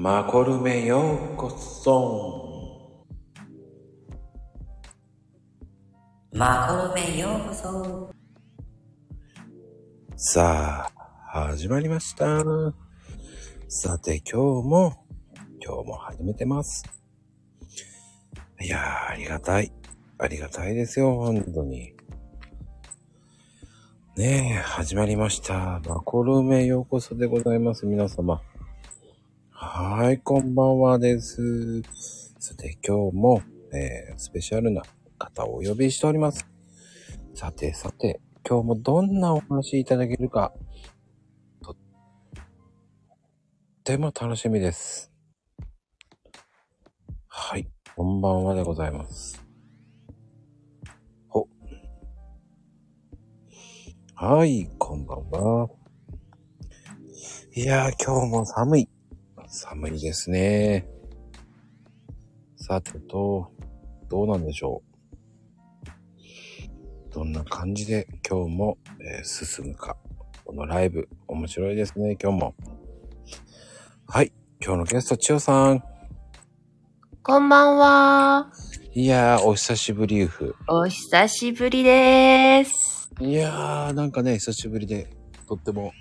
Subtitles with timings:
[0.00, 3.04] マコルメようこそ。
[6.32, 8.14] マコルメようこそ。
[10.14, 12.44] さあ、始まりました。
[13.68, 15.04] さて、今日も、
[15.60, 16.84] 今日も始めてます。
[18.60, 19.72] いやー、ありがたい。
[20.18, 21.96] ありがたいですよ、本当に。
[24.16, 25.80] ねえ、始まりました。
[25.88, 28.40] マコルメようこそでございます、皆様。
[30.00, 31.82] はい、こんばんはです。
[32.38, 33.42] さて、今日も、
[33.74, 34.84] えー、スペシャルな
[35.18, 36.46] 方をお呼びしております。
[37.34, 40.52] さて、さて、今日もどんなお話いただけるか、
[41.64, 41.76] とっ
[43.82, 45.10] ても楽しみです。
[47.26, 49.44] はい、こんばんはでございます。
[51.26, 51.48] ほ。
[54.14, 55.68] はい、こんばんは。
[57.52, 58.88] いやー、今日も寒い。
[59.50, 60.86] 寒いですね。
[62.56, 63.50] さてと、
[64.10, 64.82] どうなんでしょ
[67.10, 67.14] う？
[67.14, 69.96] どんな感じで今日も、えー進むか。
[70.44, 72.54] このライブ、面白いですね、今日も。
[74.06, 74.32] はい、
[74.62, 75.82] 今日のゲスト、千代さん。
[77.22, 78.52] こんばんは。
[78.92, 80.56] いやー、お久しぶり、夫婦。
[80.68, 83.10] お久しぶりです。
[83.18, 85.08] いやー、なんかね、久しぶりで、
[85.46, 85.92] とっても、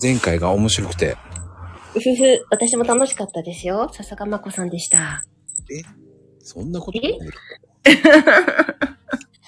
[0.00, 1.16] 前回が面白くて、
[1.96, 3.88] うふふ、私も楽しかったですよ。
[3.92, 5.24] 笹川まこさんでした。
[6.40, 7.18] そんなことない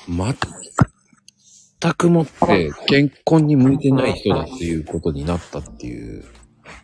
[0.08, 0.34] ま
[1.80, 6.24] 全くもって健康に向いてない人だっていうことになったっていう、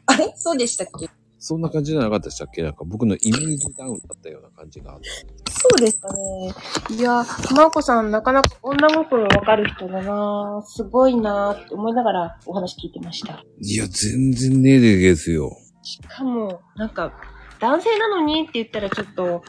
[0.06, 0.32] あれ？
[0.36, 1.08] そうでしたっけ？
[1.46, 2.62] そんな感じじゃなかったでしたっけ？
[2.62, 5.08] なんか僕のイメージダウンだったような感じがあって。
[5.50, 6.54] そうですかね。
[6.96, 7.22] いや、
[7.54, 13.44] まこさんなかなか女心わかる人だなすごいなって思いながらお話聞いてました。
[13.60, 15.54] いや、全然ねえですよ。
[15.82, 17.12] しかも、なんか、
[17.60, 19.42] 男性なのにって言ったらちょっと、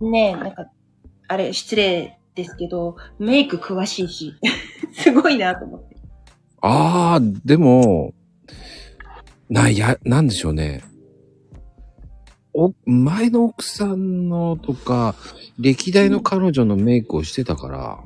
[0.00, 0.70] ねえ、なんか、
[1.28, 4.34] あれ、失礼ですけど、メイク詳しいし、
[4.96, 5.96] すごいなと思って。
[6.62, 8.14] あー、でも、
[9.50, 10.82] な、や、なんでしょうね。
[12.52, 15.14] お、前の奥さんのとか、
[15.58, 18.04] 歴代の彼女のメイクをしてたから、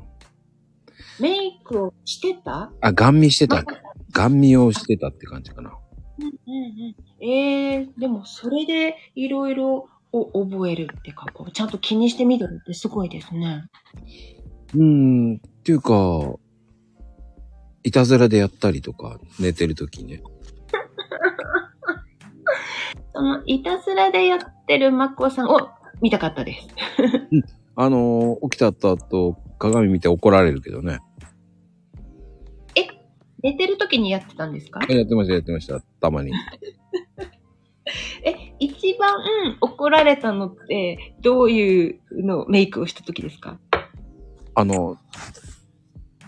[1.21, 2.73] メイクをしてた？
[2.81, 3.65] あ、ガン見してた。
[4.13, 5.73] ガン見をしてたって感じかな。
[6.19, 7.25] うんうんうん。
[7.25, 13.65] ええでもそれでいろいろを覚えるってか、こう、ちゃんと気にしてみてるってすごいですね。
[14.75, 16.35] うーん、っていうか、
[17.83, 20.23] いたずらでやったりとか、寝てる時ね。
[23.15, 25.69] その、いたずらでやってるマッコさんを
[26.03, 26.69] 見たかったです。
[27.77, 30.99] あのー起きた後、鏡見て怒られるけどね。
[33.43, 34.81] 寝てる時にやってたんですか？
[34.89, 35.79] やってました、やってました。
[36.01, 36.33] たまに。
[38.25, 39.13] え、一番
[39.61, 43.59] 怒られたのって、どういうのメイクをした時ですか？
[44.55, 44.97] あの、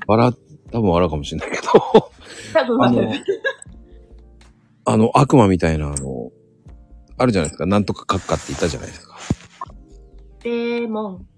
[0.06, 0.30] 笑、
[0.70, 1.62] 多分笑うかもしれないけど、
[2.52, 3.12] 多分あの、
[4.84, 6.30] あの、悪魔みたいな、あの、
[7.18, 7.66] あるじゃないですか。
[7.66, 9.16] なんとか閣下って言ったじゃないですか。
[10.42, 11.28] デーモン、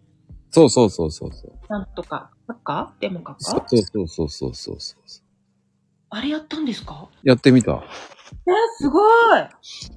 [0.50, 1.52] そうそうそうそうそう。
[1.68, 5.22] なんとか、カッカデーモンカッそうカそうそうそうそうそうそう。
[6.10, 7.08] あれやったんですか？
[7.22, 7.72] やってみた。
[7.72, 9.00] え、すご
[9.36, 9.48] い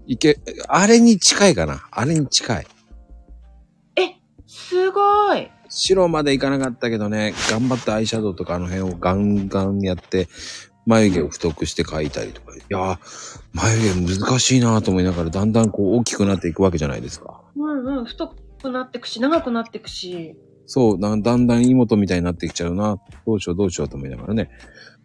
[0.07, 1.87] いけ、あれに近いかな。
[1.91, 2.67] あれに近い。
[3.97, 4.15] え、
[4.47, 10.27] すごい白までいかなかったけどね、頑張ってアイシャドウとかあの辺をガンガンやって、
[10.85, 12.55] 眉毛を太くして描いたりとか。
[12.55, 12.97] いやー、
[13.53, 17.41] 眉毛難しいなと思いながら、だんだんこう大きくなっていくわけじゃないですか。
[17.55, 20.35] うんうん、太くなってくし、長くなってくし。
[20.65, 22.97] そう、だだんだん妹みたいになってきちゃうな。
[23.25, 24.49] どうしようどうしようと思いながらね。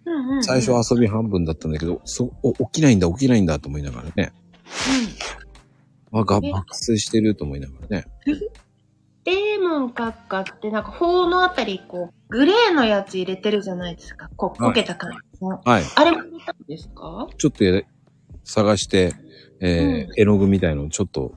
[0.05, 0.45] うんうん、うん。
[0.45, 4.33] 最初は遊び半分だったんだけど、そ、お起きないんだ、起きないんだと思いながらね。
[6.13, 8.07] あ、が、え爆睡してると思いながらね。
[9.25, 14.31] デーモン閣下ってなんか頬のあたり、こう、グレーのやつ入れてるじゃないですか。
[14.37, 15.23] こう、はいこけた感じの。
[15.41, 15.85] はい。
[15.97, 17.29] あれも見たんですか？
[17.37, 17.83] ちょっとや
[18.45, 19.15] 探して、
[19.61, 21.35] えー絵の具みたいのをちょっと、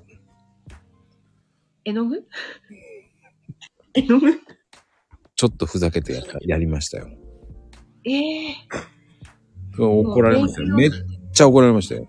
[1.86, 2.24] 絵の具？
[3.94, 4.40] 絵の具？
[5.36, 7.08] ちょっとふざけてやった、やりましたよ。
[8.06, 8.56] ええ
[9.78, 10.76] 怒られましたよ。
[10.76, 10.90] めっ
[11.34, 12.08] ちゃ怒られましたよ。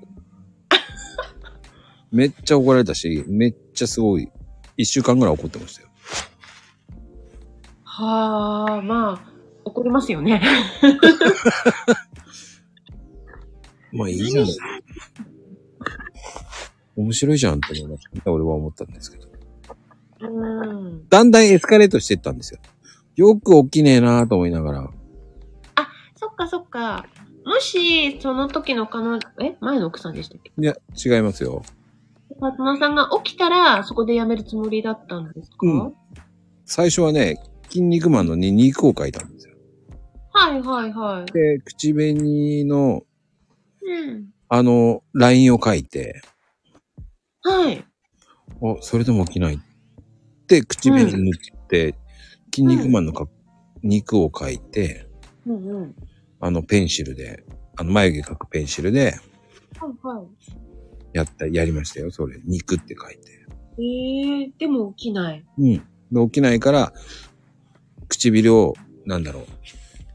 [2.10, 4.28] めっちゃ怒られたし、めっちゃすごい、
[4.76, 5.88] 一週間ぐらい怒ってましたよ。
[7.84, 9.29] はあ、まあ、
[9.64, 10.42] 怒りますよね。
[13.92, 14.46] まあいいじゃん。
[16.96, 18.32] 面白いじゃんって思いました。
[18.32, 19.28] 俺は思ったんですけど。
[20.20, 21.08] うん。
[21.08, 22.60] だんだんエスカレートしていったんですよ。
[23.16, 24.90] よく起きねえなと思いながら。
[26.16, 27.06] そっかそっか。
[27.44, 29.56] もし、その時の彼女、え？
[29.60, 30.52] 前の奥さんでしたっけ？
[30.56, 31.62] いや、違いますよ。
[32.38, 35.94] パートナーさんが起きたら、そこでやめるつもりだったんですか、うん
[36.64, 39.49] 最初はね、筋肉マンのに肉を書いたんですよ。
[40.32, 41.32] はいはいはい。
[41.32, 43.02] で、口紅の、
[43.82, 44.30] うん。
[44.48, 46.22] あの、ラインを書いて、
[47.42, 47.84] はい。
[48.62, 49.58] あ、それでも起きない。
[50.46, 51.94] で、口紅塗って、
[52.52, 53.26] 筋肉マンのか、
[53.82, 55.06] 肉を書いて、
[55.46, 55.94] うんうん。
[56.40, 57.44] あの、ペンシルで、
[57.76, 59.14] あの、眉毛描くペンシルで、
[59.78, 60.24] はいは
[61.12, 62.40] やった、やりましたよ、それ。
[62.44, 63.30] 肉って書いて。
[63.78, 63.84] い。
[63.84, 65.44] ええー、でも起きない。
[65.58, 65.74] うん。
[65.74, 65.82] で、
[66.26, 66.92] 起きないから、
[68.08, 68.74] 唇を、
[69.06, 69.46] なんだろう。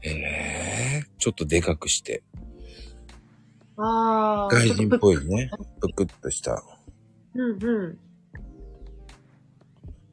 [0.08, 2.22] ええー、ちょっとでかくして、
[3.76, 4.54] ああ。
[4.54, 5.16] 外人っぽい。
[5.16, 5.50] いね、
[5.80, 6.62] ぷくっとした。
[7.34, 7.98] うんうん。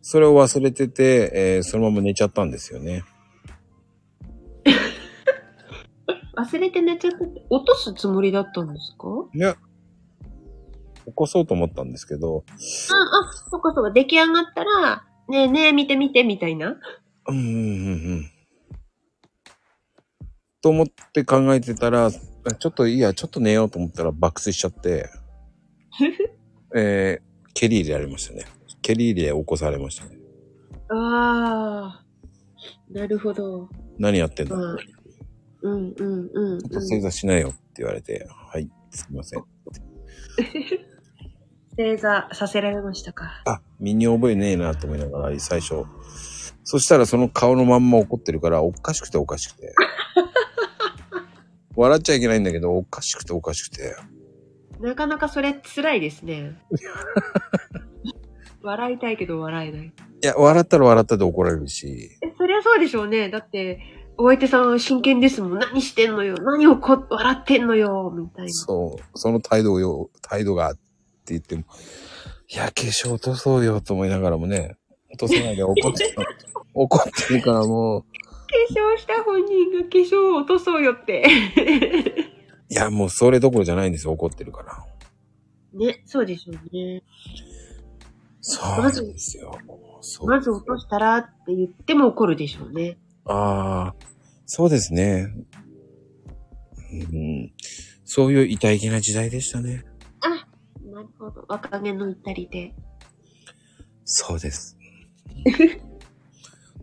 [0.02, 3.04] それを忘れてて、えーそのまま寝ちゃったんですよね。
[6.36, 9.08] 忘れて寝ちゃったって、落とすつもりだったんですか？
[9.34, 9.56] いや、
[11.06, 13.92] 起こそうと思ったんですけど、あ、あ、そっかそっか。
[13.92, 16.78] 出来上がったら、ねえねえ、見て見て、みたいな。
[17.28, 17.52] うん、うん、うんう
[18.16, 18.30] ん。
[20.64, 25.10] と思って考えてたら、あちょっといいや、ちょっと寝ようと思ったら爆睡しちゃって、
[26.74, 28.46] えー、蹴り入れられましたね。
[28.82, 30.18] 蹴り入れ起こされましたね。
[30.90, 32.06] ああ。
[32.90, 33.70] なるほど。
[34.00, 34.78] 何やってんだ、うん。
[35.64, 39.44] うんうんうん、ちょっと正座しないよって言われて、はい、すいません。
[41.76, 43.42] 正座させられましたか？
[43.46, 45.84] あ、身に覚えねえなと思いながら、最初。
[46.64, 49.74] そしたらその顔のまんま怒ってるから、おかしくておかしくて。
[51.76, 53.96] 笑っちゃいけないんだけど、おかしくておかしくて。
[54.80, 56.58] なかなかそれ辛いですね。
[58.62, 59.88] 笑いたいけど笑えない。
[59.88, 59.92] い
[60.22, 62.12] や、笑ったら笑ったで怒られるし。
[62.22, 63.30] え、そりゃそうでしょうね。
[63.30, 63.80] だって、
[64.18, 65.60] お相手さん真剣ですもん。
[65.60, 66.38] 何してんのよ。
[66.38, 68.14] 何をこ、笑ってんのよ。
[68.16, 68.52] みたいな。
[68.54, 70.80] そう、その態度をよ、態度がって
[71.28, 71.64] 言っても、
[72.50, 74.78] いや、化粧落とそうよと思いながらもね、
[75.10, 76.22] 落とさないで怒ってた。
[76.76, 78.08] 怒ってるからもう、化
[78.70, 81.26] 粧した本人が化粧を落とそうよって。
[82.70, 84.86] いや、もうそれどころじゃないんですよ、怒ってるから。
[85.74, 87.04] ね、そうでしょうね。
[88.42, 89.58] そうですよ。
[90.26, 92.98] まず落としたらって言っても怒るでしょうね。
[93.26, 93.96] ああ、
[94.46, 95.28] そうですね。
[96.92, 97.52] うん、
[98.04, 99.86] そういう痛いけな時代でしたね。
[100.22, 100.30] あ、
[100.86, 101.46] なるほど。
[101.48, 102.76] 若気の至りで。
[104.04, 104.78] そうです。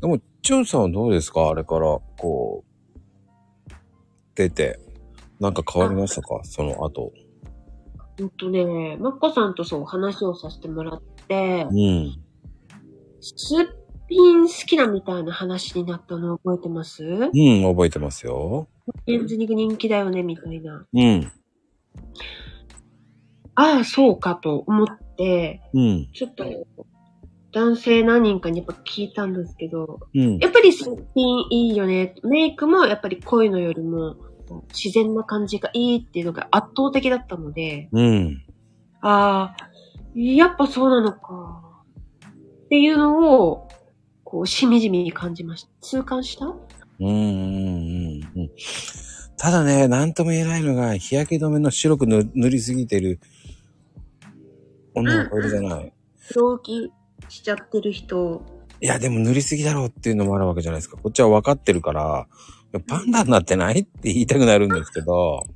[0.01, 1.49] でも、チュンさんはどうですか？
[1.51, 3.73] あれから、こう、
[4.35, 4.79] 出て、
[5.39, 6.41] なんか変わりましたか？
[6.45, 7.13] その後。
[8.19, 12.17] ほんとね、マッコさんとそう話をさせてもらってう、ん。
[13.21, 13.67] すっ
[14.09, 17.05] ぴん好きなみたいな話になったの覚えてます？
[17.05, 17.31] うん、
[17.63, 18.69] 覚えてますよ。
[19.07, 20.87] レンズ肉人気だよね、みたいな。
[20.93, 21.33] うん。
[23.55, 24.87] ああ、そうかと思っ
[25.17, 26.09] て、うん。
[26.13, 26.45] ちょっと、
[27.53, 30.39] 男性何人かにやっぱ聞いたんですけど、うん。
[30.39, 32.15] やっぱりすっぴんいいよね。
[32.23, 34.17] メイクもやっぱりこういうのよりも
[34.73, 38.43] 自然な感じがいいっていうのが圧倒的だったので、うん。
[39.01, 39.71] ああ、
[40.15, 41.85] やっぱそうなのか。
[42.65, 43.69] っていうのを、
[44.23, 45.71] こう、しみじみに感じました。
[45.81, 46.47] 痛感した？
[46.47, 47.07] うん。
[47.07, 48.21] うん。
[48.37, 48.51] うん。
[49.37, 53.19] ただね、なんとも言えないのが、日焼け止めの白く塗塗りすぎてる
[54.95, 55.93] 女の子いるじゃない。
[56.37, 56.93] 病気？
[57.31, 58.43] しちゃってる人、
[58.83, 60.97] いや、でも塗りすぎだろうっていうのもあるわけじゃないですか。
[60.97, 62.27] こっちは分かってるから、
[62.87, 65.47] パンダになってないって言いたくなるんですけど、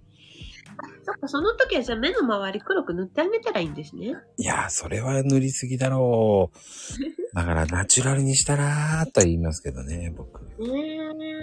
[1.04, 4.14] そっか、その時はじゃあ目の周り黒く塗ってあげたらいいんですね。
[4.38, 7.36] いや、それは塗りすぎだろう。
[7.36, 10.40] だからナチュラルにしたらーとは言いますけどね、僕。
[10.60, 10.98] ね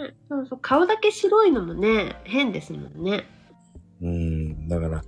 [0.10, 0.14] え。
[0.30, 3.26] そうそう、顔だけ白いのもね、変ですもんね。
[4.02, 5.04] うん、だから、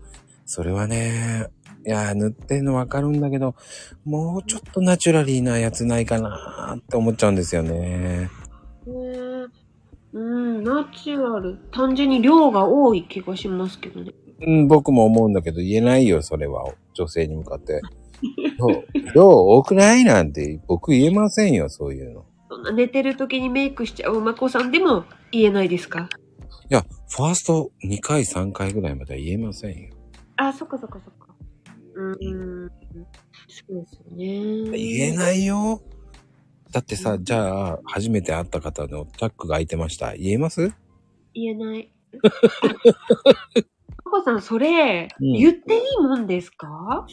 [0.46, 1.48] それはね、
[1.86, 3.56] いや、塗ってんの分かるんだけど、
[4.06, 7.70] もうちょっとナチュラリーなやつないかなーって思っちゃうんですよね。
[7.70, 8.30] ね
[8.88, 9.46] え。
[10.14, 11.58] うん、ナチュラル。
[11.72, 14.12] 単純に量が多い気がしますけどね。
[14.46, 16.66] うん、僕も思うんだけど言えないよ、それは。
[16.94, 17.82] 女性に向かって。
[18.60, 22.26] 量量多くないなんて僕言えませんよ、そういうの。
[22.50, 26.08] そんな寝てる時にメイクしちゃうまこさんでも言えないですか？
[26.70, 29.90] いや、ファースト2回3回ぐらいまでは言えませんよ。
[30.38, 31.23] あ、そっかそっかそっか。
[31.96, 32.70] うーん。
[33.48, 34.78] そうですよね。
[34.78, 35.82] 言えないよ。
[36.72, 40.16] だってさ、じゃあ、初めて会った方のチャックが開いてました。
[40.16, 40.74] 言えます？
[41.34, 41.92] 言えない。
[44.06, 47.06] まこさん、それ、うん言っていいもんですか？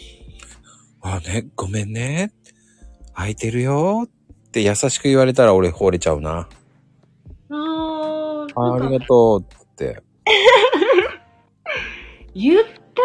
[1.02, 2.32] あね、ごめんね。
[3.14, 6.48] 開いてるよって優しく言われたら俺惚れちゃうな。
[7.50, 9.46] あーああなんかりがとうっ
[9.76, 10.02] て。
[12.34, 12.64] 言っ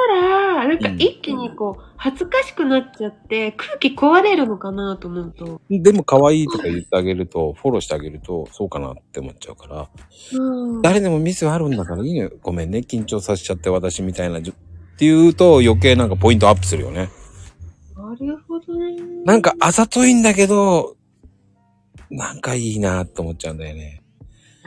[0.09, 5.61] たら、なんかうん一気にこう、恥ずかしくなっちゃって、空気壊れるのかなと思うと。
[5.69, 9.89] でも可愛いとか言ってあげると、フォローしてあげると、そうかなって思っちゃうから、
[10.33, 10.81] うん。
[10.81, 12.31] 誰でもミスはあるんだからいいのよ。
[12.41, 14.39] ごめんね、緊張させちゃって私みたいな。
[14.39, 14.53] って
[14.99, 17.09] 言うと余計なんかポイントアップするよね。
[17.95, 18.95] なるほどね。
[19.25, 20.95] なんかあざといんだけど、
[22.09, 24.01] なんかいいなって思っちゃうんだよね。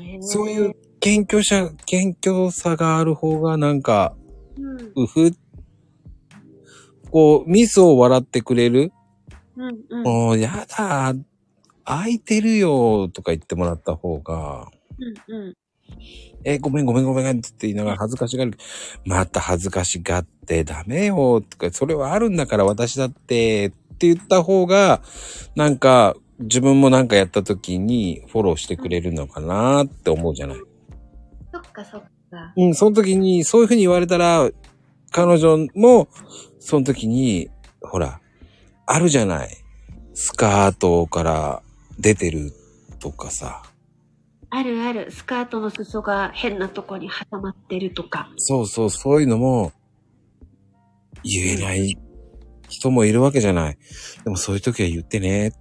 [0.01, 4.15] ね、そういう謙虚さ、謙虚さがある方がなんか、
[4.97, 5.33] うふ、
[7.11, 8.93] こう、ミスを笑ってくれる
[9.57, 10.03] うんうん。
[10.03, 11.15] もう、やだ、
[11.85, 14.71] 空いてるよ、とか言ってもらった方が、
[15.29, 15.55] うんうん。
[16.45, 18.53] え、ごめんごめんごめんって言いながら恥ずかしがる。
[19.05, 25.03] また恥ずかしがってダメよ、とか、それはあるんだから私だって、って言った方が、
[25.57, 30.57] なんか、自分もなんかやった時にフォローしてくれるのかなって思うじゃない。
[31.53, 32.18] そっかそっか。
[32.57, 34.51] うん、その時にそういう風に言われたら、
[35.11, 36.09] 彼女も、
[36.59, 37.49] その時に、
[37.81, 38.21] ほら、
[38.87, 39.49] あるじゃない。
[40.15, 41.63] スカートから
[41.99, 42.53] 出てる
[42.99, 43.63] とかさ。
[44.51, 45.11] あるある。
[45.11, 48.31] スカートの裾が変なとこに挟まってるとか。
[48.37, 49.73] そうそう、そういうのも、
[51.23, 51.99] 言えない
[52.69, 53.79] 人もいるわけじゃない。
[54.25, 55.53] でもそういう時は言ってね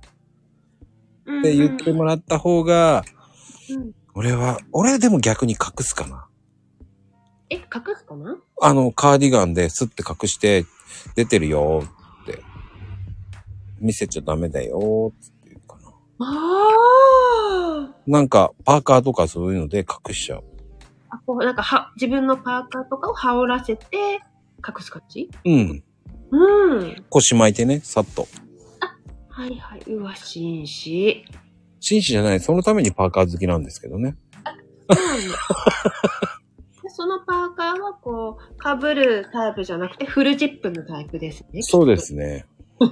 [1.26, 3.04] うんって言ってもらった方が、
[3.70, 3.92] うん。
[4.14, 6.27] 俺は、俺はでも逆に隠すかな。
[7.50, 7.64] え、隠
[7.96, 8.38] すかな？
[8.62, 10.66] あの、カーディガンでスッて隠して、
[11.16, 11.84] 出てるよ
[12.22, 12.42] って。
[13.80, 15.92] 見せちゃダメだよって言うかな。
[16.20, 20.44] あなんか、パーカーとかそういうので隠しちゃう。
[21.10, 21.20] あ。
[21.26, 24.20] こう、なんかは、自分のパーカーとかを羽織らせて
[24.68, 25.30] 隠す感じ？
[25.46, 25.84] うん。
[26.32, 27.06] うん。
[27.10, 28.28] 腰巻いてね、さっと。
[29.30, 29.82] はいはい。
[29.88, 31.24] うわ、紳士。
[31.80, 34.16] 紳士じゃない、そのためにパーカー好きなんですけどね。
[34.90, 34.98] そう
[35.30, 35.36] な
[36.98, 41.62] そのパーカーはこう、被るタイプじゃなくて、フルジップのタイプですね。
[41.62, 42.48] そうですね。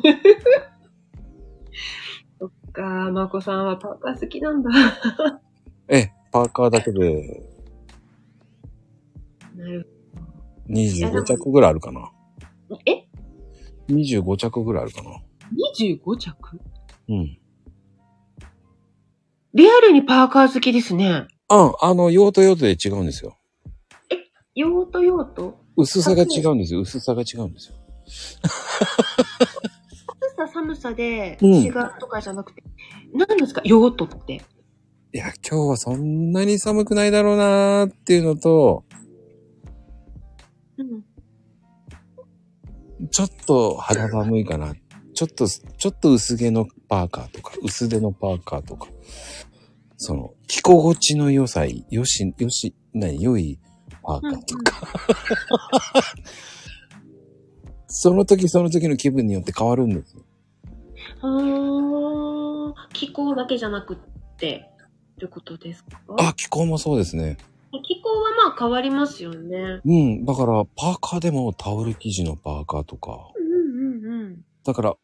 [2.37, 4.69] そっか、まこさんはパーカー好きなんだ。
[5.89, 7.41] え、パーカーだけで
[9.55, 9.89] なる
[10.69, 12.01] 25着ぐらいあるかな。
[12.01, 12.79] ほど。
[12.85, 13.07] え
[13.89, 15.19] 25着ぐらいあるかな。
[15.79, 16.59] ?25 着？
[17.09, 17.39] うん。
[19.55, 21.25] リアルにパーカー好きですね。
[21.47, 23.39] あ、あの、用途用途で違うんですよ。
[24.55, 25.57] 用途用途？
[25.75, 26.79] 薄さが違うんですよ。
[26.79, 27.75] 薄さが違うんですよ。
[28.05, 28.13] 暑
[30.37, 32.63] さ寒さでうん違うとかじゃなくて、
[33.13, 33.61] 何ですか？
[33.65, 34.41] 用途って。
[35.13, 38.85] いや、今日はそんなに寒くないだろうなーっていうのと、
[40.77, 41.03] うん。
[43.09, 44.73] ちょっと肌寒いかな。
[45.13, 48.89] ちょっと、ちょっと薄毛のパーカーとか、薄手のパーカーとか、
[49.95, 53.57] その、着心地の良さい、よし、よし、何、良い
[54.05, 54.87] パーカーとか。
[57.87, 60.23] その時その時の気分によって変わるんですよ。
[61.21, 63.97] あー、気候だけじゃなくっ
[64.37, 64.69] て、
[65.15, 65.91] ってことですか？
[66.19, 67.37] あ、気候もそうですね。
[67.83, 69.81] 気候はまあ変わりますよね。
[69.85, 70.25] うん。
[70.25, 73.31] だから、パーカーでもタオル生地のパーカーとか。
[73.37, 74.45] うんうんうん。
[74.63, 74.95] だから、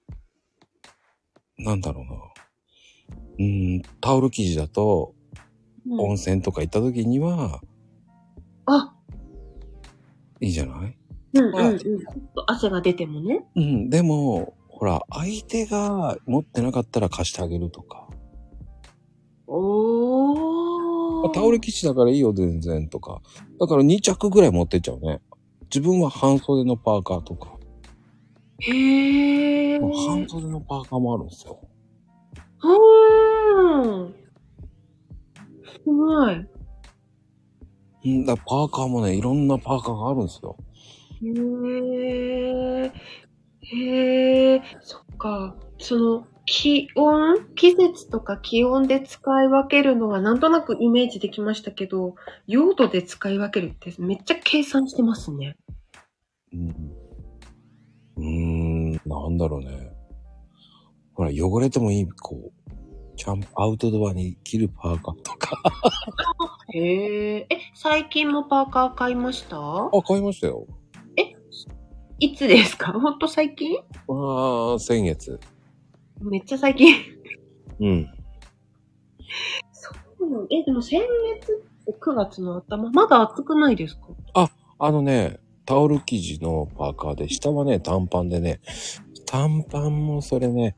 [1.57, 2.11] なんだろうな。
[3.39, 5.13] うん、タオル生地だと、
[5.85, 7.59] うん温泉とか行った時には、
[8.65, 8.93] あ、
[10.39, 10.97] いいじゃない？
[11.33, 11.77] うんうんうん。
[11.79, 11.97] ちょっ
[12.35, 13.45] と汗が出てもね。
[13.55, 18.07] うん、でも、ほら、相手が持ってなかったら貸してあげるとか。
[19.47, 21.29] おー。
[21.29, 23.21] タオル生地だからいいよ、全然とか。
[23.59, 25.21] だから2着ぐらい持ってっちゃうね。
[25.73, 27.57] 自分は半袖のパーカーとか。
[28.59, 30.07] へー。
[30.07, 31.59] 半袖のパーカーもあるんですよ。
[32.63, 34.13] うん。
[35.63, 36.47] すごい。
[38.03, 40.57] うん、だパーカーもね、いろんなパーカーがあるんですよ。
[41.23, 42.91] へー。
[43.63, 44.61] へー。
[44.81, 45.55] そっか。
[45.77, 47.37] その、気温？
[47.55, 52.15] 季節とか気温で使い分けるのはなんとなくイメージできましたけど、
[52.47, 55.55] 用途で使い分けるってめっちゃ計算してますね。
[56.53, 56.69] うん。
[58.17, 59.91] うーん、なんだろうね。
[61.13, 62.51] ほら、汚れてもいい、こう、
[63.21, 65.55] キャンプ、アウトドアに着るパーカーとか。
[66.73, 67.53] へー。
[67.53, 69.57] え、最近もパーカー買いました？
[69.59, 70.65] あ、買いましたよ。
[72.17, 72.93] いつですか？
[72.99, 73.77] ほんと最近？
[74.07, 75.39] ああ、先月。
[76.19, 76.95] めっちゃ最近。
[77.79, 78.07] うん。
[79.71, 80.99] そうなのえ、でも先
[81.39, 82.89] 月って9月の頭？
[82.89, 83.97] まだ暑くないです
[84.33, 84.49] か？
[84.79, 88.61] あのね、タオル生地のパーカーで、下はね、短パンでね、
[89.27, 90.75] 短パンもそれね、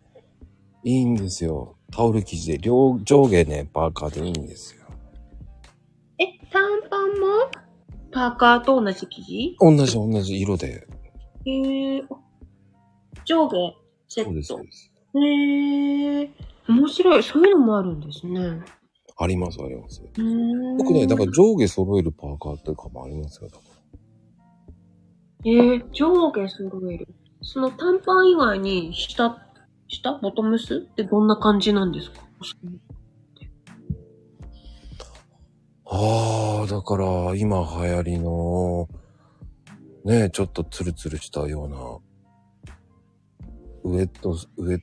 [0.83, 1.77] いいんですよ。
[1.95, 4.83] タオル生地で、両、上下ね、パーカーでいいんですよ。
[6.17, 7.27] え、短パンも
[8.11, 9.55] パーカーと同じ生地？
[9.59, 10.87] 同じ同じ色で。
[11.45, 12.17] へえー、あ
[13.25, 13.55] 上下
[14.07, 14.29] セット。
[14.29, 14.91] そうです、そうです。
[15.15, 16.31] へえ。
[16.67, 17.23] 面白い。
[17.23, 18.61] そういうのもあるんですね。
[19.17, 20.01] あります、あります。
[20.77, 23.49] 僕ね、だから上下揃えるパーカーとかもありますよ。
[23.49, 23.73] だから
[25.45, 27.07] えー、上下揃える。
[27.41, 29.42] その短パン以外に下、
[29.93, 30.77] 下ボトムス？
[30.77, 32.21] ってどんな感じなんですか？
[35.85, 38.89] ああ、だから今流行りの、
[40.03, 41.77] ねちょっとツルツルしたような、
[43.83, 44.81] ウェット、ウェッ、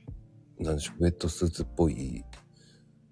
[0.59, 2.23] なんでしょう、ウェットスーツっぽい、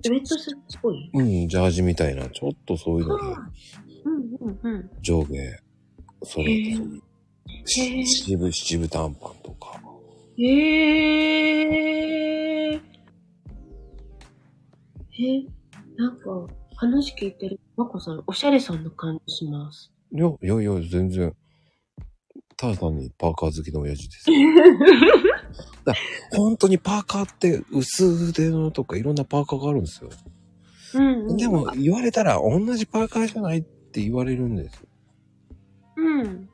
[0.06, 1.12] ウェットスーツっぽい？
[1.13, 3.24] うん、ジャージみたいな、ちょっとそういうので
[4.06, 4.89] うんうんうん。
[5.01, 5.36] 上下
[6.24, 7.01] 揃えて、へー。
[7.65, 9.82] 七分、七分短パンとか。
[10.41, 10.46] へ
[12.72, 12.74] え。
[12.74, 12.81] え、
[15.98, 19.91] なんか、話聞いてる、まこさん、おしゃれさんの感じします。
[20.13, 21.36] いや、いやいや、全然、
[22.55, 24.25] ただ単にパーカー好きの親父です。
[26.36, 30.10] 本当にパーカーって薄腕のとかいろんなパーカーがあるんですよ。
[30.96, 31.38] うん、うん。
[31.38, 34.88] でも言われたら同じパーカーじゃないって言われるんですよ。
[35.98, 36.49] うん。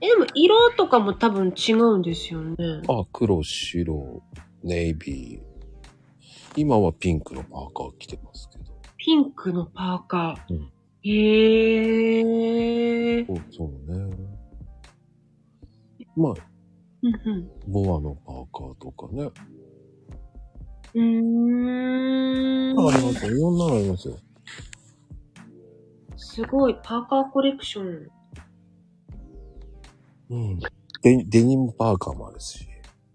[0.00, 2.56] え、でも色とかも多分違うんですよね。
[2.88, 4.22] あ、黒、白、
[4.62, 5.40] ネイビー。
[6.56, 8.64] 今はピンクのパーカー着てますけど。
[8.96, 10.54] ピンクのパーカー。
[10.54, 12.20] うんへ
[13.20, 13.24] え。
[13.24, 14.16] そうそうね。
[16.14, 16.34] まあ、
[17.02, 17.50] うんうん。
[17.72, 19.30] ボアのパーカーとかね。
[20.94, 22.78] うーん。
[22.78, 23.32] ありますよ。
[23.34, 24.18] いろんなのありますよ。
[26.16, 28.10] すごい、パーカーコレクション。
[30.30, 30.58] うん。
[31.02, 32.66] デデニムパーカーもあるし。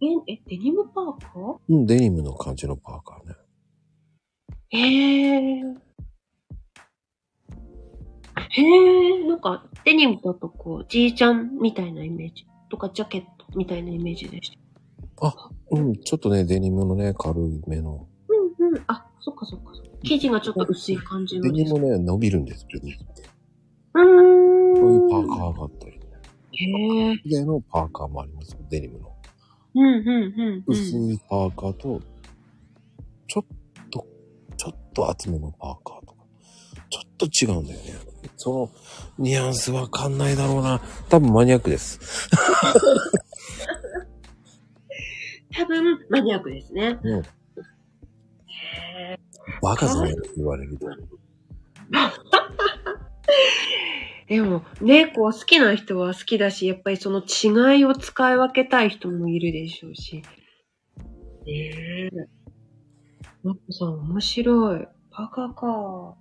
[0.01, 1.57] え、え、デニムパーカー？
[1.69, 3.35] うん、デニムの感じのパーカーね。
[4.69, 5.61] へえ。
[8.49, 12.45] へえ、なんか、デニムだとこう、じいちゃんみたいなイメージ？
[12.69, 15.33] とか、ジャケットみたいなイメージでした。
[15.71, 18.07] うん、ちょっとね、デニムのね、軽いめの。
[18.59, 18.81] うんうん。
[18.87, 19.91] あ、そっかそっかそっか。
[20.03, 23.23] 生地がちょっと薄い感じのデニムね、伸びるんです、デニムって。
[23.93, 24.75] うーん。
[24.75, 25.94] そういうパーカーがあったり
[26.55, 27.11] ね。
[27.11, 27.29] へえ。
[27.29, 29.15] でのパーカーもありますよ、デニムの。
[29.75, 30.63] うんうんうん、うん。
[30.67, 32.01] 薄いパーカーと、
[33.27, 33.45] ちょっ
[33.89, 34.05] と、
[34.57, 36.23] ちょっと厚めのパーカーとか、
[36.89, 37.93] ちょっと違うんだよね。
[38.37, 38.69] その、
[39.19, 40.81] ニュアンスわかんないだろうな。
[41.09, 42.29] 多分マニアックです。
[45.51, 46.99] 多分、マニアックですね。
[47.03, 47.19] うん。
[47.19, 47.23] へ
[49.61, 50.87] バカじゃないって言われると。
[54.27, 60.23] でも、ね、こう、好きな人は好きだし、やっぱりその違いを使い分けたい人もいるでしょうし。
[61.45, 62.09] ねえ。
[63.43, 64.87] マッコさん、面白い。
[65.11, 66.15] パーカーか。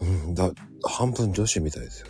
[0.00, 0.52] うん、だ、
[0.84, 2.08] 半分女子みたいですよ。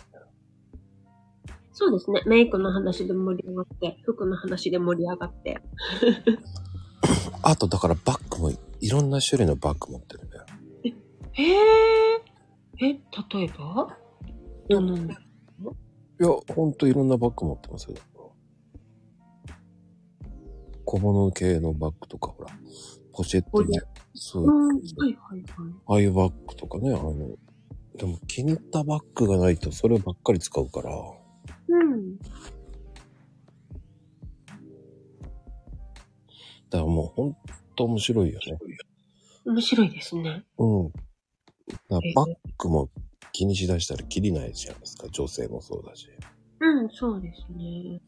[1.79, 2.21] そうですね。
[2.25, 5.61] メイクの話で盛り上がって、服の話で盛り上がって。
[7.41, 10.45] あと、だからバッグも、いろんな種類のバッグ持ってるんだよ。
[11.31, 12.28] へえ。
[12.81, 12.99] え、例
[13.43, 13.97] えば？
[14.69, 14.95] どの？
[14.97, 15.09] い
[16.19, 17.95] や、ほんといろんなバッグ持ってますよ。
[20.85, 22.49] 小物系のバッグとか、ほら、
[23.13, 23.79] ポシェットで、
[24.15, 25.43] そうはいはいはい。
[25.87, 27.37] ああいうバッグとかね、あの、
[27.95, 30.91] でも気に入ったバッグがないとそればっかり使うから、
[31.67, 32.17] うん。
[32.17, 32.31] だか
[36.71, 37.37] らもうほん
[37.75, 38.57] と面白いよね。
[39.45, 40.43] 面白いですね。
[40.57, 40.93] うん。
[41.89, 42.89] バッグも
[43.31, 45.07] 気にしだしたらきりないじゃないですか。
[45.09, 46.09] 女性もそうだし。
[46.59, 48.01] うん、そうですね。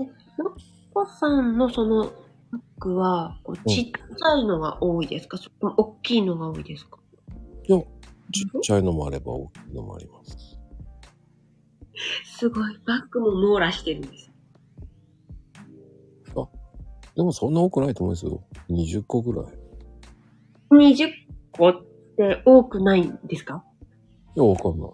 [0.00, 0.04] え、
[0.38, 0.54] マッ
[0.94, 2.10] コさんのそのバ
[2.58, 6.98] ッグは、ちっちゃいのが多いですか、それとも大きいのが多いですか？
[7.64, 7.84] いや、ち
[8.44, 10.58] っちゃいのもあれば大きいのもあります。
[12.24, 12.78] すごい。
[12.86, 14.30] バッグも網羅してるんです。
[17.14, 18.42] でもそんな多くないと思うんですよ。
[18.70, 19.52] 20個ぐらい。
[20.70, 21.10] 20
[21.52, 21.84] 個
[22.30, 23.64] って多くないんですか？
[24.36, 24.90] いや、わかんない。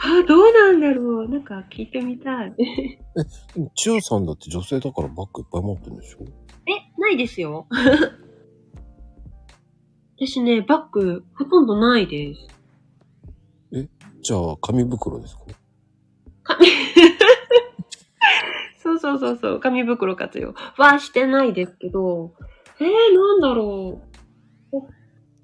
[0.00, 1.28] あ、どうなんだろう。
[1.28, 2.54] なんか聞いてみたい。
[2.56, 6.18] でも、千代さんだって女性だからバッグいっぱい持ってるんでしょ？
[6.66, 7.66] え、ないですよ。
[10.20, 12.46] 私ね、バッグほとんどないです。
[14.20, 15.42] じゃあ、紙袋ですか？
[16.42, 16.66] 紙
[18.78, 22.34] そうそうそうそう、紙袋活用はしてないですけど、
[22.80, 24.00] えー、なんだろ
[24.72, 24.76] う。
[24.76, 24.80] お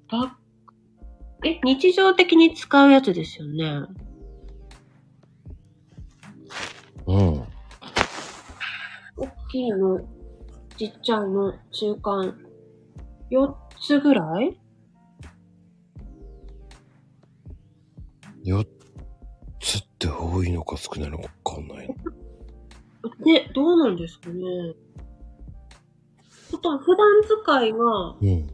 [0.09, 0.37] バ
[1.45, 3.85] え、日常的に使うやつですよね。
[7.05, 7.43] うん。
[9.15, 9.99] 大きいの、
[10.75, 12.35] ちっちゃいの、中間、
[13.29, 14.59] 4つぐらい
[18.43, 18.67] ？4
[19.59, 21.87] つって多いのか少ないのかわかんない。
[23.23, 24.43] ね、どうなんですかね。
[26.55, 27.77] あとは普段使いが
[28.19, 28.49] うん。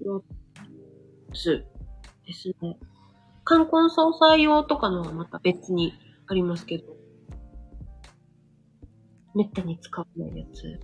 [0.00, 0.22] 4
[1.32, 1.67] つ
[2.28, 2.78] ですね。
[3.44, 5.94] 冠婚葬祭用とかのはまた別に
[6.26, 6.84] ありますけど。
[9.34, 10.78] めったに使わないやつ。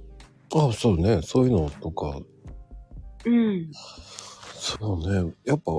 [0.55, 1.21] あ、そうね。
[1.23, 2.19] そういうのとか、
[3.27, 3.71] うん。
[3.73, 5.35] そうね。
[5.45, 5.73] やっぱ、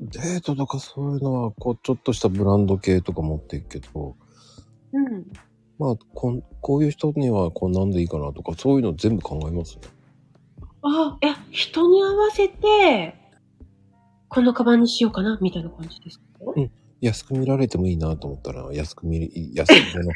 [0.00, 4.16] デートとかそういうのは、こう、ちょっとしたブランド系とか持っていくけど、
[4.92, 5.26] うん。
[5.78, 9.82] まあ、こんこういう人にはこんなんでいいかなとか、そういうの全部考えますね。
[10.82, 13.17] あ、いや、人に合わせて、
[14.28, 16.24] このカバンにしようかな、みたいな感じですか？
[16.56, 20.10] うん安く見られてもいいなと思ったら、安く見る、安くめの。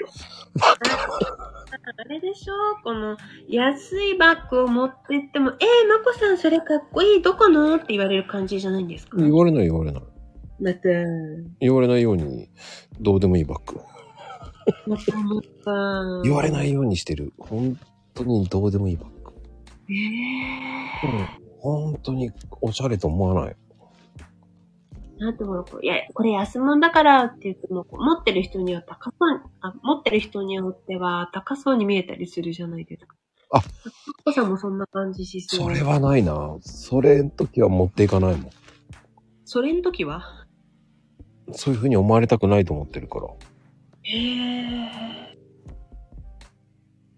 [1.96, 2.54] あれでしょ？
[2.82, 3.16] この、
[3.48, 7.76] 安いバッグを持ってっても、えー、まこさんそれかっこいい、どこの？
[7.76, 9.16] って言われる感じじゃないんですか？
[9.16, 10.02] 言われない言われない。
[10.60, 10.80] また、
[11.60, 12.50] 言われないように、
[13.00, 13.80] どうでもいいバッグ。
[14.88, 16.22] またまた。
[16.24, 17.32] 言われないようにしてる。
[17.38, 17.78] 本
[18.12, 19.32] 当にどうでもいいバッグ。
[19.88, 19.92] え
[21.06, 23.56] うん本当におしゃれと思わない。
[25.22, 25.24] ー。
[25.24, 33.16] なんてもの、こういや、これ安物だからって言っても、持ってる人には高そうに、あ、持ってる人によっては高そうに見えたりするじゃないですか。
[33.54, 33.62] あま
[34.24, 35.68] こさんもそんな感じしそう。
[35.68, 36.56] それはないな。
[36.60, 38.50] それの時は持っていかないもん。
[39.44, 40.46] それの時は？
[41.52, 43.28] そういう風に思われたくないと思ってるから。
[44.04, 45.36] へえ。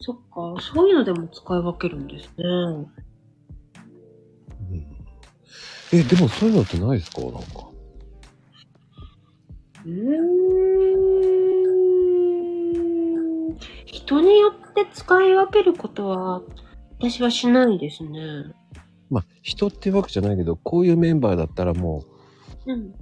[0.01, 0.23] そっか、
[0.61, 2.45] そういうのでも使い分けるんですね。
[2.45, 2.81] う
[4.75, 4.85] ん、
[5.93, 7.21] え、でもそういうのってないですか？
[7.21, 7.39] なんか。
[9.87, 9.91] うー
[13.51, 13.59] ん。
[13.87, 16.43] 人によって使い分けることは、
[16.99, 18.53] 私はしないですね。
[19.11, 22.05] まあ、人っていうわけじゃないけど、こういうメンバーだったらも
[22.67, 22.87] うん。
[22.87, 22.95] う、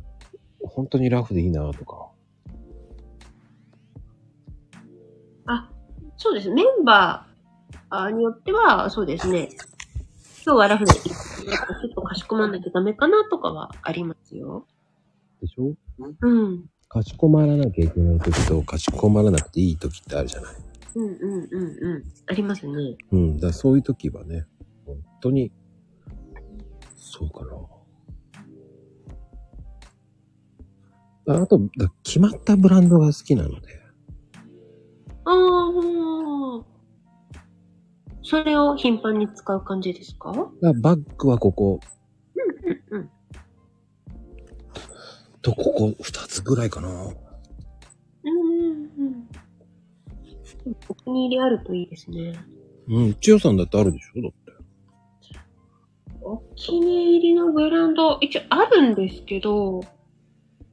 [0.65, 2.09] 本当にラフでいいなとか。
[5.47, 5.71] あ、
[6.17, 6.51] そうです。
[6.51, 9.49] メンバーによっては、そうですね。
[10.45, 11.13] 今日はラフで、ちょ
[11.87, 14.67] っとかしこまんないとダメかなとかはありますよ。
[15.41, 15.75] でしょ？
[16.21, 16.65] うん。
[16.93, 20.57] かしこまらなきゃいけない時と、かしこまらなくていい時ってあるじゃない。
[20.95, 21.63] うんうんうん
[21.95, 22.05] うん。
[22.27, 22.97] ありますね。
[23.11, 23.41] うん。
[23.41, 24.45] だそういう時はね、
[24.85, 25.51] 本当に、
[26.95, 27.47] そうか
[31.27, 31.35] な。
[31.35, 33.81] ああと、だ決まったブランドが好きなので。
[35.25, 36.65] ああ、
[38.23, 40.31] それを頻繁に使う感じですか？
[40.61, 41.81] バッグはここ、
[42.91, 43.11] うんうん。
[45.43, 46.89] とここ二つぐらいかな。
[46.89, 48.91] うんうん
[50.67, 50.77] うん。
[50.89, 52.35] お気に入りあるといいですね。
[52.89, 53.15] うん。
[53.15, 54.23] 千代さんだってあるでしょ？
[54.23, 54.39] だって。
[56.21, 59.81] お気に入りのブランド、一応あるんですけど、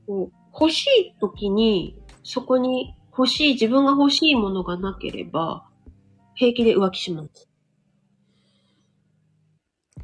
[0.05, 5.65] こう欲しい時に、そこに欲しい、自分が欲しいものがなければ、
[6.35, 7.49] 平気で浮気します。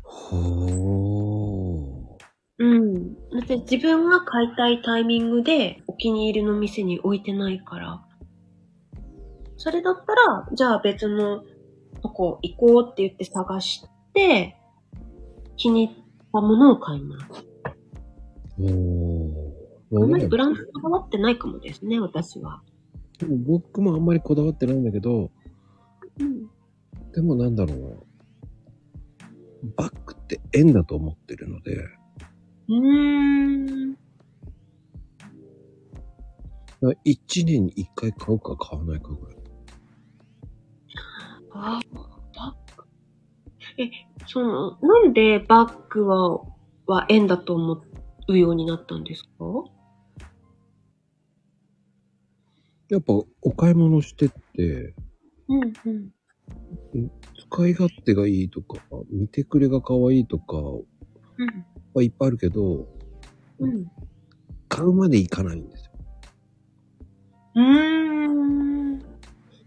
[0.02, 0.38] ほ
[2.58, 3.14] うん。
[3.14, 8.02] だって自分が買いたいタイミングでお気に入りの店に置いてないから。
[9.58, 11.44] それだったら、じゃあ別の
[12.02, 14.56] とこ行こうって言って探して、
[15.58, 15.98] 気に入っ
[16.32, 17.46] たものを買います。
[18.60, 18.74] ー。
[18.74, 20.04] おー。
[20.04, 22.62] あんまりブランドこだわってないかもですね、私は。
[23.20, 25.32] でも僕もあんまりこだわってないんだけど、
[26.20, 26.48] うん。
[27.14, 27.88] でもなんだろうな。
[29.78, 31.78] バッグって縁だと思ってるので、
[32.68, 33.98] うーん。
[37.04, 39.36] 一年に一回買うか買わないかぐらい。
[41.52, 42.02] あバ
[42.42, 42.84] ッグ？
[43.78, 43.90] え、
[44.28, 46.42] その、なんでバッグは、
[46.86, 47.82] は縁だと思
[48.28, 49.30] うようになったんですか？
[52.90, 54.94] やっぱお買い物してって、
[55.48, 55.74] うん
[56.94, 57.12] うん。
[57.50, 61.66] 使い勝手がいいとか、見てくれが可愛いとかうん。
[61.96, 62.86] はいっぱいあるけど、
[63.58, 63.90] うん。
[64.68, 65.92] 買うまでいかないんですよ。
[67.56, 69.00] うーん。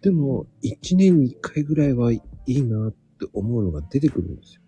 [0.03, 4.63] でも、一年に一回ぐらいはいいなって思うのが出てくるんですよ。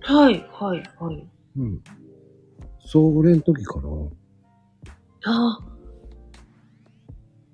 [0.00, 1.28] はい、はい、はい。
[1.58, 1.80] うん。
[2.80, 3.88] それの時かな。
[5.26, 5.64] ああ。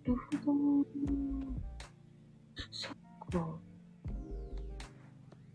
[0.09, 0.87] なるほど。
[2.71, 2.93] そっ
[3.31, 3.59] か。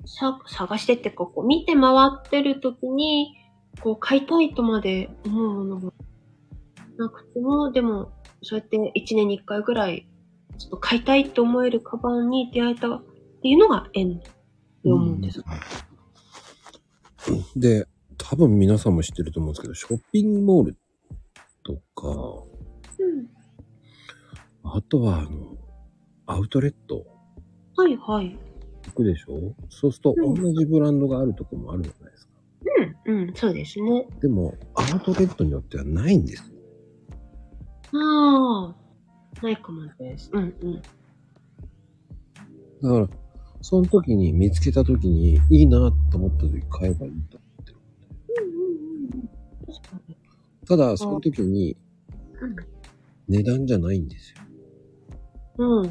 [0.06, 3.36] さ、探してってか、こう、見て回ってる時に、
[3.82, 5.94] こう、買いたいとまで思うものが
[6.98, 8.12] なくても、でも、
[8.42, 10.08] そうやって一年に一回ぐらい、
[10.58, 13.04] ちょっと買いたいって思えるカバンに出会えたっ
[13.42, 14.30] ていうのが縁って
[14.86, 15.44] 思うんです。
[17.56, 17.88] で、
[18.18, 20.78] 多分皆さんも知ってると思うんですけど、ショッピングモール
[21.64, 22.10] とか、
[23.00, 23.28] うん。
[24.64, 25.58] あとは、あの、
[26.26, 27.06] アウトレット
[27.76, 28.38] はいはい。
[28.88, 29.54] 行くでしょ？
[29.70, 32.17] そうするとうん同じブランドがあるとこもあるじゃないですか。
[33.06, 34.08] うん、うん、そうですね。
[34.22, 36.58] でも、アウトレットによってはないんですよ。
[37.94, 39.42] ああ。
[39.42, 40.30] ないかもです。
[40.34, 40.82] うん、うん。
[42.82, 43.08] だから、
[43.62, 47.78] その時に見つけた時にいいなと思った時買えばいいと思ってる。
[48.40, 48.64] うん、うん、
[49.04, 49.30] うん。
[49.66, 50.18] 確かに。
[50.68, 51.78] ただ、その時に
[52.42, 52.56] うん
[53.30, 54.38] 値段じゃないんですよ。
[55.58, 55.84] うん。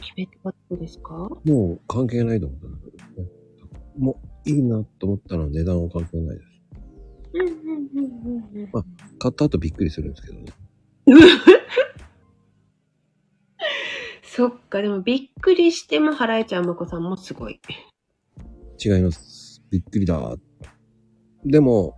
[0.00, 1.28] 決めてたことですか？
[1.44, 3.28] もう関係ないと思ったんだけどね。
[3.98, 6.50] もういいなと思ったら値段は関係ないです。
[7.34, 8.62] うん、うん、うん、うん。
[8.62, 8.84] うんま
[9.18, 10.46] 買った後びっくりするんですけどね。
[14.22, 17.60] そっか、でもびっくりしても、ハライちゃんまこさんもすごい。
[18.82, 19.62] 違います。
[19.70, 20.36] びっくりだ。
[21.44, 21.96] でも、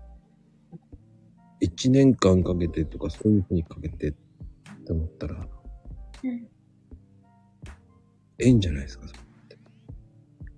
[1.61, 4.13] 一年間かけてとかそういう風にかけてっ
[4.85, 5.47] て思ったら、
[6.25, 6.49] うん
[8.39, 9.07] ええんじゃないですか。
[9.07, 9.21] それ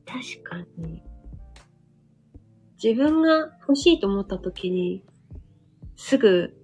[0.06, 1.02] 確かに。
[2.84, 5.02] 自分が欲しいと思った時に、
[5.96, 6.54] すぐ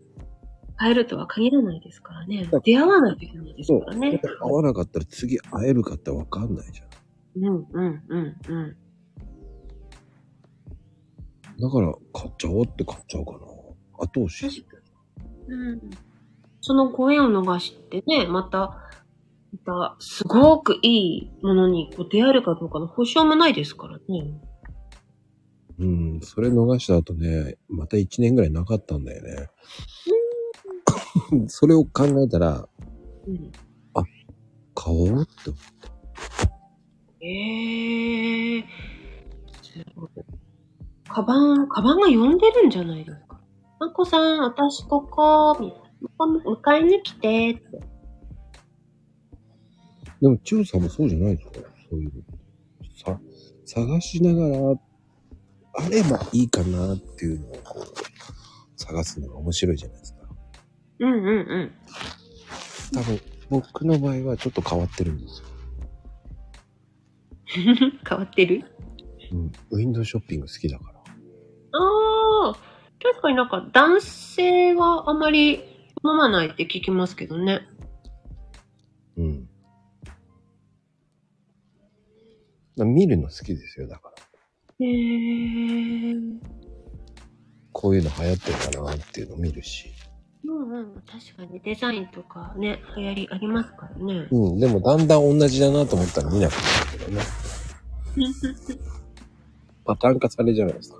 [0.77, 2.47] 買えるとは限らないですからね。
[2.63, 4.21] 出会わないといけないですからね。
[4.43, 7.45] 合わなかったら次会えるかってわかんないじゃん。
[7.47, 8.77] うん、うん、うん、うん。
[11.59, 13.39] だから買っちゃおうって買っちゃおうかな。
[14.05, 14.67] 後押し。
[15.49, 15.81] うん。
[16.61, 18.91] そのご縁を逃してね、また、
[19.67, 24.50] また、すごくいいものにこう出会えるかどうかの保証もないですからね。
[25.81, 29.49] うん、それ逃した後ね、また一年ぐらいなかったんだよね。
[31.49, 32.69] それを考えたら、
[33.27, 33.51] うん。
[34.75, 35.59] 買おうって思
[37.23, 38.64] ええー。
[39.62, 40.11] すごい。
[41.09, 43.40] カバン、カバンが呼んでるんじゃないですか。
[43.79, 45.90] まこさん、私ここ、みたいな。
[46.45, 47.77] 迎えに来て、って。
[47.77, 47.81] う。
[50.21, 52.23] でも、千代さんもそうじゃないですかそういうの。
[52.97, 53.21] さ、
[53.66, 54.81] 探しながら、
[55.75, 57.87] あればいいかなっていうのをこう、
[58.77, 60.21] 探すのが面白いじゃないですか。
[61.01, 61.73] うんうんうん。
[62.93, 65.49] 多分、僕の場合はちょっと変わってるんですよ。
[68.09, 68.65] 変わってる？
[69.33, 69.53] うん。
[69.71, 71.01] ウィンドウショッピング好きだから。
[71.01, 72.55] ああ、
[73.03, 77.63] 確かになんか男性はあまり飲まないって聞きますけどね。
[79.17, 79.49] うん。
[82.77, 84.30] だ見るの好きですよ、だから。
[84.81, 86.14] へえ。
[87.73, 89.90] こういうの流行ってるかなっていうのを見るし。
[90.45, 91.03] うんうん。
[91.07, 94.29] 確かにデザインとかね、流行りありますからね。
[94.31, 94.59] うん。
[94.59, 96.59] でもだんだん同じだなと思ったら見なくな
[96.93, 97.23] るけどね。
[99.85, 100.99] パターン化されるじゃないですか。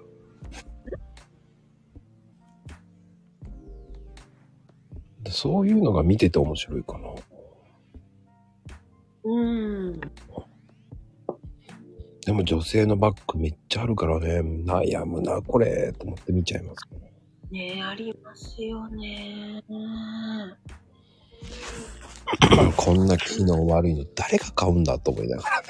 [5.23, 7.09] でそういうのが見てて面白いかな。
[9.25, 10.01] うん。
[12.27, 17.01] でも女性のバッグめっちゃあるからね、悩むな、これ、と思って見ちゃいますね。
[17.51, 19.65] ねえ、ありますよね。
[22.77, 25.69] こんな機能悪いの誰が買うんだと思いながらね。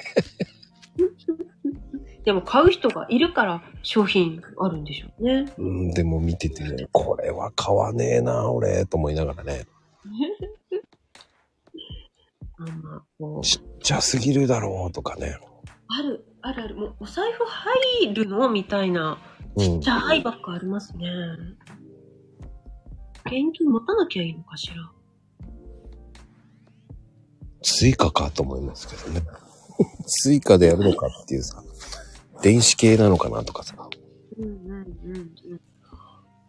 [2.25, 5.47] でも買う人がいるから商品あるんでしょうね。
[5.57, 9.65] うん、でも見ててね、これは買わねえな、俺、と思いながらね。
[13.43, 15.39] ちっちゃすぎるだろうとかね。
[15.89, 16.75] ある、あるある。
[16.77, 19.19] もうお財布入るのみたいな、
[19.57, 21.07] うんちっちゃいバッグありますね。
[23.27, 24.75] 現金持たなきゃいいのかしら。
[27.63, 29.23] Suicaかと思いますけどね。
[30.07, 31.63] Suicaでやるのかっていうさ、
[32.43, 33.77] 電子系なのかなとかさ。
[34.39, 35.61] うんうんうんうん。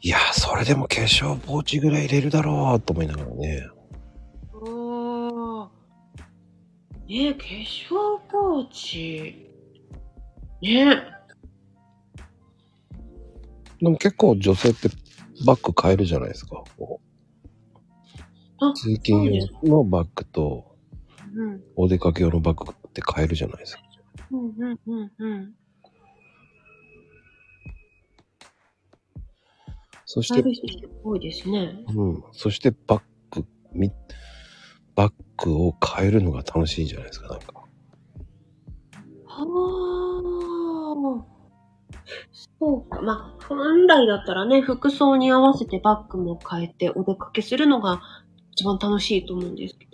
[0.04, 3.67] いやー、それでも化粧ポーチぐらい入れるだろうと思いながらね。
[4.54, 5.69] おー。
[7.08, 9.51] ねえ、化粧ポーチ？
[10.62, 11.04] ね
[13.82, 14.89] でも結構女性って
[15.45, 16.63] バッグ買えるじゃないですか。
[16.78, 17.02] こ
[18.60, 20.78] あう通勤用のバッグと
[21.36, 21.63] うん。
[21.76, 23.82] お出かけ用のバッグって買えるじゃないですか。
[24.32, 25.56] うんうんうんうん。
[30.06, 30.69] そして買え、る人
[31.04, 31.74] 多いですね。
[31.95, 32.24] うん。
[32.34, 33.91] そしてバッグ、み、
[34.95, 37.54] バッグを変えるのが楽しいじゃないですか、なんか。
[39.26, 40.40] はあ。
[42.60, 43.02] そうか。
[43.02, 48.02] まあ、本来だったらね、服装に合わせてバッグも変えてお出かけするのが
[48.52, 49.92] 一番楽しいと思うんですけど。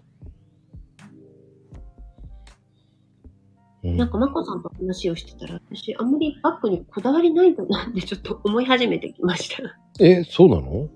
[3.83, 9.63] うんなんか、まこさんと話をしてたら、私、あんまりバッグにこだわりないんだなってちょっと思い始めてきました。
[10.03, 10.89] え、そうなの？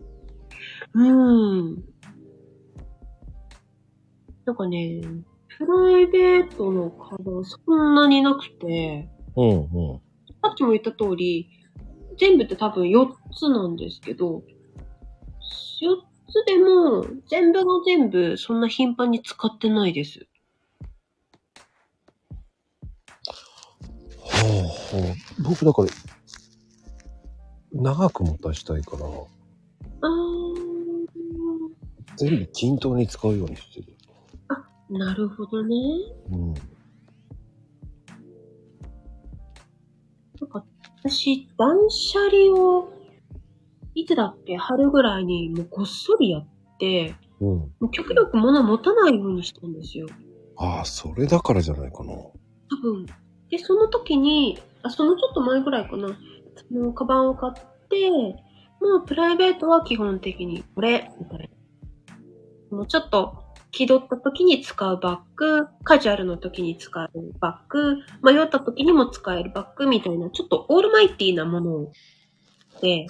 [0.94, 1.84] うーん。
[4.44, 5.02] なんかね、
[5.58, 10.02] プライベートのカバンそんなになくて、うんうん。
[10.42, 11.50] さっきも言った通り、
[12.20, 14.44] 全部って多分4つなんですけど、
[15.82, 15.98] 4
[16.30, 20.28] つでも、全部が全部そんな頻繁に使ってないです。
[24.20, 24.38] は
[24.94, 25.16] あはあ。
[25.44, 25.88] 僕だから、
[27.74, 29.06] 長く持たしたいから、
[32.18, 33.88] 全部均等に使うようにしてる。
[34.92, 35.76] なるほどね。
[36.32, 36.54] うん。
[40.42, 40.66] なんか、
[41.04, 42.90] 私、断捨離を、
[43.94, 46.48] いつだっけ春ぐらいにもうこっそりやっ
[46.80, 47.48] て、うん。
[47.48, 50.08] もう極力物持たないようにしたんですよ。
[50.58, 52.14] ああ、それだからじゃないかな。
[52.14, 52.34] 多
[52.82, 53.06] 分。
[53.50, 56.08] で、その時に、あ、そのちょっと前ぐらいかな。
[56.56, 57.54] そのカバンを買っ
[57.90, 61.50] て、もうプライベートは基本的にこれ、みたい
[62.72, 62.78] な。
[62.78, 63.41] もうちょっと
[63.72, 71.92] 気取った時に使うバッグ、カジュアルの時に使うバッグ、迷った時にも使えるバッグみたいな、ちょっとオールマイティーなもの
[72.82, 73.06] で、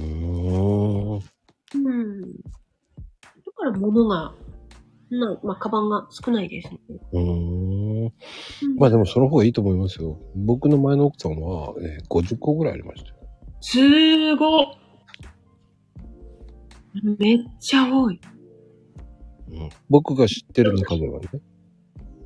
[0.00, 1.22] うーん。
[1.74, 2.20] うん。
[2.20, 2.28] だ
[3.56, 4.34] から物が、
[5.10, 6.78] な、まあ、カバンが少ないですね。
[7.12, 8.04] うーん。
[8.04, 8.12] うん
[8.78, 10.18] まあでもその方がいいと思いますよ。
[10.34, 13.16] 僕の前の奥さんは、えー50個ぐらいありましたよ。
[13.60, 14.66] すーごっ
[17.18, 18.20] めっちゃ多い。
[19.52, 21.28] うん、僕が知ってる中ではね。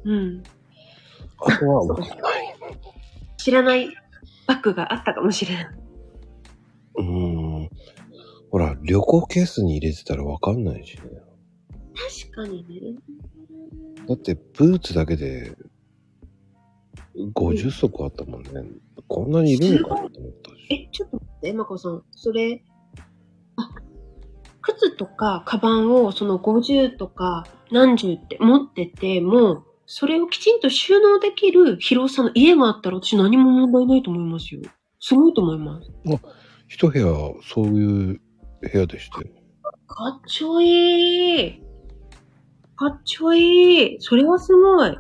[0.05, 0.43] うん。
[1.39, 2.19] あとはわかんない。
[3.37, 3.89] 知らない
[4.47, 5.67] バッグがあったかもしれない。
[6.99, 7.05] うー
[7.65, 7.71] ん。
[8.51, 11.03] ほら、旅行ケースに入れてたらわかんないしね。
[12.31, 12.97] 確かにね。
[14.09, 15.57] だって、ブーツだけで、
[17.35, 18.51] 50足あったもんね。
[19.09, 20.57] こんなにいるのかなと思ったし。
[20.71, 22.05] え、ちょっと待って、まこさん。
[22.13, 22.76] それ、あ、
[24.67, 34.63] 靴とかカバンをその50とか何十って持ってても、それをきちんと収納できる広さの家があったら私何も問題ないと思いますよ。
[35.01, 35.91] すごいと思います。
[36.69, 37.07] 一部屋、
[37.43, 38.21] そういう
[38.61, 39.27] 部屋でしたよ。
[39.87, 41.63] かっちょいい。
[42.75, 43.97] かっちょいい。
[44.01, 44.99] それはすごい。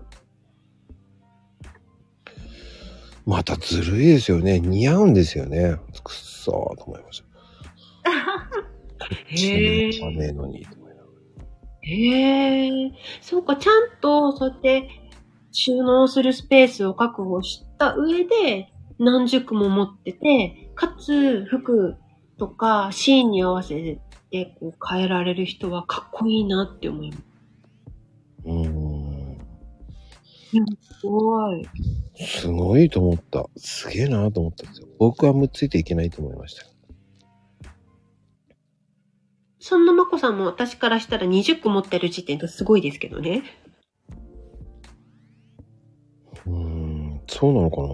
[3.26, 4.60] またずるいですよね。
[4.60, 5.80] 似合うんですよね。
[6.04, 7.26] くっそーと思いました。
[9.28, 11.08] へー血のねえのに、と思いながら
[11.82, 12.92] へえ。
[13.20, 14.88] そうか、ちゃんとそうやって
[15.52, 21.96] 収納するスペースを確保した上で何十個も持ってて、かつ服
[22.38, 23.98] とかシーンに合わせ
[24.30, 27.22] てこう変えられる人はかっこいいなって思います。
[28.44, 29.38] うーん。
[31.00, 31.68] すごい。
[32.18, 33.46] すごいと思った。
[33.56, 34.88] すげえなと思ったんですよ。
[34.98, 36.68] 僕はむっついていけないと思いましたよ。
[39.68, 43.42] そんなまこさんも私からしたら20個持ってる時点ですごいですけどね。
[46.46, 47.88] うーん、そうなのかな？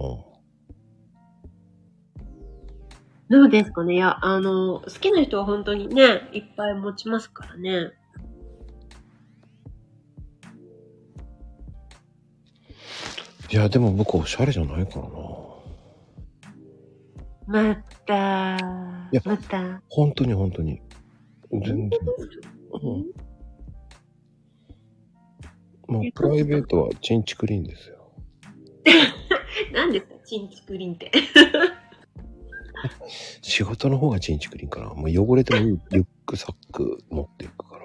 [3.39, 7.89] どうですかねいや、あの、好きな人は本当にね、いっぱい持ちますからね。
[13.51, 15.17] いや、でも僕おしゃれじゃないからな。
[17.47, 18.57] また
[19.25, 20.82] また本当に本当に。
[21.61, 21.99] 全然。
[22.73, 23.13] うん。
[25.87, 28.11] もうプライベートはチンチクリーンですよ。
[29.73, 31.11] 何ですかチンチクリンって。
[33.41, 34.87] 仕事の方がチンチクリーンかな。
[34.93, 37.83] もう汚れてもいいリュックサック持っていくから。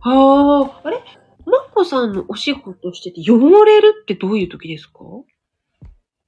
[0.00, 0.98] はあ、あれ？
[1.46, 5.00] マコさんのお仕事してて汚れるってどういう時ですか？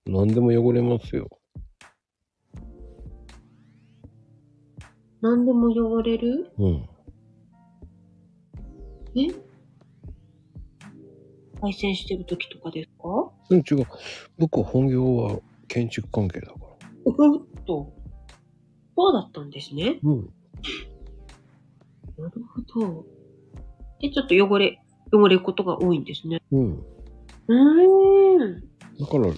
[0.06, 1.28] 何でも汚れますよ。
[5.28, 6.52] 何でも汚れる？
[6.56, 6.88] うん。
[9.16, 9.34] え？
[11.60, 13.32] 配線してる時とかですか？
[13.50, 13.86] うん、違う。
[14.38, 16.66] 僕は本業は建築関係だから。
[17.06, 17.14] おっ
[17.66, 17.92] と。
[18.96, 19.98] そうだったんですね。
[20.04, 20.30] うん。
[22.18, 23.04] なるほど。
[24.00, 24.78] で、ちょっと汚れ、
[25.12, 26.40] 汚れることが多いんですね。
[26.52, 26.78] うん。
[26.78, 28.60] うーん。
[28.98, 29.34] だから、もう、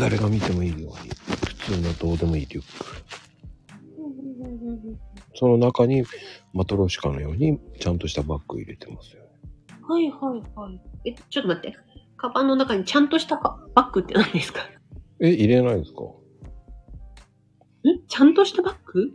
[0.00, 2.86] 誰が見てもいいように、普通のどうでもいいリュック。
[5.34, 6.04] その中に、
[6.52, 9.22] マトロシカのように、ちゃんとしたバッグ入れてますよ。
[9.88, 10.80] はいはいはい。
[11.10, 11.76] え、ちょっと待って。
[12.16, 14.60] カバンの中にちゃんとしたかバッグって何ですか？
[15.20, 16.04] え、入れないですか？
[16.04, 16.06] ん
[18.08, 19.12] ちゃんとしたバッグ？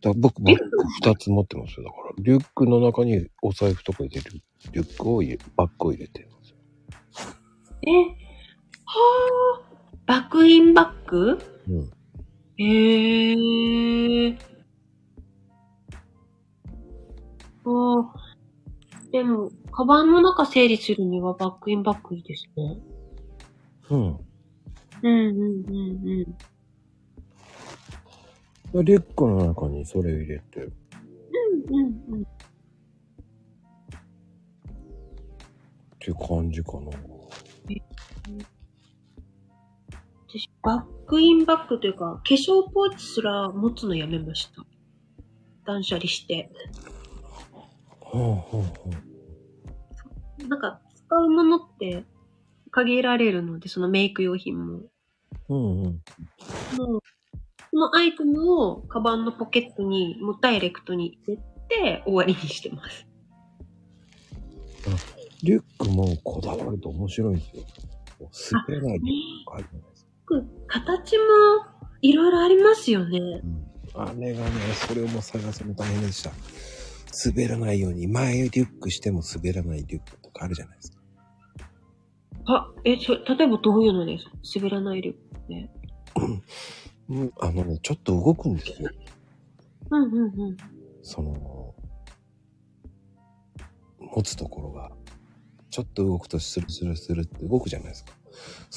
[0.00, 0.62] だ僕、バッグ
[1.02, 1.84] 二つ持ってますよ。
[1.84, 4.42] だから、リュックの中にお財布とか入れる、
[4.72, 6.56] リュックを入れ、バッグを入れてますよ。
[7.82, 7.92] え、
[8.84, 9.62] はあ、
[10.06, 11.38] バックインバッグ？
[11.68, 11.90] うん。
[12.58, 13.32] へ
[14.28, 14.38] え。
[17.66, 18.36] ああ。
[19.10, 22.78] でも、カバンの中整理するにはバックインバックいいですね。
[23.90, 24.00] うん。
[24.00, 24.18] うん
[25.02, 26.36] うんうん
[28.74, 28.84] うん。
[28.84, 30.60] リュックの中にそれ入れて。
[30.60, 30.72] うん
[31.68, 32.22] うんうん。
[32.22, 32.26] っ
[35.98, 36.90] て感じかな。
[40.28, 44.64] 私、バックインバックというか、化粧ポーチすら持つのやめました。
[45.64, 46.50] 断捨離して。
[48.16, 48.90] ほうほうほ
[50.44, 50.48] う。
[50.48, 52.04] なんか、使うものって
[52.70, 54.80] 限られるので、そのメイク用品も。
[55.48, 56.02] うんうん。
[56.76, 57.00] もう、
[57.70, 61.36] そのアイテムをカバンのポケットに、もうダイレクトに入れ
[61.68, 63.06] て終わりにしてます。
[65.42, 67.62] リュックもこだわると面白いんですよ。
[68.20, 68.30] もう
[68.68, 70.42] 滑らないリュックあるじゃないですか。
[70.66, 71.24] 形も
[72.00, 73.18] いろいろありますよね。
[73.18, 73.66] うん。
[73.94, 76.30] あれがね、それをもう探すの大変でした。
[77.24, 80.98] 滑らないように、前リュックしても滑らないリュックとかあるじゃないですか。
[82.46, 84.30] あ、え、そ例えばどういうのですか？
[84.56, 85.70] 滑らないリュックね。
[87.08, 88.90] うん、あのね、ちょっと動くんですよ。
[89.90, 90.56] うんうんうん。
[91.02, 91.74] その、
[94.00, 94.90] 持つところが、
[95.70, 98.12] ちょっと動くとスルスルスルって動くじゃないですか。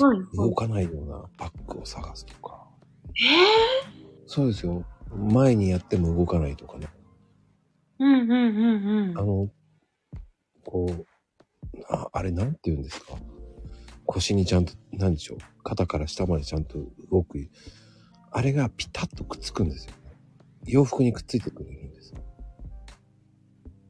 [0.05, 2.65] はいはい動かないようなバッグを探すとか。
[3.09, 3.11] え
[4.27, 4.85] そうですよ。
[5.15, 6.87] 前にやっても動かないとかね。
[7.99, 9.17] ー、うんうんうんうん。
[9.17, 9.49] あの、
[10.65, 11.05] こう、
[11.89, 13.13] ああれなんて言うんですか？
[14.05, 15.37] 腰にちゃんと、なんでしょう？
[15.63, 16.79] 肩から下までちゃんと
[17.11, 17.49] 動く。
[18.31, 19.93] あれがピタッとくっつくんですよ。
[20.65, 22.13] 洋服にくっついてくれるんです。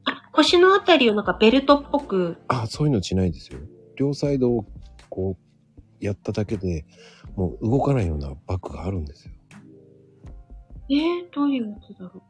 [0.04, 2.38] あ、腰のあたりをなんかベルトっぽく。
[2.48, 3.58] あ、そういうのしないですよ。
[3.96, 4.64] 両サイドを
[5.10, 6.86] こう、やっただけで
[7.36, 9.32] もう動かないようなバッグがあるんですよ。
[10.88, 12.22] えー、どういうやつだろう。
[12.22, 12.29] えー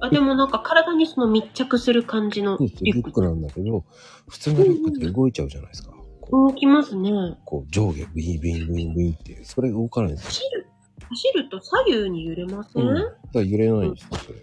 [0.00, 2.84] あ、でもなんか体にその密着する感じのリュック。
[2.84, 3.84] リュックなんだけど、
[4.28, 5.92] 普通のリュックって動いちゃうじゃないですか。
[6.20, 7.10] こ動きますね。
[7.10, 10.28] うこう上下、ビンビンビンビンってそれ動かないんですよ。
[10.28, 10.66] 走る、
[11.08, 12.94] 走ると左右に揺れません、うん。
[12.94, 14.38] だから揺れないんですよ、それ。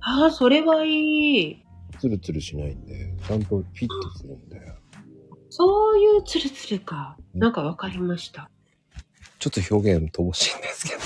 [0.00, 1.64] ああ、それはいい。
[2.00, 4.60] ツルツルしないんで、ちゃんとフィットするんで、
[5.54, 7.18] そういうツルツルか。
[7.34, 8.50] なんかわかりました。
[9.38, 11.00] ちょっと表現乏しいんですけど。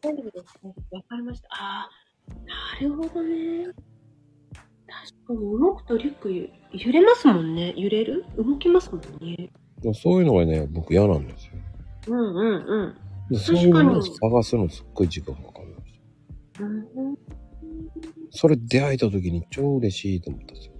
[0.00, 0.58] 大丈夫です。
[0.92, 1.48] わかりました。
[1.50, 1.90] ああ、
[2.46, 3.66] なるほどね。
[4.86, 7.74] 確かに動くとリュックゆ揺れますもんね。
[7.76, 8.24] 揺れる？
[8.36, 9.50] 動きますもんね。
[9.94, 11.52] そういうのがね、僕嫌なんですよ。
[12.08, 12.94] うんうんうん。
[13.30, 15.82] で確かにそういうのを探すのすっごい時間かかるんで
[16.56, 16.66] すよ。
[16.66, 17.18] うん
[18.32, 20.74] それ出会えた時に超嬉しいと思ったんですよ。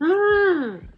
[0.00, 0.90] うん。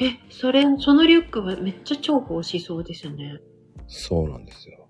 [0.00, 3.40] え、それ、そのリュックはめっちゃ重宝しそうですね。
[3.88, 4.87] そうなんですよ。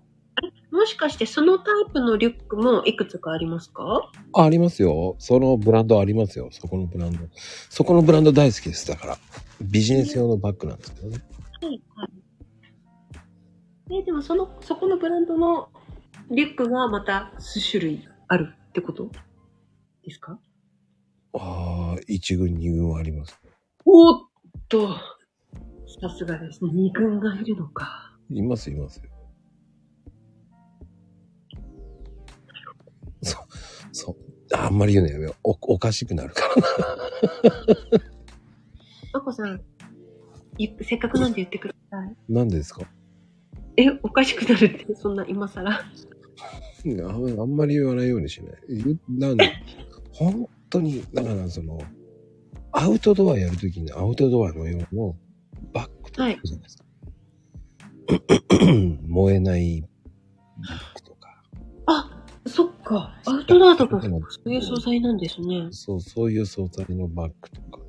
[0.71, 4.11] もしかしてそのタイプのリュックもいくつかありますか？
[4.33, 5.15] あ、ありますよ。
[5.17, 6.49] そのブランドありますよ。
[6.51, 7.19] そこのブランド。
[7.69, 8.87] そこのブランド大好きです。
[8.87, 9.17] だから。
[9.61, 11.17] ビジネス用のバッグなんですけどね。
[11.61, 13.99] はいはい。
[14.01, 15.69] え、でもその、そこのブランドの
[16.29, 19.09] リュックがまた数種類あるってこと
[20.05, 20.39] ですか？
[21.33, 23.37] ああ、一軍二軍はあります。
[23.85, 24.29] おっ
[24.69, 24.95] と、
[25.99, 26.71] さすがですね。
[26.73, 28.15] 二軍がいるのか。
[28.29, 29.09] います、いますよ。
[33.91, 34.55] そう。
[34.55, 35.35] あんまり言うのやめよう。
[35.43, 36.67] お、おかしくなるからな。
[39.13, 39.61] あこさん、
[40.57, 42.15] いせっかくなんで言ってください。
[42.31, 42.81] なんでですか？
[43.77, 45.71] え、おかしくなるって、そんな今更。
[45.71, 48.55] ああんまり言わないようにしない。
[49.09, 49.51] なんで、
[50.13, 51.79] 本当に、だからその、
[52.71, 55.15] アウトドアやるときにアウトドアの用の
[55.73, 56.85] バッグとかじゃないですか。
[59.07, 59.83] 燃えない
[62.89, 63.15] か。
[63.25, 64.07] アウトドアだとそ
[64.45, 65.67] ういう素材なんですね。
[65.71, 67.81] そう、そういう素材のバッグとか。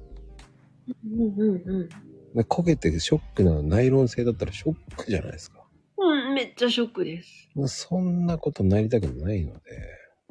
[1.04, 1.88] うんうんうん。
[2.34, 5.64] で焦げてショックなナイロン製だったらショックじゃないですか。
[5.96, 7.48] うん、めっちゃショックです。
[7.54, 9.60] まあそんなことなりたくないので、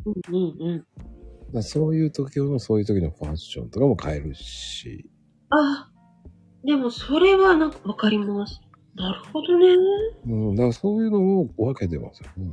[0.06, 0.86] うんうん
[1.54, 1.64] うん。
[1.64, 5.10] そういう時用のそういう時のファッションとかも買えるし、
[5.50, 5.90] あ、
[6.64, 8.62] でもそれはなんかわかります。
[8.96, 9.76] なるほどね。
[10.26, 12.52] うん、だからそういうのを分けてますよね。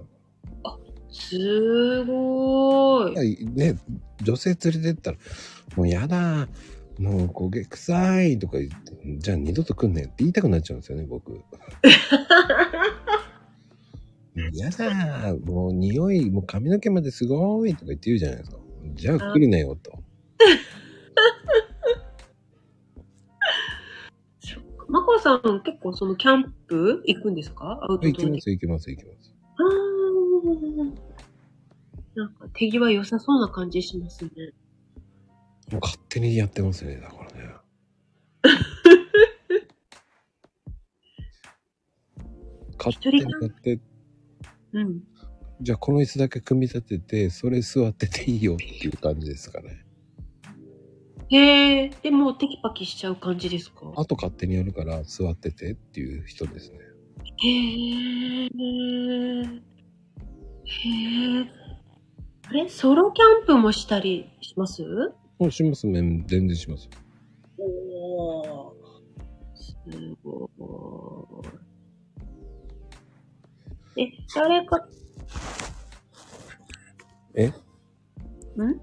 [1.19, 3.17] すごーい。
[3.17, 3.79] はいね、
[4.23, 5.19] 女性連れてったら、
[5.77, 6.49] もうやだ、
[6.99, 11.33] もう焦げ臭いとか言って、じゃあ二度と来んねんって言いたくなっちゃうんですよね、僕。
[11.33, 11.41] も
[14.35, 18.59] うやだ、もう匂い、もう髪の毛まですごいとか言って言うじゃないですか。
[18.95, 19.93] じゃあ来るなよと。
[24.41, 27.79] そっかまこさん結構そのキャンプ行くんですか？
[27.83, 29.35] アウトドアで行きます、行きます、行きます。
[29.59, 31.06] あー
[32.17, 34.31] なんか手際良さそうな感じしますね。
[35.71, 37.55] もう勝手にやってますね、だからね。
[42.79, 43.79] 勝手にやって、
[44.73, 45.03] うん。
[45.61, 49.85] じゃあこの椅子だけ組み立てて、それ座ってていいよっていう感じですかね。
[51.29, 53.93] へえ、でもテキパキしちゃう感じですか？
[53.97, 56.79] あと勝手にやるから座っててっていう人ですね。
[57.43, 58.47] へえ。
[60.65, 61.51] へえ。
[62.49, 62.69] あれ？
[62.69, 64.83] ソロキャンプもしたりします？
[65.39, 66.01] もうしますね。
[66.27, 66.89] 全然します。
[67.59, 68.75] おー。
[69.55, 69.75] す
[70.23, 70.51] ご
[73.97, 74.03] い。
[74.05, 74.87] え、誰か、
[77.35, 77.47] え？
[77.49, 77.55] ん？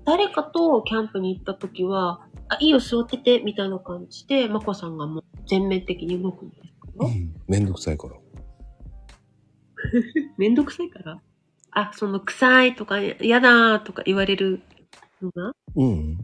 [0.05, 6.61] 誰かとキャンプに行った時は、あ、いいよ、座ってて、みたいな感じで、まこさんがもう全面的に動くんです
[6.97, 7.05] か？
[7.05, 8.15] うんめんどくさいから。
[10.37, 11.21] めんどくさいから？
[11.75, 14.61] あ、その、臭いとか、嫌だとか言われる
[15.21, 15.53] のが？
[15.75, 16.17] うん。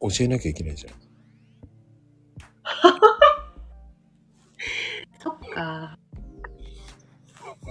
[0.00, 0.94] 教えなきゃいけないじゃん。
[5.20, 5.98] そっか。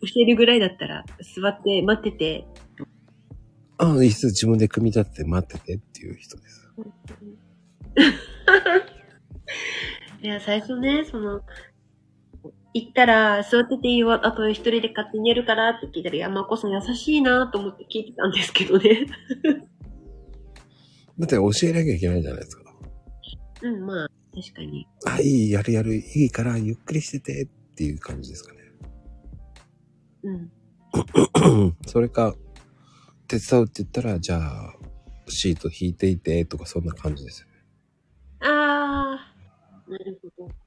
[0.00, 2.46] 教えるぐらいだったら、座って待ってて、
[3.78, 6.70] ああ、椅子自分で組み立てて待っててっていう人です。
[10.22, 11.42] いや、最初ね、その、
[12.76, 19.06] 行ったら、座ってていいよ、あと一人で勝手にやるからって聞いたら、いや、まこさん優しいなと思って聞いてたんですけどね。
[21.18, 22.70] だって教えなきゃいけないじゃないですか。
[23.62, 24.86] うん、まあ、確かに。
[25.06, 28.60] あ、いい、やるやる、いいからゆっくりしててっていう感じですかね。
[30.24, 30.52] うん。
[31.86, 32.34] それか、
[33.26, 34.74] 手伝うって言ったら、じゃあ、
[35.28, 37.54] シート引いていてとかそんな感じですよね。
[38.40, 40.65] あー、なるほど。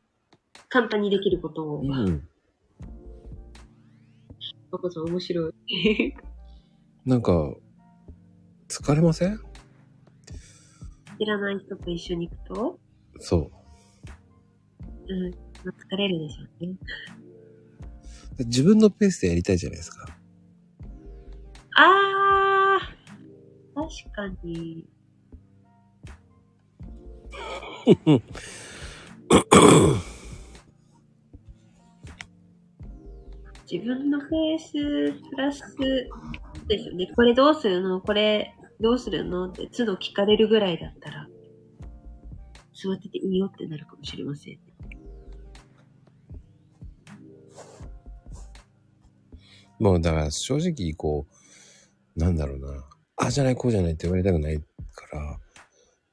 [0.69, 1.83] 簡単にできることを。
[1.83, 2.29] まうん。
[4.71, 5.53] こさん面白い。
[7.05, 7.55] なんか、
[8.67, 9.39] 疲れません？
[11.19, 12.79] 知らない人と一緒に行くと、
[13.19, 13.51] そ
[15.09, 16.77] うん、まあ疲れるでしょうね。
[18.39, 18.45] う。
[18.45, 20.17] 自分のペースでやりたいじゃないですか。
[21.75, 24.87] あー、確かに。
[33.71, 34.71] 自分のペース
[35.29, 35.61] プラス
[36.67, 37.11] ですよね。
[37.15, 38.01] これどうするの？
[38.01, 39.49] これどうするの？
[39.49, 41.27] って都度聞かれるぐらいだったら、
[42.73, 44.59] 座ってていいよってなるかもしれませんね。
[49.79, 51.27] もうだから正直こ
[52.17, 52.85] う、なんだろうな。
[53.17, 54.63] ああじゃないこうじゃないって言われたくないか
[55.13, 55.39] ら、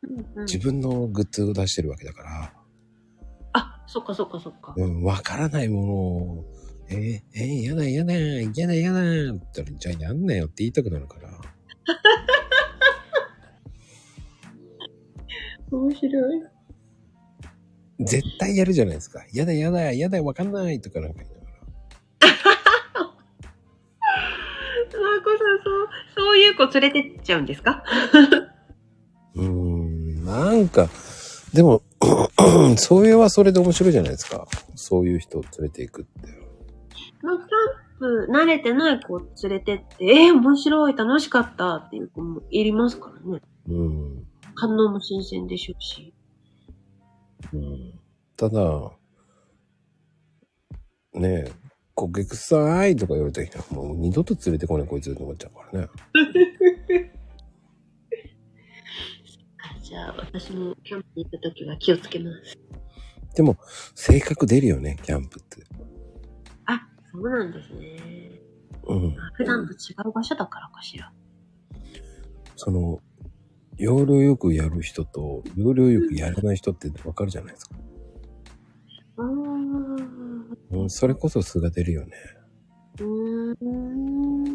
[0.03, 2.53] うんうん、自分のグッズを出してるわけだから、
[3.55, 4.75] あ、そっかそっかそっか。
[4.77, 6.45] うん、わからないものを、
[6.89, 11.31] えー、えー、やだやだ、やだやだ、って言ったら、じゃあやんなよって言いたくなるから。
[15.71, 16.43] 面白い。
[18.01, 19.25] 絶対やるじゃないですか。
[19.33, 21.57] やだやだ、やだ、わかんないとかなんか言いながら。
[23.01, 23.07] マ
[25.23, 27.83] コさん、そう、そういう子連れてっちゃうんですか？
[29.35, 30.89] うーん、なんか、
[31.53, 31.83] でも、
[32.77, 34.47] それはそれで面白いじゃないですか。
[34.77, 36.46] そういう人を連れていくって。
[37.23, 43.41] まあ、キャンプ慣れてない子連れてって、えー、面白い、楽しかったっていう子もいりますからね。
[43.69, 44.27] うん。
[44.55, 46.15] 反応も新鮮でしょうし。
[47.53, 48.01] うん、
[48.37, 48.93] ただ、
[51.15, 51.53] ねえ、
[51.95, 55.89] 焦げ臭いとか言われたら、もう二度と連れてこないこいつって思っちゃうからね。
[59.59, 62.59] あ じゃあ、私もキャンプに行った時は気をつけます。
[63.35, 63.57] でも、
[63.95, 65.65] 性格出るよね、キャンプって。
[67.17, 68.41] あ、そうなんですね。
[68.87, 69.17] うん。
[69.35, 71.13] 普段と違う場所だからかしら。
[72.57, 73.01] その、
[73.77, 77.77] 要領よくやる人と、要領よくやらない人ってわかるじゃないですか。
[79.19, 80.59] うーん。
[80.71, 82.13] うん、それこそ素が出るよね。
[83.01, 84.47] うーん。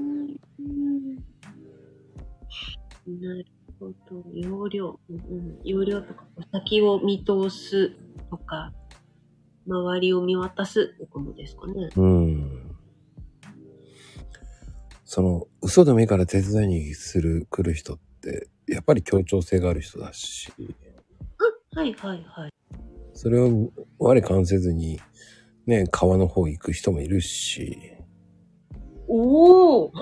[3.07, 3.45] なる
[3.79, 4.23] ほど。
[4.33, 4.99] 容量。
[5.09, 7.91] うんうん、容量とか、先を見通す
[8.29, 8.73] とか、
[9.67, 11.89] 周りを見渡すってことですかね。
[11.95, 12.75] うん。
[15.05, 20.51] その、嘘でもいいから手伝いにする、来る人って、やっぱり協調性がある人だし、
[21.73, 22.51] はいはいはい。
[23.13, 24.99] それを我関せずに、
[25.65, 27.93] ね、川の方行く人もいるし、
[29.07, 29.91] おお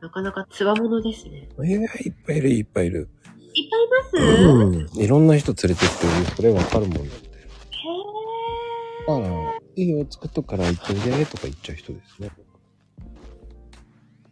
[0.00, 1.48] なかなかつわものですね。
[1.64, 3.08] いや、いっぱいいる、いっぱいいる。
[3.54, 5.02] いっぱいいます、へうん。
[5.02, 7.14] いろんな人連れてきてる、それわかるもんなんで。
[9.06, 9.22] ー。
[9.22, 12.30] だから、いいよ、作っとくから行ってみて、とか言っちゃう人ですね。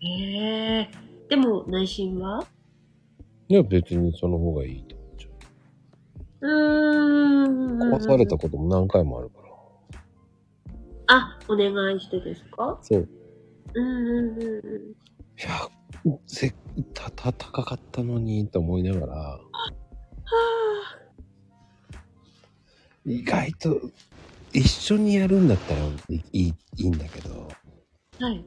[0.01, 0.07] へ
[0.81, 0.89] え。
[1.29, 2.47] でも、内心は？
[3.49, 5.29] いや、別にその方がいいと思っちゃ
[6.41, 7.83] うーん。
[7.83, 7.97] う。
[7.97, 9.47] 壊されたことも何回もあるから。
[11.09, 12.79] あ、お願いしてですか？
[12.83, 13.09] そう。
[13.75, 14.91] うんうんうんうん。
[14.91, 15.69] いや、
[16.27, 16.55] せ、
[16.95, 19.41] た、た、高かったのに、と思いながら、は
[23.05, 23.81] 意外と、
[24.53, 27.49] 一緒にやるんだったらいい、いいんだけど、
[28.21, 28.25] あ。
[28.25, 28.45] はい。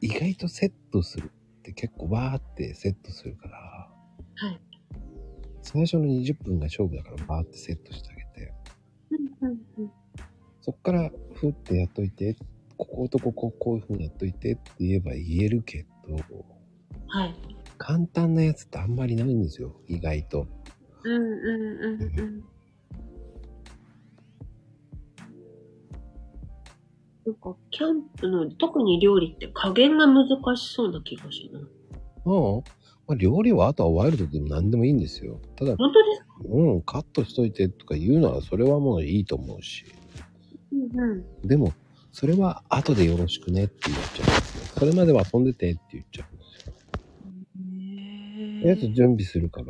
[0.00, 4.60] 意外とセットするって結構わーってセットするから、はい。
[5.62, 8.54] 最初の20分が勝負だからバーってセットしてあげて、
[9.40, 9.90] うんうんうん。
[10.60, 12.36] そっからふってやっといて、
[12.76, 16.16] こことこここういう風にやっといてって言えば言えるけど、
[17.14, 17.34] はい。
[17.78, 20.48] 簡単なやつってあんまりないんですよ、意外と。
[21.04, 22.44] うんうんうんうん。
[27.24, 31.66] なんか、キャンプの、特に料理って加減が難しそうな気がします。
[32.24, 32.64] うん。
[33.06, 35.40] まあ、料理はあとはワイルドでも何でもいいんですよ。
[35.54, 36.26] ただ、本当ですか？
[36.48, 39.84] うん、カットしといてとか言うならそれはもういいと思うし。
[40.72, 41.46] うんうん。
[41.46, 41.72] でも、
[42.10, 44.78] それは後でよろしくねって言っちゃうんですよ。
[44.80, 46.33] それまでは遊んでてって言っちゃう
[48.64, 48.70] んですよ。
[48.70, 49.66] へとりあえず準備するから、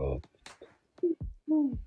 [1.49, 1.85] うん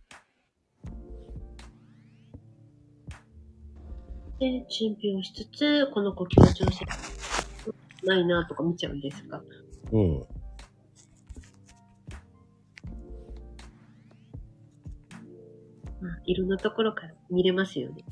[4.39, 6.85] で、準備をしつつ、この子気持ちよさ
[8.03, 9.41] ないなとか見ちゃうんですか
[9.91, 10.19] うん。
[15.99, 18.05] まあ、いろんなところから見れますよね。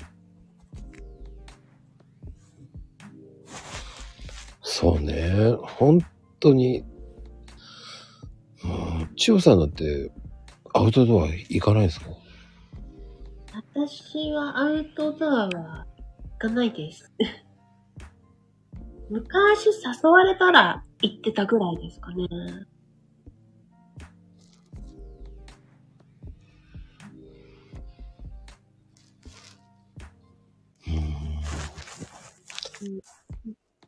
[4.62, 5.56] そうね。
[5.60, 6.00] 本
[6.40, 6.95] 当に、うん、
[9.16, 10.10] 千代さんだって、
[10.74, 12.06] アウトドア行かないですか？
[13.74, 15.86] 私はアウトドアは
[16.32, 17.10] 行かないです。
[19.08, 22.26] 昔誘われたら行ってたぐらいですかね。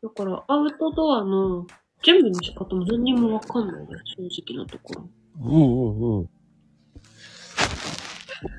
[0.02, 1.66] だから、アウトドアの
[2.02, 5.10] 準備の仕方も何にもわかんないです、正直なところ。
[5.40, 6.28] うんうんうん。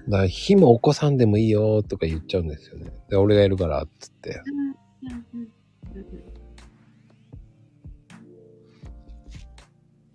[0.10, 2.92] だから、火も起こさんでもいいよとか言っちゃうんですよね。
[3.10, 4.42] で、俺がいるから、っつって。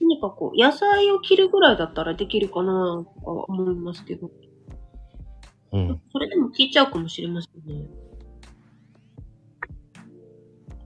[0.01, 4.31] 何かこう、野菜を切るぐらいだったらできるかなとかは思いますけど、
[5.72, 6.01] うん。
[6.12, 7.89] それでも聞いちゃうかもしれませんね。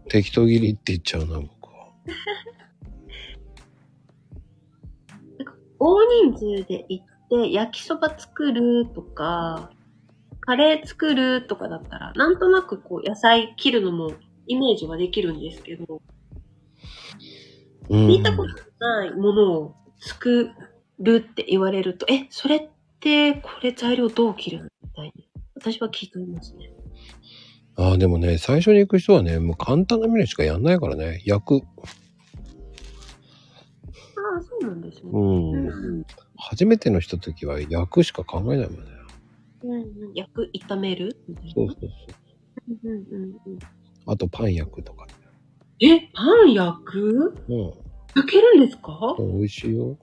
[0.09, 1.58] 適当切りって言っちゃうな、僕は。
[5.81, 9.71] 大人数で行って焼きそば作るとか、
[10.41, 14.13] カレー作るとかだったら、なんとなくこう野菜切るのも
[14.47, 16.03] イメージはできるんですけど、
[17.91, 18.07] うん。
[18.07, 20.51] 見たことないものを作
[20.99, 24.71] るって言われると、え、それってこれ材料どう切るの？
[24.83, 25.29] みたいに。
[25.55, 26.73] 私は聞いていますね。
[27.79, 31.23] ああ、でもね、最初に行く人はね、もう簡単なメニューしかやんないからね。
[31.25, 31.55] 焼く。
[31.57, 31.61] あ
[34.37, 35.11] あ、そうなんですね。
[35.13, 35.17] う。
[35.17, 36.05] うんん
[36.37, 38.91] 初めての人時は焼くしか考えないもんね。
[39.63, 39.77] うんう
[40.11, 40.15] ん。
[40.15, 41.53] 焼く、炒めるみたいな。
[41.53, 41.91] そうそうそう。
[42.85, 43.59] うんうんうん
[44.07, 45.13] あとパン焼くとかね。
[45.81, 47.35] え、パン焼く？
[47.49, 47.73] うん。
[48.17, 49.17] 焼けるんですか？
[49.19, 49.99] 美味しいよ。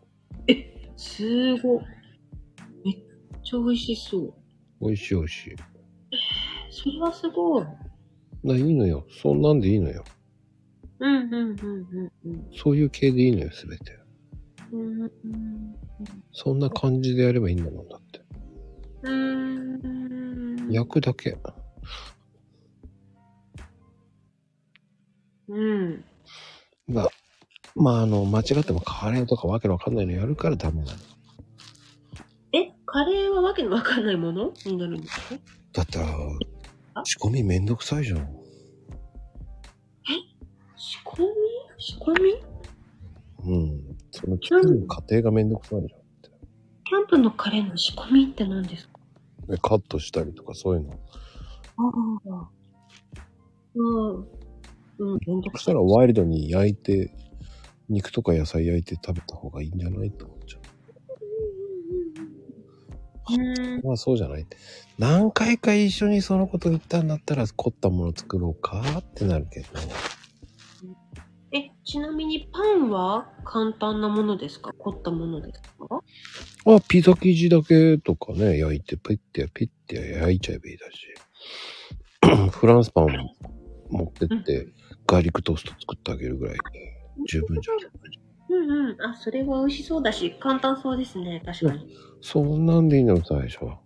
[0.96, 1.84] すごい。
[2.86, 2.96] めっ
[3.44, 4.34] ちゃ美味しそう。
[4.80, 5.56] 美味しい美味しい。
[6.86, 7.66] それはすごい。
[8.44, 9.08] らいいのよ。
[9.10, 10.04] そんなんでいいのよ。
[11.00, 12.48] うんうんうんうんうん。
[12.56, 13.98] そういう系でいいのよ、すべて。
[14.72, 15.12] うんうん
[16.32, 18.22] そんな感じでやればいいんだもんだって。
[19.04, 20.72] うん。
[20.72, 21.36] 焼くだけ。
[25.48, 26.06] うん。
[26.88, 27.10] まあ、
[27.76, 30.98] まあ、あの、間違ってもカレーとかわけのわかんないのやるからダメなの。
[32.54, 34.54] え、カレーはわけのわかんないもの？
[34.66, 35.36] になるんですか
[35.74, 36.12] だったらあ、
[37.04, 38.18] 仕込みめんどくさいじゃん。
[40.78, 41.28] 仕込み？
[41.78, 42.34] 仕込み？
[43.44, 43.98] うん。
[44.12, 46.30] その作る過程がめんどくさいじゃんって。
[46.86, 49.00] キャンプのカレーの仕込みって何ですか？
[49.48, 50.94] でカットしたりとかそういうの。
[51.78, 51.84] あ
[52.34, 52.50] あ。
[53.76, 54.28] うん。
[54.98, 55.82] うん、めんどくさいそしたら。
[55.82, 57.12] ワイルドに焼いて、
[57.90, 60.35] 肉とか野菜焼いて食べた方がいいんじゃないと。
[63.84, 64.46] まあそうじゃない？
[64.98, 69.68] 何回か一緒にそのこと言ったんだったら凝ったもの作ろうかってなるけど。
[71.52, 74.72] え、ちなみにパンは簡単なものですか？
[74.78, 76.02] 凝ったものですか？
[76.68, 82.50] あ、ピザ生地だけとかね、焼いて、ピッて、ピッて焼いちゃえばいいだし。
[82.52, 83.08] フランスパンを
[83.90, 84.68] 持ってって、
[85.08, 86.58] ガーリックトースト作ってあげるぐらい
[87.30, 87.78] 十分じゃん。
[88.50, 89.02] うんうん。
[89.02, 91.42] あ、それは美味しそうだし、簡単そうですね。
[91.46, 91.96] 確かに。
[92.26, 93.78] そんなんでいいの最初は。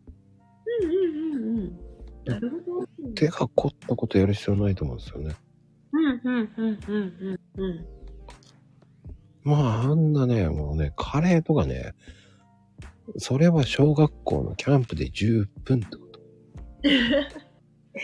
[0.81, 1.79] うんうんうんうん。
[2.23, 2.87] なるほど。
[3.13, 5.35] 手が凝ったことやる必要ないと思うんですよね。
[5.91, 7.85] うんうんうんうんうんうん。
[9.43, 11.95] まあ、あんなね、もうね、カレーとかね、
[13.17, 16.19] それは小学校のキャンプで十分ってこと。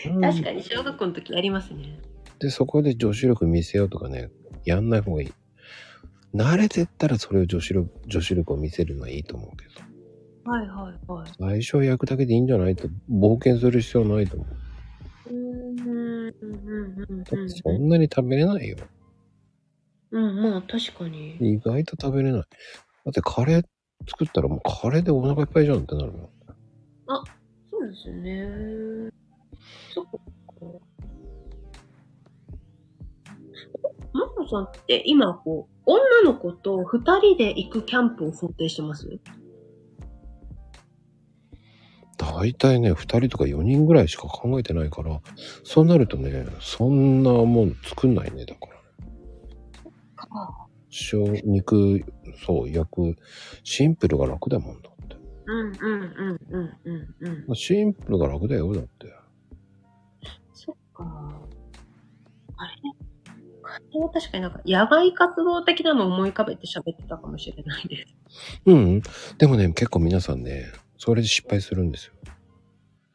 [0.09, 2.01] う ん確かに小学校の時ありますね。
[2.39, 4.31] で、そこで女子力見せようとかね、
[4.65, 5.33] やんない方がいい。
[6.33, 9.94] 慣れてったらそれを女子力、女子力を見せるのはいいと思うけど。
[10.45, 11.31] はいはいはい。
[11.39, 14.47] 最初は焼くだけでいいんじゃないと、冒険する必要ないと思う。
[15.31, 18.77] うんうんうんうんだってそんなに食べれないよ。
[20.11, 21.35] うん、まあ確かに。
[21.39, 22.41] 意外と食べれない。
[22.41, 22.45] だ
[23.09, 23.65] ってカレー
[24.07, 26.29] 作ったらもうカレーでお腹いっぱいじゃんってなるの。
[27.71, 29.11] そうですね。
[29.93, 30.19] そっか。
[34.13, 39.19] マコさんって今こう、女の子と二人で行くキャンプを想定してます？
[42.17, 45.21] 大体ね、2人とか4人ぐらいしか考えてないから、
[45.63, 48.75] そうなるとね、そんなもん作んないね、だから。
[50.15, 50.67] か。
[51.11, 52.03] 塩、肉、
[52.45, 53.15] そう、焼く、
[53.63, 55.17] シンプルが楽だもんだって。
[55.45, 55.87] うんうんう
[56.33, 57.55] んうんうんうん。
[57.55, 59.13] シンプルが楽だよ、だって。
[60.53, 61.41] そっか。
[62.57, 62.71] あれ？
[63.67, 68.15] あれは確かになんか野外活動的なのを思い浮かべて喋ってたかもしれないです。
[68.65, 69.01] うん。
[69.37, 72.13] でもね、結構皆さんね、それで失敗するんですよ。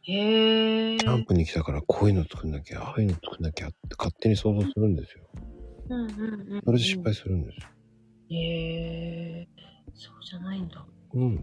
[0.03, 0.99] へー。
[0.99, 5.25] キャンプに来たからこういうの作んなきゃ、ああいうの作んなきゃって勝手に想像するんですよ。
[5.91, 6.63] うんうんうんうん。
[6.65, 7.69] それで失敗するんですよ。
[8.31, 9.61] へー。
[9.95, 10.87] そうじゃないんだ。
[11.15, 11.39] うん。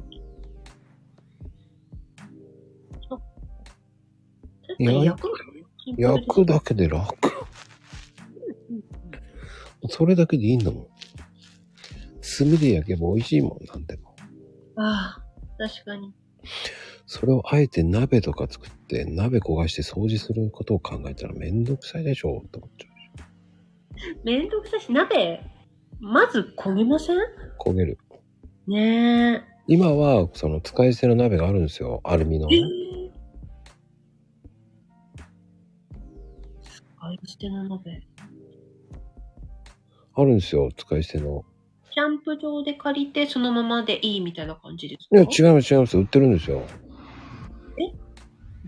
[4.68, 5.32] 確かに焼くの
[5.98, 7.16] 焼くだけで楽。
[9.90, 10.88] それだけでいいんだもん。
[12.38, 14.16] 炭で焼けば美味しいもん、なんでも。
[14.76, 15.24] ああ、
[15.58, 16.14] 確かに。
[17.06, 22.88] それをあえて鍋とか作って、鍋焦がして掃除することを考えたらめんどくさいでしょって思っちゃ
[24.24, 25.42] めんどくさいし、鍋、
[26.00, 27.18] まず焦げません？
[27.18, 27.22] う。
[27.60, 27.98] 焦げる。
[28.68, 29.42] ねえ。
[29.68, 32.02] 今は、その使い捨ての鍋があるんですよ。
[32.04, 32.48] アルミの。
[32.50, 32.56] 使
[37.12, 38.02] い捨ての鍋。
[40.14, 40.70] あるんですよ。
[40.76, 41.46] 使い捨ての。
[41.98, 45.98] キャンプ場で借りてそのままでいいみたいな感じですいや、か違います、違います。
[45.98, 46.62] 売ってるんですよ。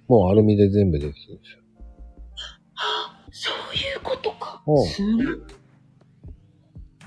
[0.08, 1.60] もうアルミで全部できてるんですよ。
[3.32, 4.64] そういうことか。
[4.66, 5.26] うんすごい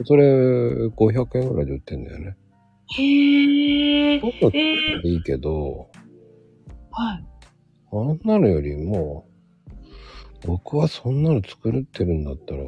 [0.05, 2.37] それ、500円ぐらいで売ってんだよね。
[2.97, 4.21] へえ。
[4.21, 5.91] ちょっとえー、いいけど、
[6.93, 7.25] はい。
[7.93, 9.27] あんなのよりも、
[10.47, 12.63] 僕はそんなの作ってるんだったら、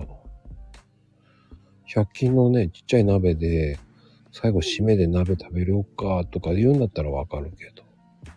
[1.94, 3.78] 100均のね、ちっちゃい鍋で、
[4.32, 7.84] 最後締めで鍋食べようかとか言うんだったらわかるけど。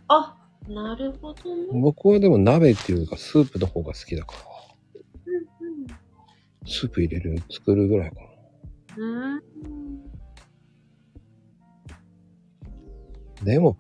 [0.10, 0.38] あ、
[0.68, 1.68] なるほどね。
[1.74, 4.40] 僕はでも鍋っていうかスープの方が好きだから、
[5.26, 5.88] うん
[6.70, 8.22] スープ入れる、作るぐらいかな。
[8.98, 9.34] うん。
[9.34, 9.38] う
[13.42, 13.44] ん。
[13.44, 13.80] でも、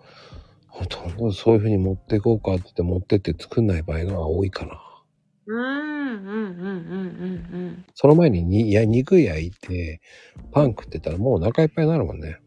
[0.68, 4.87] ほとんどそういう風に持っていこうかって言って持ってって作んない場合が多いかな。
[7.94, 10.02] その前にに、いや、肉焼いて、
[10.52, 12.38] パン食ってたらもうお腹いっぱいになるもんね。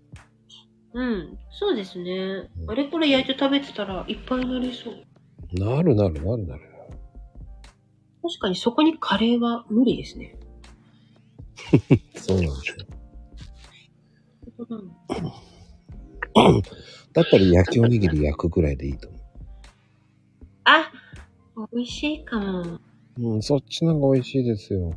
[0.93, 2.67] うん、そうですねう。
[2.67, 4.95] んあれこれ焼いて食べてたらいっぱいになりそう。
[5.53, 6.63] なるなるなるなる。
[8.23, 10.37] 確かにそこにカレーは無理ですね。
[12.17, 12.87] そうなんですよ。
[17.13, 19.19] だったら焼きおにぎり焼くぐらいでいいと思
[20.65, 20.93] あ、
[21.73, 22.79] 美味しいかも。
[23.21, 23.33] ねう。
[23.35, 24.97] うん、そっちの方が美味しいですよ。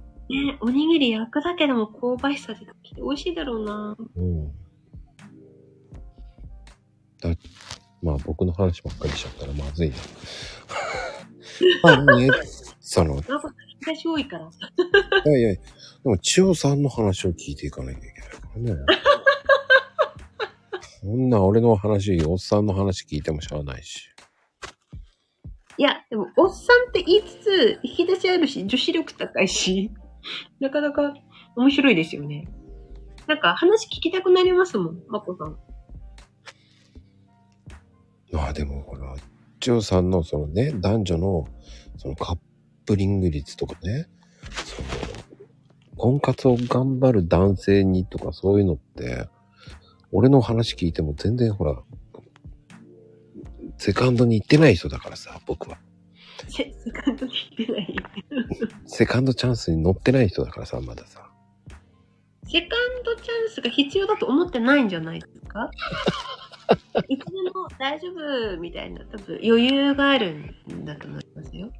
[0.62, 2.60] おにぎり焼くだけでも香ばしさで
[2.96, 3.96] 美味しいだろうな。
[4.16, 4.48] うん。
[7.22, 7.30] だ、
[8.02, 9.96] まあ僕の話ばっかりしちゃったらまずいな。
[11.84, 12.30] まあね、
[12.80, 14.50] その、いなんか引き出し多いから。
[15.32, 15.60] やいや、で
[16.06, 18.86] も千代さんの話を聞いていかなきゃいけないからね。
[21.02, 24.13] そんな俺の話、おっさんの話聞いてもしゃあないし。
[25.78, 29.92] いや、でも、おっさんって言いつつ、引き出しあるし、女子力高いし、
[30.60, 31.14] なかなか
[31.56, 32.48] 面白いですよね。
[33.28, 35.58] なんか話聞きたくなりますもん、まこさん。
[38.32, 39.16] まあでもほら、
[39.60, 41.48] 千代さんのそのね、男女の
[41.98, 42.38] そのカッ
[42.86, 44.08] プリング率とかね、
[44.66, 44.88] その、
[45.96, 49.28] 婚活を頑張る男性にとかそういうのって、
[50.12, 51.82] 俺の話聞いても全然ほら、
[53.78, 55.78] セカンドに行ってない人だからさ、僕は。
[56.50, 57.96] セセカンドに行ってない。
[58.86, 61.30] セカンドチャンスに乗ってない人だからさ、まださ。
[62.46, 65.70] セカンドチャンスが必要だと思ってないんじゃないですか？
[67.10, 70.34] いつでも大丈夫みたいな多分余裕がある
[70.74, 71.72] んだと思いますよ。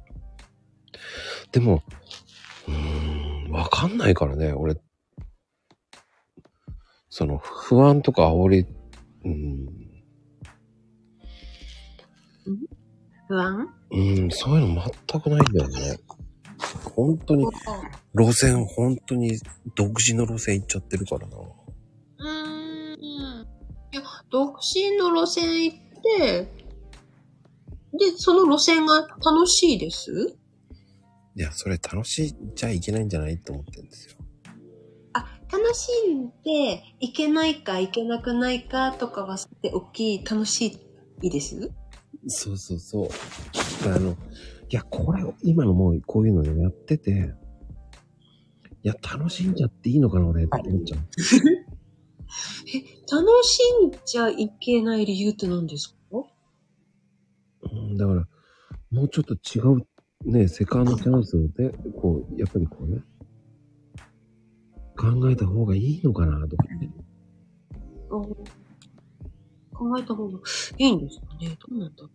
[1.52, 1.82] でも、
[2.68, 4.76] うーん、わかんないからね、俺。
[7.08, 8.66] その、不安とか煽り、
[9.24, 9.83] うん、
[13.28, 13.68] 不安？
[13.90, 15.98] うん、そういうの全くないんだよね。
[16.94, 17.46] 本当に、
[18.14, 19.38] 路線、本当に
[19.74, 21.36] 独自の路線行っちゃってるからな。
[21.36, 23.00] うーん。
[23.00, 25.78] いや、独身の路線行っ
[26.18, 26.48] て、
[27.92, 30.36] で、その路線が楽しいです？
[31.36, 34.16] いや、それ楽しいじゃいけないんじゃないと思ってるんですよ。
[35.12, 40.78] あ、楽しんで、行けないか行けなくないかとかはさておき、楽し
[41.22, 41.70] いです？
[42.26, 43.08] そうそうそう。
[43.86, 44.14] あの、い
[44.70, 47.34] や、これ、今のもうこういうのでやってて、
[48.82, 51.00] いや、楽しんじゃっていいのかな、俺、って思っちゃう。
[52.66, 52.78] え、
[53.10, 56.24] 楽しんじゃいけない理由って何ですか？
[57.72, 58.26] うん、だから、
[58.90, 59.86] もうちょっと違う、
[60.30, 61.70] ね、セカンドチャンスで、
[62.00, 63.02] こう、やっぱりこうね、
[64.96, 66.90] 考えた方がいいのかな、とかね。
[69.72, 70.38] 考えた方が
[70.78, 71.33] いいんですか？
[71.48, 72.10] ねどうなんだろう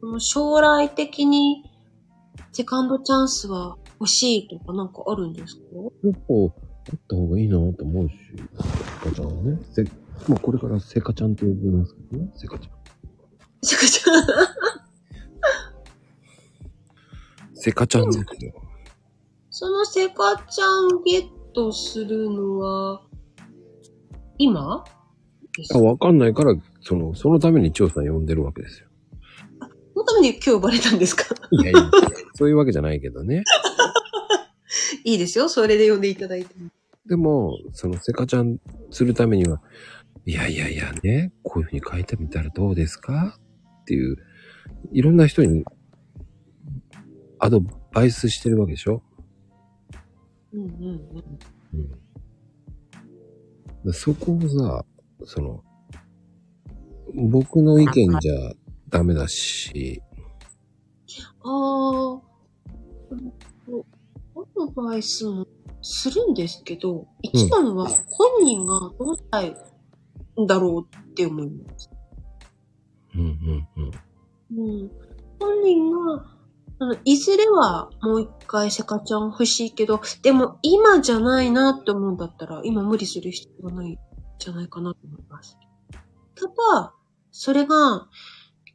[0.00, 1.64] その将来的に
[2.52, 5.62] セカンドチャンスは欲しいとかなんかあるんですか？
[6.04, 6.34] やっぱ、
[6.92, 8.14] あった方がいいなと思うし、
[9.02, 9.58] セカちゃんはね。
[9.72, 9.82] せ、
[10.28, 12.72] まあこれからセカちゃんって呼びますけどね、セカちゃん。
[13.62, 14.26] セカちゃん。
[17.54, 18.52] セカちゃんですよ。
[19.50, 23.02] そのセカちゃんゲットするのは、
[24.38, 24.84] 今？
[25.56, 28.88] ですあ、わかんないから、その、そのために張さん呼んでるわけですよ。
[29.94, 31.24] そのために今日呼ばれたんですか？
[31.52, 31.90] いやいや、
[32.34, 33.42] そういうわけじゃないけどね。
[35.04, 35.48] いいですよ。
[35.48, 36.54] それで呼んでいただいて。
[37.06, 38.58] でも、そのセカちゃん
[38.90, 39.60] するためには、
[40.26, 43.38] いやいやいやね、こういうふうに書いてみたらどうですか？
[43.82, 44.16] っていう、
[44.90, 45.64] いろんな人に
[47.38, 47.60] アド
[47.92, 49.02] バイスしてるわけでしょ？
[50.52, 50.98] うんうんうん。
[51.74, 51.90] うん。
[53.84, 54.84] でそこをさ、
[55.24, 55.62] その、
[57.14, 58.52] 僕の意見じゃ
[58.88, 60.02] ダメだし、
[61.44, 62.20] ああ、
[64.36, 65.46] アドバイスも
[65.82, 69.54] するんですけど、一番は本人がどうしたい
[70.40, 71.90] んだろうって思います。
[73.14, 74.80] うんうんうん。
[74.80, 74.90] うん、
[75.38, 76.33] 本人が、
[76.78, 83.98] あのいずれはもう一回セカちゃん欲しいけど、でも今じゃないなって思うんだったら、今無理する必要はないん
[84.38, 85.56] じゃないかなと思います。
[86.34, 86.94] ただ、
[87.30, 88.08] それが、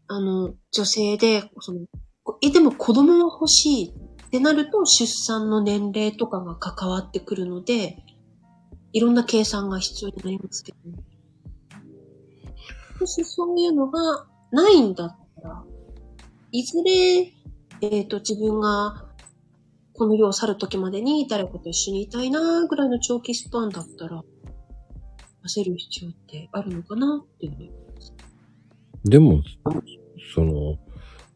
[0.07, 1.81] あの、女性で、その、
[2.41, 7.97] え、でも子供は欲しいってなると、出産の年齢とかが関わってくるので、
[8.93, 11.03] いろんな計算が必要になりますけど、ね
[12.99, 15.63] もしそういうのがないんだったら、
[16.51, 17.33] いずれ、
[17.81, 19.05] えっ、と、自分が
[19.93, 24.23] この世を去る時までに誰かと一緒にいたいなぐらいの長期スパンだったら、
[25.45, 27.71] 焦る必要ってあるのかなっていうふうに。
[29.05, 29.41] でも、
[30.33, 30.77] その、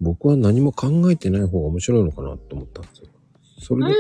[0.02, 3.08] 僕は何も考えてない方が面白いのかなって思ったんですよ。
[3.60, 3.96] それで、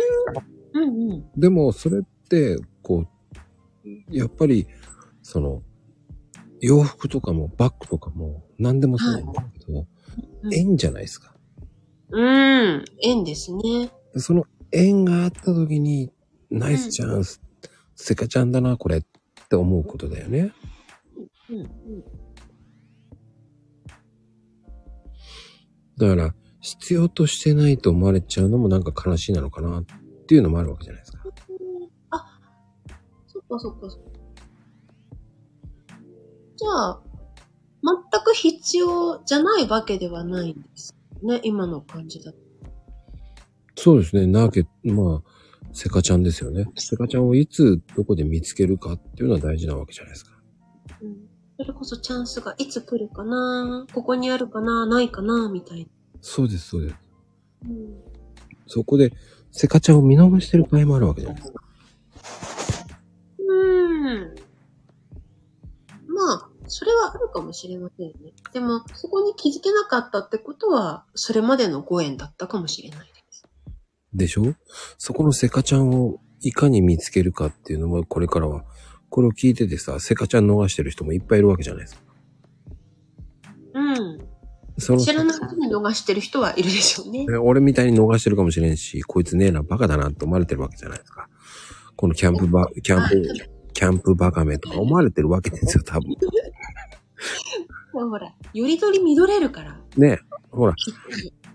[0.73, 1.31] うんうん。
[1.37, 4.67] でもそれって、こう、やっぱり、
[5.21, 5.61] その、
[6.61, 9.87] 洋服とかもバッグとかも何でもそうなんだけど、うん
[10.51, 11.32] 縁じゃないですか。
[12.13, 12.85] うん。
[13.01, 13.91] 縁ですね。
[14.17, 16.11] その縁があった時に、
[16.51, 17.41] ナイスチャンス、
[17.95, 19.03] セカちゃんだな、これっ
[19.49, 20.53] て思うことだよね。
[21.49, 21.67] うんうん。
[25.97, 29.83] だから、必要としてないと思われちゃうのもなんか悲しいなのかなっ
[30.27, 31.23] ていうのもあるわけじゃないですか。
[32.11, 32.39] あ、
[33.25, 34.09] そっかそっかそっか。
[36.57, 37.01] じゃあ、
[38.11, 40.95] 全く必要じゃないわけではないんです
[41.25, 41.41] ね。
[41.43, 42.37] 今の感じだと。
[43.75, 44.27] そうですね。
[44.27, 45.29] なわけ、まあ、
[45.73, 46.67] セカちゃんですよね。
[46.75, 50.31] セカちゃんをいつ、どこで見つけるかっていうのは大事なわけじゃないですか。
[51.01, 51.15] うん。
[51.57, 53.85] それこそチャンスがいつ来るかな？
[53.93, 54.85] ここにあるかな？
[54.85, 55.49] ないかな？
[55.49, 55.87] みたいな。
[56.21, 56.95] そうです、そうです。
[57.65, 57.95] うん。
[58.67, 59.11] そこで、
[59.51, 61.62] セカちゃんを見逃してる場合もあるわけじゃないですか。
[66.75, 68.13] それはあるかもしれませんね。
[68.51, 73.45] でも、そこに気づけなかったってことは、それまでのご縁だったかもしれないです。
[74.13, 74.55] でしょ？
[74.97, 78.63] そこのセカちゃんをいかに見つけるかっていうのも、これからは、
[79.09, 82.01] これを聞いててさ、セカちゃん逃してる人もいっぱいいるわけじゃないですか。
[83.75, 84.27] うん
[84.79, 87.27] その知らないうちに逃してる人はいるでしょうね。
[87.37, 91.29] 俺みたいに逃してるかもしれんし、こいつねえな、バカだなって思われてるわけじゃないですか。
[91.95, 93.23] このキャンプバ、キャンプ、
[93.73, 96.15] キャンプバカめとか思われてるわけですよ、多分。
[97.91, 99.79] ほら、よりどり乱れるから。
[99.97, 100.19] ね
[100.51, 100.75] ほら、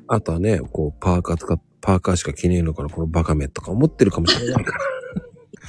[0.06, 4.78] あとはね、こう、パーカー使っパーカーしか着ねえのかな、このバカめとか思ってるかもしれないから。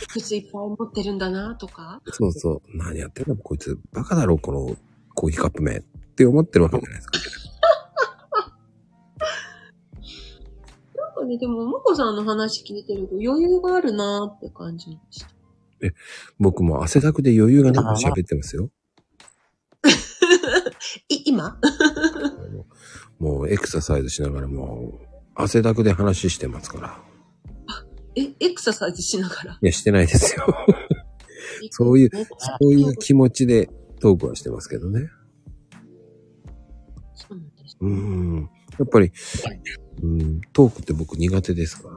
[0.10, 2.02] 靴いっぱい持ってるんだなとか。
[2.08, 2.62] そうそう。
[2.78, 4.76] 何やってんだ、こいつ、バカだろ、この
[5.14, 5.82] コーヒーカップめっ
[6.16, 7.20] て思ってるわけじゃないですか。
[10.96, 15.28] なんかね、でも、もこさんの話聞いてると余裕があるなーって感じました。
[16.40, 18.70] 僕も汗だくで余裕がなく喋ってますよ。
[21.10, 21.60] い、今？
[23.20, 27.04] もうエクササイズしながらもう、汗だくで話してますから。
[28.16, 29.54] え、エクササイズしながら？
[29.62, 30.46] いや、してないですよ。
[31.72, 32.28] そういうそ
[32.62, 33.70] ういう気持ちで
[34.00, 35.10] トークはしてますけどね。
[37.16, 37.78] そうなんです。
[37.82, 38.50] うーん。
[38.80, 39.12] やっぱり、
[40.02, 41.96] うん、トークって僕苦手ですから。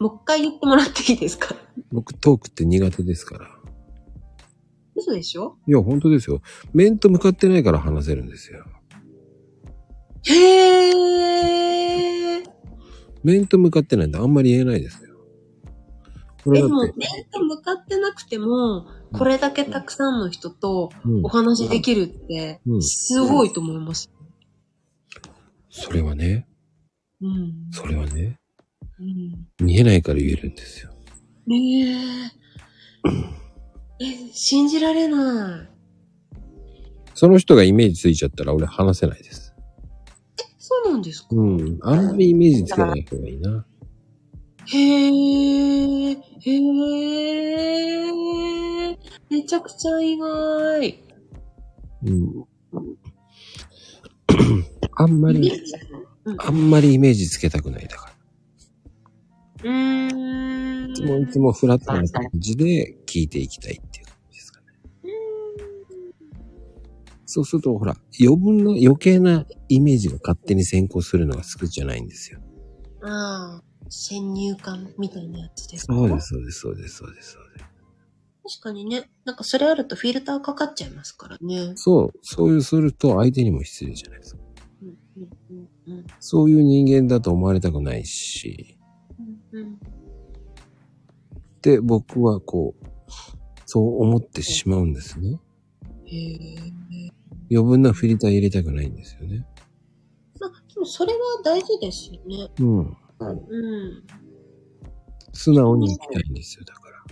[0.00, 1.56] もう一回言ってもらっていいですか？
[1.90, 3.57] 僕トークって苦手ですから。
[4.98, 5.56] 嘘でしょ？
[5.66, 6.42] いや、本当ですよ。
[6.72, 8.64] 面と向かってないから話せるんですよ。
[10.26, 12.48] へー。
[13.24, 15.08] 面と向かってないんであんまり言えないですよ。
[16.44, 16.92] これでも、面
[17.32, 24.10] と向かってなくても、これだけたくさんの人とうんお話できるってう、んすごいと思います。
[25.70, 26.46] それはね、
[27.20, 27.70] うん。
[27.72, 28.38] それはね、
[28.98, 30.90] うん見えないから言えるんですよ。
[31.46, 32.30] ねえ。
[34.00, 35.68] え、信じられない。
[37.14, 39.52] その人がイメージついちゃったら俺話せないです。
[40.58, 41.78] そうなんですか、うん。
[41.82, 43.66] あんまりイメージつけない方がいいな。
[44.66, 46.16] へえ、へ
[48.12, 48.98] え、
[49.30, 51.02] めちゃくちゃ意外。
[52.04, 52.44] うん。
[54.94, 55.50] あんまり、
[56.24, 58.07] うんあんまりイメージつけたくないだから。
[59.64, 60.90] うーん。
[60.90, 64.66] いつもいつもフラットな感じで聞いていきたいっていう感じですかね。
[67.26, 72.40] そうすると、ほら、余分な余計なイメージが勝手に先行するのが好きじゃないんですよ。
[73.02, 75.94] ああ、先入観みたいなやつですか？
[75.94, 77.64] そうです、そうです、そうです、そうです、そうです。
[78.60, 79.10] 確かにね。
[79.24, 81.72] なんかそれあるとフィルターかかっちゃいますからね。
[81.74, 84.40] そう、そういうすると相手にも失礼じゃないですか。
[84.82, 88.77] うんうんうんうんそういう人間だと思われたくないし、
[89.52, 89.78] うんうん
[91.62, 92.86] で、僕はこう、
[93.66, 95.38] そう思ってしまうんですね。
[96.06, 96.56] へえ。
[97.50, 99.46] 余分なフィルター入れたくないんですよね。
[100.40, 102.48] まあ、でもそれは大事ですよね。
[102.60, 102.78] うん。
[102.78, 104.02] うん。
[105.32, 107.04] 素直に行きたいんですよ、だから。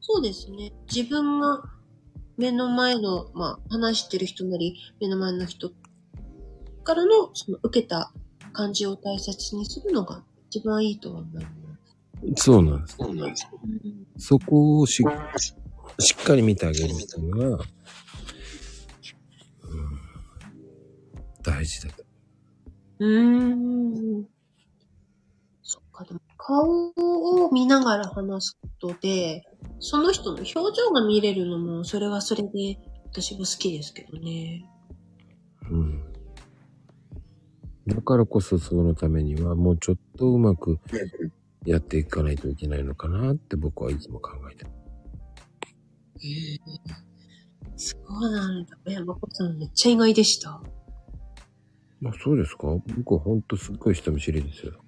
[0.00, 0.72] そうですね。
[0.92, 1.62] 自分が
[2.36, 5.70] 目の前の、まあ、話してる人なり、目の前の人
[6.84, 8.12] からの、その受けた
[8.52, 11.59] 感じを大切にするのが一番いいとは思います。
[12.36, 12.98] そうなんです。
[13.00, 13.36] うん
[14.18, 15.02] そこをし
[15.98, 17.66] しっかり見てあげるっていうのが、うん、
[21.42, 22.04] 大事だと。
[23.00, 24.26] うーん。
[25.62, 29.42] そっか、でも顔を見ながら話すことで、
[29.78, 34.64] その人の表情が見れるのも、それはそれで、私も好きですけどね。
[35.70, 36.04] うん。
[37.86, 40.78] だからこそそのためにはもうちょっとうまく
[41.64, 44.70] やっていかないといけないのかなって僕はいつも考えてる。
[46.22, 46.58] へえ。
[47.76, 48.76] そうなんだ。
[48.86, 50.62] え、まこさんめっちゃ意外でした。
[52.00, 52.68] まあそうですか？
[52.96, 54.82] 僕はほんとすっごい人見知りですよ。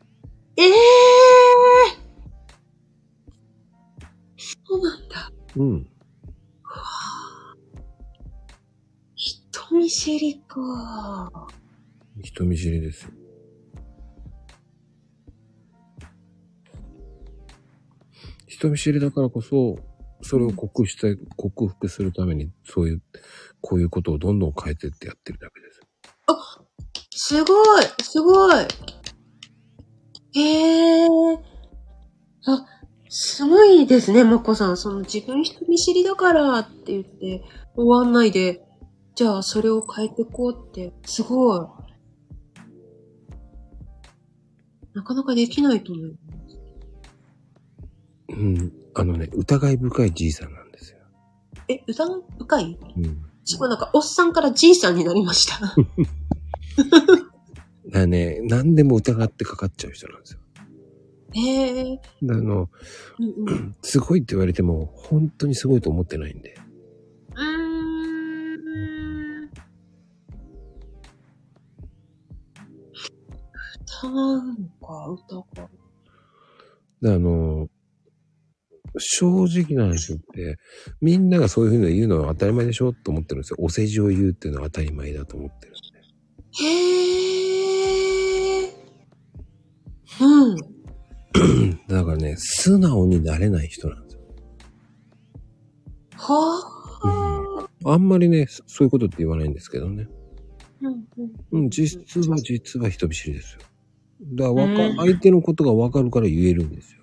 [0.56, 0.72] ええ
[4.38, 5.32] そうなんだ。
[5.56, 5.88] うん。
[9.14, 11.48] 人見知りか。
[12.22, 13.10] 人見知りですよ。
[18.62, 19.76] 人見知りだからこそ、
[20.20, 23.02] それを克服して、克服するために、そういう、
[23.60, 25.80] こういうことをどんどん変えてってやってるだけです。
[27.14, 28.64] すごいすごい
[30.34, 31.08] へえ。
[32.46, 32.64] あ、
[33.08, 34.76] すごいですね、まこさん。
[34.76, 37.42] その自分人見知りだからって言って
[37.74, 38.62] 終わんないで、
[39.16, 41.60] じゃあそれを変えていこうって、すごい。
[44.94, 46.18] なかなかできないと思う。
[48.32, 50.98] うん、あのね、疑い深いじいさんなんですよ。
[51.68, 52.78] え、疑い深い？
[52.96, 53.22] うん。
[53.44, 55.74] すごいなんか、おっさんからじいさんになりました。
[57.90, 60.40] だね、何でも疑ってかかっちゃう人なんですよ。
[61.34, 62.00] へえ。
[62.22, 62.70] あの、
[63.18, 66.54] うんうん、すごいって言われても、本当にすごいと思ってないんで。
[67.34, 67.62] うん。
[73.84, 74.42] 疑う
[74.80, 75.44] か、疑
[77.02, 77.10] う。
[77.14, 77.68] あの、
[78.98, 80.58] 正直な話って、
[81.00, 83.56] みんながそういうふうに言うのは当たり前でしょと思ってるんですよ。
[83.60, 85.80] お世辞を言うっていうのは当たり前だと思ってるんで。
[86.64, 88.72] へー。
[90.20, 91.80] うん。
[91.88, 94.20] だからね、素直になれない人なんですよ。
[96.16, 100.06] はあんまりね、そそういうことって言わないんですけどね。
[100.82, 100.86] ぁ。
[100.86, 101.06] うん
[101.52, 103.60] うんうん、実は実は人見知りですよ。
[104.34, 107.01] だからわか、うん相手のことがわかるから言えるんですよ。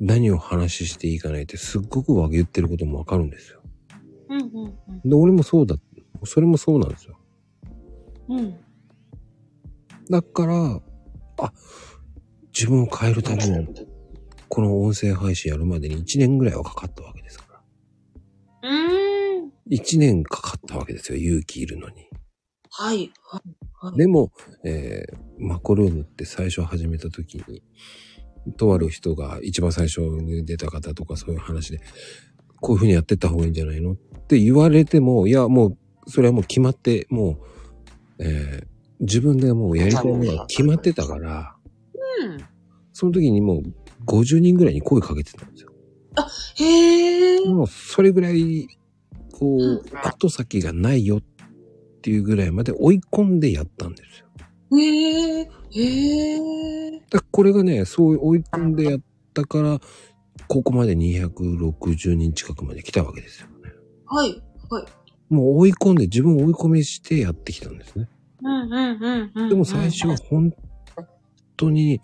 [0.00, 3.62] 何を話していいかないってすっごく言ってることもわかるんですよ。
[4.30, 5.76] うんうんで、俺もそうだ。
[6.24, 7.18] それもそうなんですよ。
[8.28, 8.38] うん。
[8.38, 8.60] うん。
[10.10, 10.80] だから、
[11.38, 11.52] あ、
[12.52, 13.66] 自分を変えるために、
[14.48, 17.62] この音声配信やるまでに1年ぐらいはかかったわけですか
[18.62, 18.70] ら。
[18.70, 19.52] うーん。
[19.70, 22.08] 1年かかったわけですよ、勇気いるのに。
[22.70, 23.12] はい。
[23.22, 23.42] はい。
[23.86, 23.98] はい。
[23.98, 24.32] でも、
[24.64, 27.62] えーマコルームって最初始めた時に、
[28.56, 31.80] とある人が一番最初に出た方とかそういう話で、
[32.60, 37.38] こういう風にやってった方がいいんじゃないのって言われても、いや、もう、それはもう決まって、も
[38.18, 38.70] う、えー
[39.00, 41.56] 自分でもうやりたいものが決まってたから、
[42.22, 42.38] うん。
[42.92, 43.62] その時にもう
[44.04, 45.70] 50人ぐらいに声かけてたんですよ。
[46.56, 47.54] へー。
[47.54, 48.68] もうそれぐらい、
[49.32, 51.22] こうう、後先がないよっ
[52.02, 54.26] ていうぐらいまで追い込んでやったんですよ。
[54.72, 55.46] へー。
[55.72, 57.00] へー。
[57.10, 59.00] だこれがね、そう追い込んでやっ
[59.34, 59.80] たから、
[60.48, 63.72] ここまで260人近くまで来たわけですよね。
[64.06, 64.42] はい。
[64.68, 64.84] はい。
[65.28, 68.08] もう追い込んで自分を追い込みしてやってきたんですね。
[68.42, 69.48] うんうんうんうん。
[69.48, 70.52] でも最初は本
[71.56, 72.00] 当に、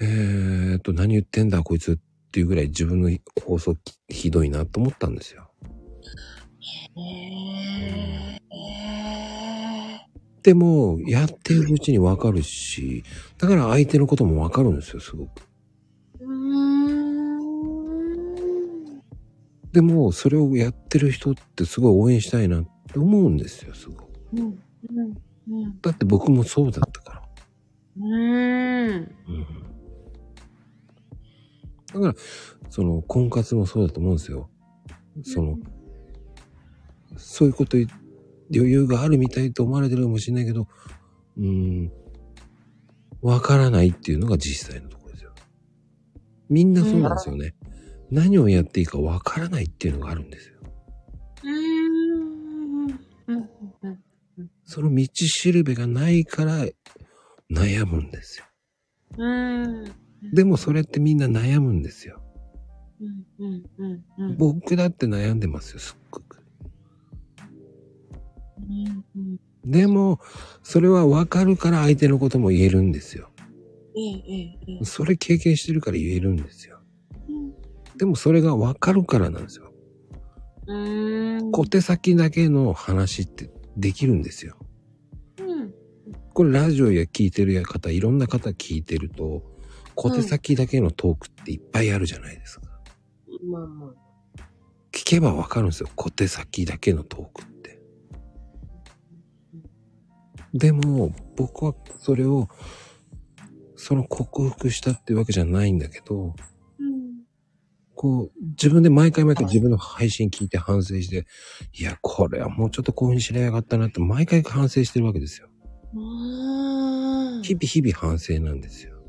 [0.00, 1.98] えーっと、何言ってんだこいつっ
[2.30, 3.10] ていうぐらい自分の
[3.44, 3.76] 放送
[4.08, 5.50] ひどいなと思ったんですよ。
[6.96, 8.29] へー。
[10.40, 13.04] へでも、やっているうちにわかるし、
[13.38, 15.42] だから相手のこともわかるんですよ、すごく。
[19.72, 24.04] でも、それをやってる人ってすごい応援したいなって思うんですよ、すごく。
[24.32, 24.40] うん。
[24.40, 25.62] うん。
[25.64, 25.80] うん。
[25.80, 27.22] だって僕もそうだったから。
[27.98, 29.14] うーん。
[29.28, 29.46] うん。
[31.92, 32.14] だから、
[32.68, 34.50] その、婚活もそうだと思うんですよ。
[35.22, 35.58] その、
[37.16, 37.86] そういうこと言
[38.54, 40.66] 余裕があるみたいと思われてるかもしれないけど、
[41.38, 41.92] うーん、
[43.22, 45.32] わからないっていうのが実際のところですよ。
[46.48, 47.54] みんなそうなんですよね。
[48.10, 50.54] 何をやっていいかわからないっていうのがあるんですよ。
[54.64, 56.64] その道しるべがないから
[57.50, 58.44] 悩むんですよ。
[59.18, 59.84] うん。
[60.32, 62.22] でもそれってみんな悩むんですよ。
[63.00, 63.26] うん。
[63.38, 63.64] うん。
[63.78, 64.04] うん。
[64.18, 64.36] うん。
[64.36, 66.39] 僕だって悩んでますよ、すっごく。
[69.64, 70.20] でも、
[70.62, 73.30] それはわかるから相手のことも言えるんですよ。
[73.96, 74.84] ええ、ええ、ええ。
[74.84, 76.78] それ経験してるから言えるんですよ。
[77.28, 77.52] うん
[78.00, 79.70] でもそれがわかるからなんですよ。
[81.52, 84.56] 小手先だけの話ってできるんですよ。
[85.38, 85.74] うん。
[86.32, 89.42] これラジオや聞いてる方、いろんな方聞いてると、
[89.94, 92.66] 小手先だけのトークっていっぱいあるじゃないですか。
[93.44, 94.42] まあまあ。
[94.92, 95.90] 聞けばわかるんですよ。
[95.94, 97.59] 小手先だけのトークって。
[100.54, 102.48] でも、僕はそれを、
[103.76, 106.34] その克服したっていうわけじゃないんだけど、
[106.78, 107.24] うん。
[107.94, 111.26] こう、自分で毎回毎回自分の配信聞いて反省して、
[111.72, 115.48] いや、これはもうちょっとこういう風にしりゃよかったなって毎回反省してるわけですよ。
[117.42, 119.00] 日々日々反省なんですよ。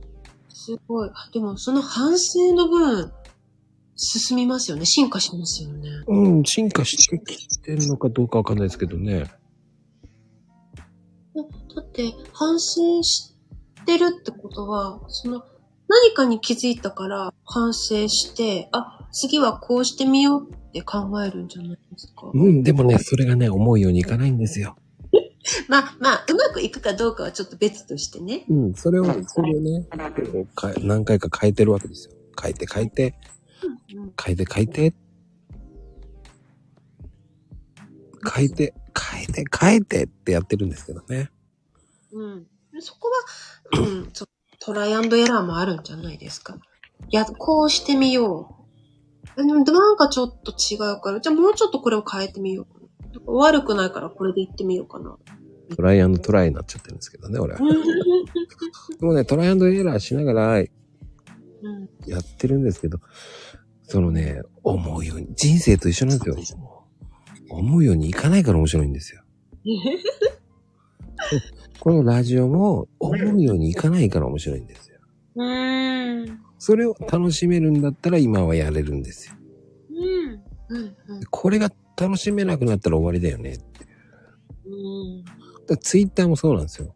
[0.49, 1.09] すごい。
[1.33, 3.11] でも、その反省の分、
[3.95, 4.85] 進みますよね。
[4.85, 5.89] 進化しますよね。
[6.07, 9.25] うん、進化してきてるのかどうかわかんないですけどね。
[11.75, 13.33] だって、反省し
[13.85, 15.43] てるってことは、その、
[15.87, 22.31] 何かに気づいたから反省して、あ、次はこうしてみようって考えるんじゃないですか？
[22.33, 24.77] うん、でもね、それがね、思うようにいかないんですよ。
[25.67, 28.45] まあまあ、うまくいくかどうかはちょっと別としてね。
[28.49, 29.85] うん、それを、それをね、
[30.55, 32.13] か何回か変えてるわけですよ。
[32.41, 33.15] 変えて変えて、
[33.93, 34.93] うん変えて変えて、
[38.33, 41.31] 変えて、変えて、変えてってやってるんですけどね。
[42.13, 42.47] うん。
[42.79, 43.09] そこ
[43.73, 44.25] は、うん、ちょ
[44.59, 46.55] トライアンドエラーもあるんじゃないですか。
[47.09, 48.57] いや、こうしてみよ
[49.35, 49.45] う。
[49.45, 53.33] でもなんかちょっと違うから、じゃあもうちょっとこれを変えてみようかな。
[53.33, 55.17] 悪くないからこれでいってみようかな。
[55.75, 57.59] トライアンドトライになっちゃってるんですけどね、俺は。
[58.99, 60.69] でもね、トライアンドエラーしながらうん
[62.05, 62.99] やってるんですけど、
[63.83, 66.87] そのね、思うように、人生と一緒なんですよ。
[67.49, 69.21] 思うようにいかないから面白いんですよ。
[71.79, 74.99] このラジオも思うようにいかないから面白いんですよ。
[75.35, 76.39] うーん。
[76.59, 79.35] それを楽しめるんだったら今はやれるんですよ。
[79.89, 80.77] うん。
[80.77, 80.95] うん。
[81.07, 83.57] うんこれが楽しめなくなったら終わりだよね。
[84.65, 85.77] うん。
[85.77, 86.93] ツイッターもそうなんですよ。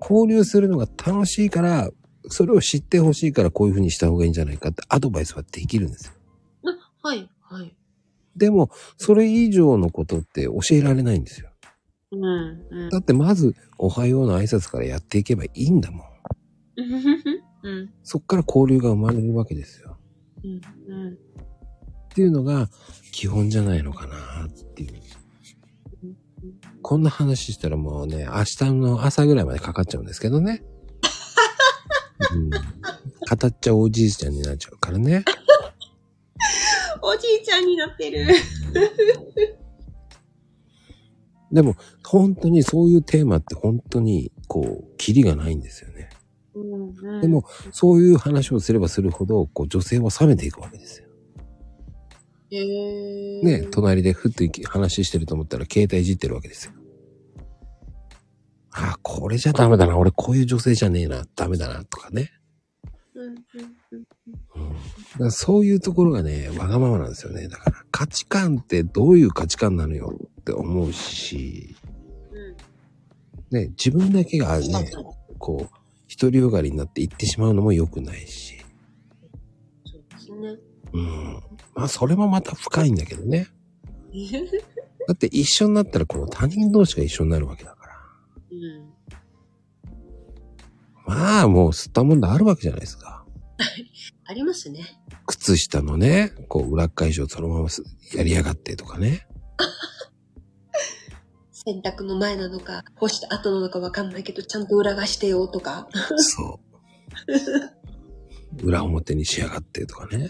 [0.00, 1.90] 交流するのが楽しいから、
[2.28, 6.12] それを知ってほしいからこういう風にした方がいいんじゃないかってアドバイスはできるんですよ。
[7.02, 7.28] あ、はい。
[7.40, 7.74] はい。
[8.36, 11.47] でも、それ以上のことって教えられないんですよ。
[12.12, 12.66] うん。
[12.70, 12.88] うん。
[12.90, 16.06] だってまず、おはようの挨拶からやっていけばいいんだもん。
[17.62, 17.90] うん。
[18.02, 19.98] そっから交流が生まれるわけですよ。
[20.44, 20.60] うん。
[20.88, 21.12] うん。
[21.12, 21.16] っ
[22.14, 22.68] ていうのが
[23.12, 25.00] 基本じゃないのかなっていう。
[26.82, 27.02] こん。
[27.02, 30.06] な話したらもうね、明日の朝ぐらいまでかかっちゃうん。
[30.06, 30.62] ですけどね。
[32.30, 32.58] うん、語
[33.46, 34.32] っちゃうおじいちゃん。
[34.32, 35.24] になっちゃうからね。
[37.02, 37.66] おじいちゃん。
[37.66, 38.26] になってる。
[41.52, 46.10] でも、本当にそういうテーマって本当に、こう、キリがないんですよね。
[46.54, 46.88] うん。
[46.88, 51.08] うんでも、そういう話をすればするほど、こう、女性は冷めていくわけですよ。
[52.50, 56.72] へーね、隣でふっと話してると思ったら、携帯いじってるわけですよ。
[58.72, 59.96] ああ、これじゃダメだな。
[59.98, 61.26] 俺こういう女性じゃねえな。
[61.34, 61.84] ダメだな。
[61.84, 62.32] とかね。
[63.14, 63.34] うん。
[65.16, 67.48] からそういうところがね、わがままなんですよね。
[67.48, 71.76] だから価値観ってどういう価値観なのよって思うし、
[73.50, 73.58] うん。
[73.58, 74.90] ね、自分だけがね、
[75.38, 75.78] こう、
[76.20, 78.56] 独りよがりになっていってしまうのも良くないし。
[79.86, 80.56] そうですね。
[80.92, 81.42] うん。
[81.74, 83.48] まあ、それもまた深いんだけどね。
[85.06, 87.94] だって一緒になったらこの他人同士が一緒になるわけだから。
[88.50, 88.98] うん。
[91.06, 93.24] まあ、もう吸ったもんだあるわけじゃないですか。
[94.30, 94.84] ありますね。
[95.26, 97.82] 靴下のね、こう、裏返しをそのまます
[98.14, 99.26] やりやがってとかね。
[101.50, 105.88] 洗濯の前なのか、干した後なのかわかんないけど、ちゃんと裏返してよとか。
[106.18, 106.60] そ
[108.60, 108.66] う。
[108.68, 110.28] 裏表にしやがってとかね。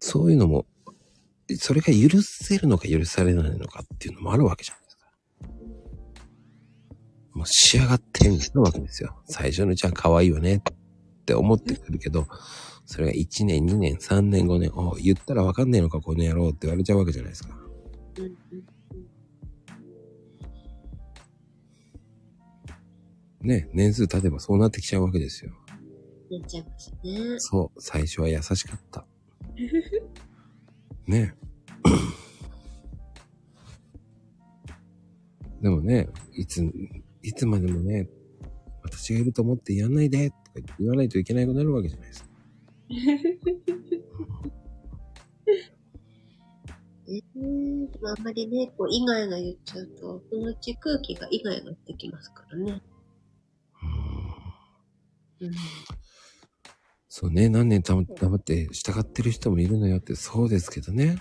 [0.00, 0.66] そういうのも、
[1.58, 4.85] それが許せるのか許されないのかっていうのもあるわけじゃないですか。
[7.36, 9.14] もう仕上がってみたいなわけですよ。
[9.26, 10.62] 最初のうちは可愛いよねっ
[11.26, 12.26] て思ってくるけど、
[12.86, 17.54] それが1年、2年、3年、5年、お言ったらわかんねえのかこの野郎って言われちゃうわけじゃないですか。
[23.42, 25.52] ね、年数経てばそうなってきちゃうわけですよ。
[26.30, 27.38] なっちゃいますね。
[27.38, 29.06] そう、最初は優しかった。
[31.06, 31.34] ね
[35.60, 36.62] でもね、いつ、
[37.26, 38.08] いつまでもね、
[38.84, 40.42] 私がいると思ってやんないで、とか
[40.78, 42.30] 言わないといけなくなるわけじゃないですか。
[47.08, 52.80] えー、あんまりね、こう、イガイガ言っちゃうと、そのうち空気がイガイガってきますからね。
[55.40, 55.50] うん。
[57.08, 61.18] そうね、何年たま黙って従ってる人もいるのよって、そうですけどね。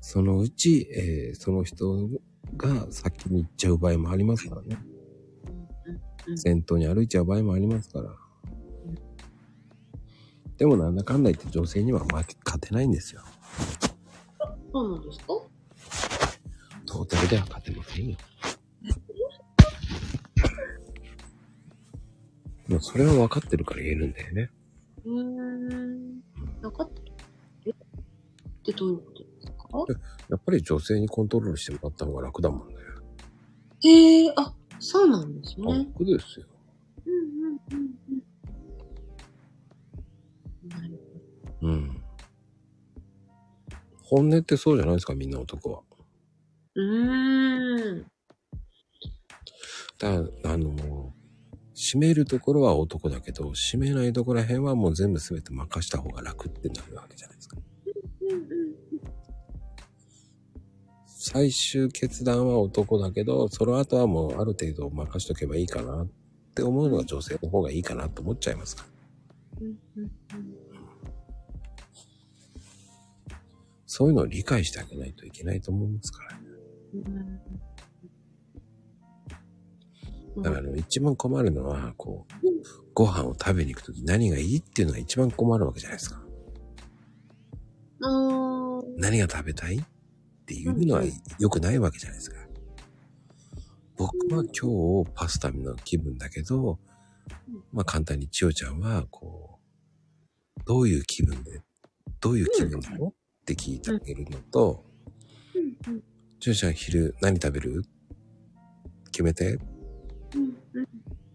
[0.00, 2.08] そのうち、えーその人
[2.56, 4.78] が先に行っちゃう場合もありますからね。
[6.26, 8.14] うん先頭に歩いちゃう場合もありますから。
[10.58, 13.22] でもなんだかんだ言って女性には負け勝てないんですよ。
[14.72, 15.26] そうなんですか？
[16.86, 18.16] トータルでは勝てませんよ。
[22.68, 24.50] でもそれは分かってるから言えるんだよね。
[25.04, 26.20] うーん。
[26.60, 27.02] なかった
[27.66, 27.74] えっ
[28.62, 29.19] てどういうこと
[30.28, 32.74] やっぱり女性にコントロールしてもらった方が楽だもんね。
[33.82, 35.86] へえ、あ、そうなんですね。
[35.92, 36.46] 楽ですよ。
[37.06, 37.90] うんうんうん
[40.62, 40.68] うん。
[40.68, 41.00] なる
[41.62, 42.02] うん。
[44.04, 45.76] 本音ってそうじゃないですか、みんな男は。
[45.78, 46.06] ほど。
[46.74, 48.06] うーん。
[49.98, 50.08] だ
[50.52, 51.14] あの、
[51.74, 57.56] 締めるところは男だけど、締めないところら辺はもう全部全て任した方が楽ってなるわけじゃないですか。
[61.32, 66.08] 最終決断は男だけど、その後はもうある程度任しとけばいいかなっ
[66.54, 68.88] て思うのが女性の方がいいかなと思っちゃいますから。
[69.60, 70.10] うんうん
[73.92, 76.40] そういうのを理解してあげないといけないと思うんですからね。
[80.36, 80.42] うん。
[80.42, 82.34] だからあの一番困るのは、こう、
[82.94, 86.22] ご飯を食べに行くとき何がいいっていうのが一番困るわけじゃないですか。
[88.96, 89.84] 何が食べたい？
[90.50, 91.04] っていうのは
[91.38, 92.36] 良くないわけじゃないですか。
[93.96, 96.80] 僕は今日パスタの気分だけど、
[97.72, 99.60] まあ簡単に千代ちゃんは、こ
[100.58, 101.60] う、どういう気分で、
[102.18, 103.12] どういう気分なのっ
[103.46, 104.84] て聞いてあげるのと、
[105.54, 106.02] うんうん
[106.40, 107.84] ジュンちゃん昼何食べる？
[109.12, 109.54] 決めて。
[109.54, 109.58] っ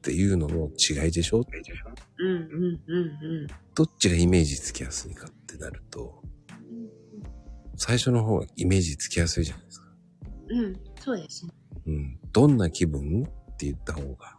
[0.01, 1.45] ていうのの違いでしょ？
[2.17, 3.47] うんうんうん。
[3.75, 6.21] どっちがイメージつきやすいかってなると、
[7.77, 9.87] 最初の方がイメージつきやすいじゃないですか。
[10.49, 11.51] うんうんそうですね。
[11.87, 12.19] うん。
[12.31, 14.37] どんな気分って言った方が。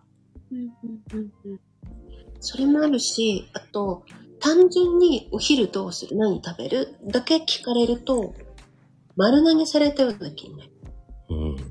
[0.50, 0.68] うんうん
[1.12, 1.60] うんうん
[2.38, 4.04] それもあるし、あと、
[4.40, 6.16] 単純にお昼どうする？
[6.16, 6.94] 何食べる？
[7.06, 8.34] だけ聞かれると、
[9.16, 10.70] 丸投げされたような気になる。
[11.30, 11.56] うん。
[11.56, 11.62] で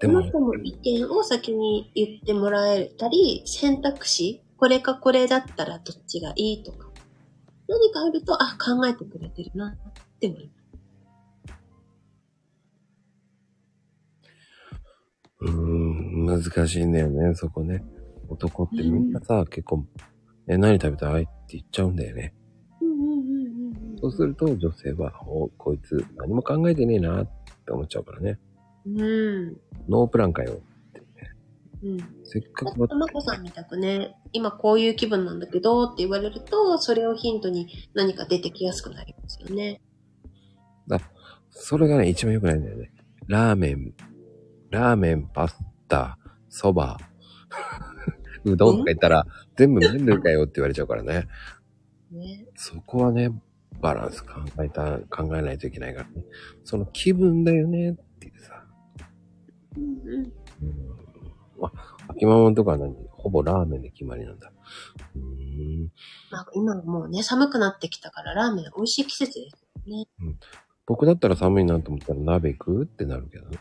[0.00, 6.83] でもも、、も意見を先に言ってもらえたり、選択肢、これかこれだったらどっちがいいとか、
[7.68, 10.64] 何かあると、あ、考えてくれてるなって思います。
[15.40, 17.84] うーん、難しいんだよね、そこね。
[18.28, 19.84] 男ってみんなさ、結構、
[20.46, 22.34] え、何食べたいって言っちゃうんだよね。
[22.80, 27.26] うんうんうんうんそうすると女性は、お、こいつ何も考えてねえなっ
[27.64, 28.38] て思っちゃうからね。
[28.86, 29.56] うん。
[29.88, 30.60] ノープランかよ。
[31.84, 31.98] うん。
[32.24, 39.80] せっかくはまこさんみたくね、今こういう気分なんだけどって言われると、それをヒントに何か出てきやすくなりますよね。
[41.54, 42.90] それがね、一番良くないんだよね。
[43.26, 43.94] ラーメン、
[44.70, 45.56] ラーメン、パス
[45.88, 46.98] タ、そば、
[48.44, 49.24] うどんとか言ったら、
[49.56, 51.26] 全部麺類かよって言われちゃうからね。
[52.10, 52.46] ね。
[52.56, 53.30] そこはね、
[53.80, 54.32] バランス考
[54.62, 56.24] えた、考えないといけないからね。
[56.64, 58.66] その気分だよねっていうさ。
[59.76, 60.32] うんうん。
[61.74, 62.94] あ、 秋ママのとかは何？
[63.10, 64.52] ほぼラーメンで決まりなんだ。
[65.14, 65.92] うーん。
[66.30, 70.06] まあ今はもうね、寒くなってきたからラーメン美味しい季節ですよね。
[70.86, 73.58] 僕だったら寒いなと思ったら鍋食うってなるけどね。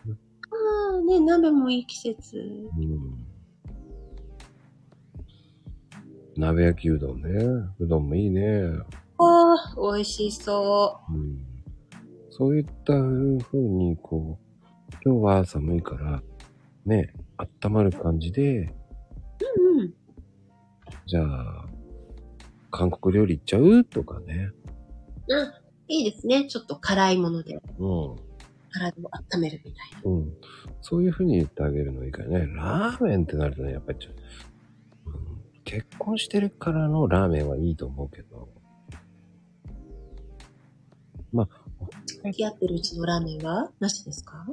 [0.51, 2.37] ああ、ね、鍋もいい季節。
[2.77, 3.25] うん。
[6.35, 7.29] 鍋焼きうどんね。
[7.79, 8.63] うどんもいいね。
[9.19, 11.45] ああ、美味しそうん。
[12.31, 14.63] そういった風に、こう、
[15.05, 16.23] 今日は寒いから、
[16.85, 18.73] ね、温まる感じで、う。
[19.69, 19.93] うんうん。
[21.05, 21.65] じゃあ、
[22.71, 23.83] 韓国料理行っちゃう？
[23.83, 24.51] とかね。
[25.31, 26.47] あ、いいですね。
[26.47, 27.61] ちょっと辛いものでうん。
[28.71, 30.11] 体を温めるみたいな。
[30.11, 30.33] うん。
[30.81, 32.47] そういう風に言ってあげるのいいからね。
[32.55, 34.09] ラーメンってなるとね、やっぱりちょ、
[35.05, 35.13] うん、
[35.63, 38.49] 結婚してるからのラーメンはいいと思うけど。
[41.31, 41.49] まあ、
[42.05, 43.71] 付き合ってるうちのラーメンは？
[43.79, 44.45] なしですか？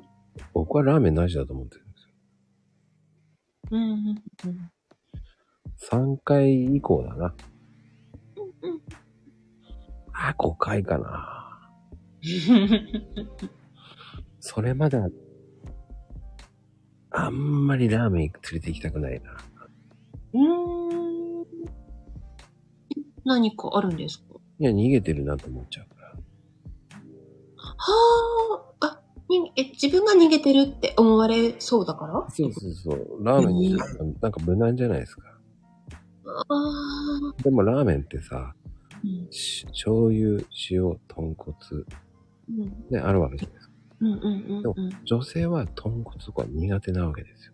[0.53, 1.87] 僕はラーメンなしだと思ってる。
[3.71, 4.71] うんうんうん。
[5.79, 7.35] 3回以降だな。
[8.63, 8.81] うん
[10.13, 11.71] あ、5回かな。
[14.41, 15.09] それまでは、
[17.11, 19.33] あんまりラーメン連れて行きたくないな。
[20.35, 21.47] うーん。
[23.25, 24.35] 何かあるんですか？
[24.59, 26.09] いや、逃げてるなと思っちゃうから。
[27.57, 27.77] は
[28.81, 29.00] あ、あ、に
[29.57, 32.27] え、自分が逃げてるって思われそうだから？
[32.31, 33.25] そうそうそう。
[33.25, 33.77] ラーメンに
[34.21, 35.23] なんか無難じゃないですか。
[36.27, 38.55] ああ、でもラーメンってさ、
[39.05, 41.57] うん、し醤油、塩、豚骨、
[42.49, 43.75] うん、ね、あるわけじゃないですか。
[44.01, 44.29] うん、うん、う
[44.63, 44.91] んうん。
[45.05, 47.53] 女性は豚骨とか苦手なわけですよ。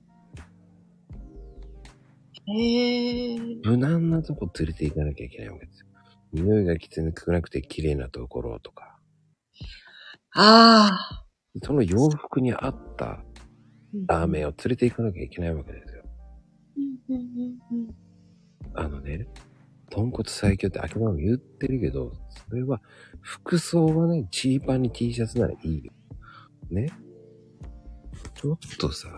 [2.49, 3.39] へえ。
[3.65, 5.87] 無難なとこ連れて行かなきゃいけないわけですよ。
[6.33, 8.99] 匂いがきつくなくて綺麗なところとか。
[10.33, 11.26] ああ。
[11.63, 13.23] その洋服に合った
[14.07, 16.03] ラーメンを連れて行かなきゃいけないわけですよ。
[18.75, 19.27] あのね、
[19.91, 22.13] 豚骨最強って秋葉も言ってるけど、
[22.49, 22.81] それは
[23.21, 25.93] 服装はね、ジーパンに T シャツならいいよ。
[26.71, 26.89] ね。
[28.35, 29.09] ちょっとさ、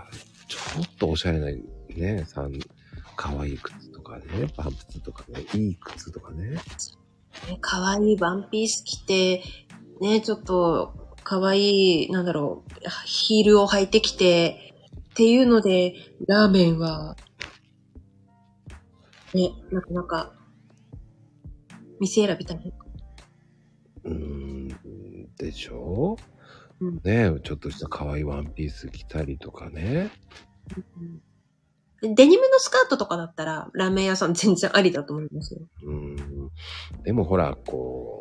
[0.47, 1.51] ちょっとおしゃれな
[1.97, 2.53] ね、さん、
[3.17, 4.25] 可愛い靴とかね、
[4.57, 6.51] パンプスとかね、いい靴とかね。
[6.51, 6.61] ね、
[7.61, 9.43] かわいいワンピース着て、
[10.01, 12.73] ね、ちょっと、かわいい、なんだろう、
[13.05, 14.75] ヒールを履いてきて、
[15.11, 15.95] っていうので、
[16.27, 17.17] ラーメンは、
[19.35, 20.33] ね、なかなか、
[22.01, 22.73] 店選び大変。
[24.05, 24.69] うーん、
[25.37, 26.17] でしょ？
[26.81, 30.11] うんねちょっとした可愛いワンピース着たりとかね。
[32.01, 35.61] でデニムのスカートとかだったら、ラーメン屋さん全然ありだと思いますよ。
[35.83, 36.51] うーん。
[37.03, 38.18] でもほら、こう、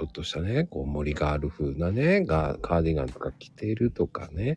[0.00, 4.56] ちょっとしたね、こう森ガール風なね、がカーディガンとか着てるとかね。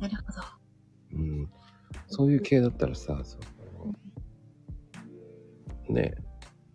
[0.00, 0.40] なるほど。
[1.12, 1.50] うん。
[2.08, 3.38] そういう系だったらさ、そ
[3.78, 3.94] の、
[5.88, 6.16] ね、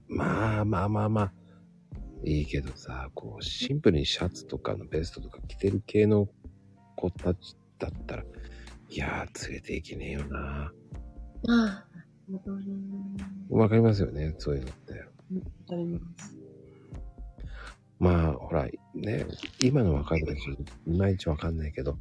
[0.08, 1.34] まあまあまあまあ、
[2.24, 6.30] いいけどさ、こう、シンプルにシャツとかのベストとか着てる系の
[6.96, 8.24] 子たちだったら、
[8.90, 10.40] いやー、連れていけねえよな。
[10.70, 10.72] あ
[11.50, 11.86] あ。
[13.50, 14.94] わかりますよね、そういうのって。
[14.94, 15.00] わ
[15.68, 16.49] かります。
[18.00, 19.26] まあ、ほら、ね、
[19.62, 20.40] 今の若い子たち、
[20.88, 21.98] いまいちわかんないけど、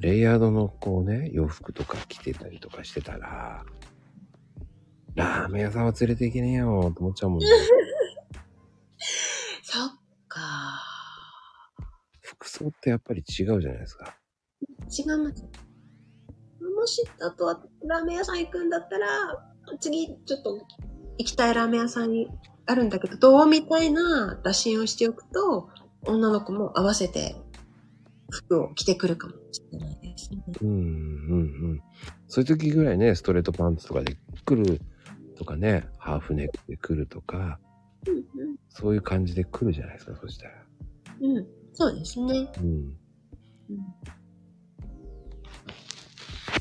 [0.00, 3.64] レイヤードのこうね、洋服とか着てたりとかしてたら、
[5.14, 7.46] ラーメン屋さんは連れていけねえよ、と思っちゃうもんね。
[9.62, 9.90] そっ
[10.26, 10.40] か。
[12.20, 14.18] 服装ってやっぱり違うじゃないですか。
[14.90, 15.44] 違います。
[15.44, 15.50] も
[16.86, 19.06] し、あとはラーメン屋さん行くんだったら、
[19.78, 20.66] 次、ちょっと
[21.18, 22.28] 行きたいラーメン屋さんに
[22.66, 25.68] あるんだけど、どうみたいな打診をしておくと、
[26.06, 27.36] 女の子も合わせて
[28.30, 30.42] 服を着てくるかもしれないですね。
[30.60, 31.36] うん、うん、う
[31.74, 31.82] ん。
[32.28, 34.80] そういう時ぐらいね、ストレートパンツとかで来る
[35.36, 37.58] とかね、ハーフネックで来るとか、
[38.06, 38.24] うん
[38.68, 40.52] そういう感じで来るじゃないですか、そしたら。
[41.20, 41.36] うん。
[41.36, 41.46] うん。
[41.72, 42.50] そうですね。
[42.60, 42.66] うん。
[42.66, 42.96] うん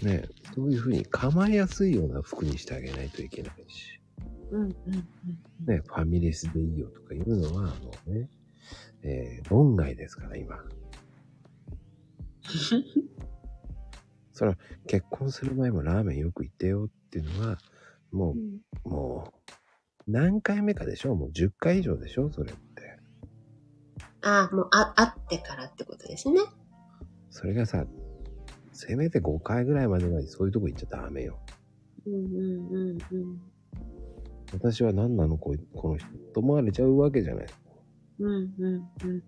[0.03, 3.92] ね、そういうふうに構えやすいような服にしてあげないといけないし。
[4.53, 5.65] うんうんうん。
[5.65, 8.29] ね、ファミレスでいいよとかいうのは、もうね、
[9.01, 10.63] えー、論外ですから、今。
[14.31, 14.57] それは、
[14.87, 17.57] 結婚する前もラーメンよく行ってよっていうのは、
[18.11, 18.35] も
[18.85, 19.33] う、も
[20.07, 22.29] う、何回目かでしょもう10回以上でしょ？
[22.31, 22.99] それって。
[24.21, 26.41] ああ、もう、あ、会ってからってことですね。
[27.29, 27.85] それがさ、
[28.71, 31.39] せめて5回ぐらいまではそういうとこ行っちゃダメよ。
[32.05, 33.52] うんうんうんうん。
[34.53, 35.37] 私は何なの？
[35.37, 37.45] こいこの人と思われちゃうわけじゃない。
[38.19, 38.73] うんうん
[39.03, 39.23] うん。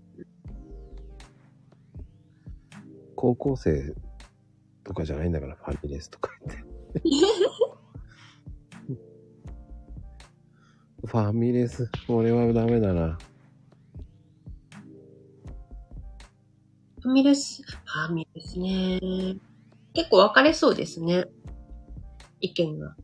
[3.16, 3.96] 高校生
[4.84, 6.64] とかじゃないんだから、ファミレスとか言って。
[11.08, 13.18] ファミレス、俺はダメだな。
[17.02, 19.00] ファミレス、ファミレスね。
[19.94, 21.26] 結構分かれそうですね。
[22.42, 22.96] 意見が。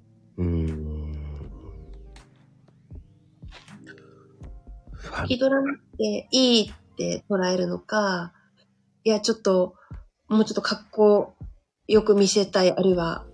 [5.12, 8.34] ファ気取らなくていいって捉えるのか、
[9.04, 9.76] いや、ちょっと、
[10.30, 11.36] もうちょっと格好
[11.88, 13.26] よく見せたい、あるいは、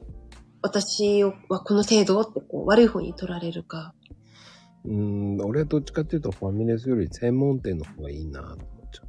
[0.62, 3.94] 私はこの程度ってこう悪い方に取られるか。
[4.86, 8.58] うーん、俺はどっちかっていうとファミレスより専門店の方がいいなと思っ
[8.92, 9.08] ちゃう。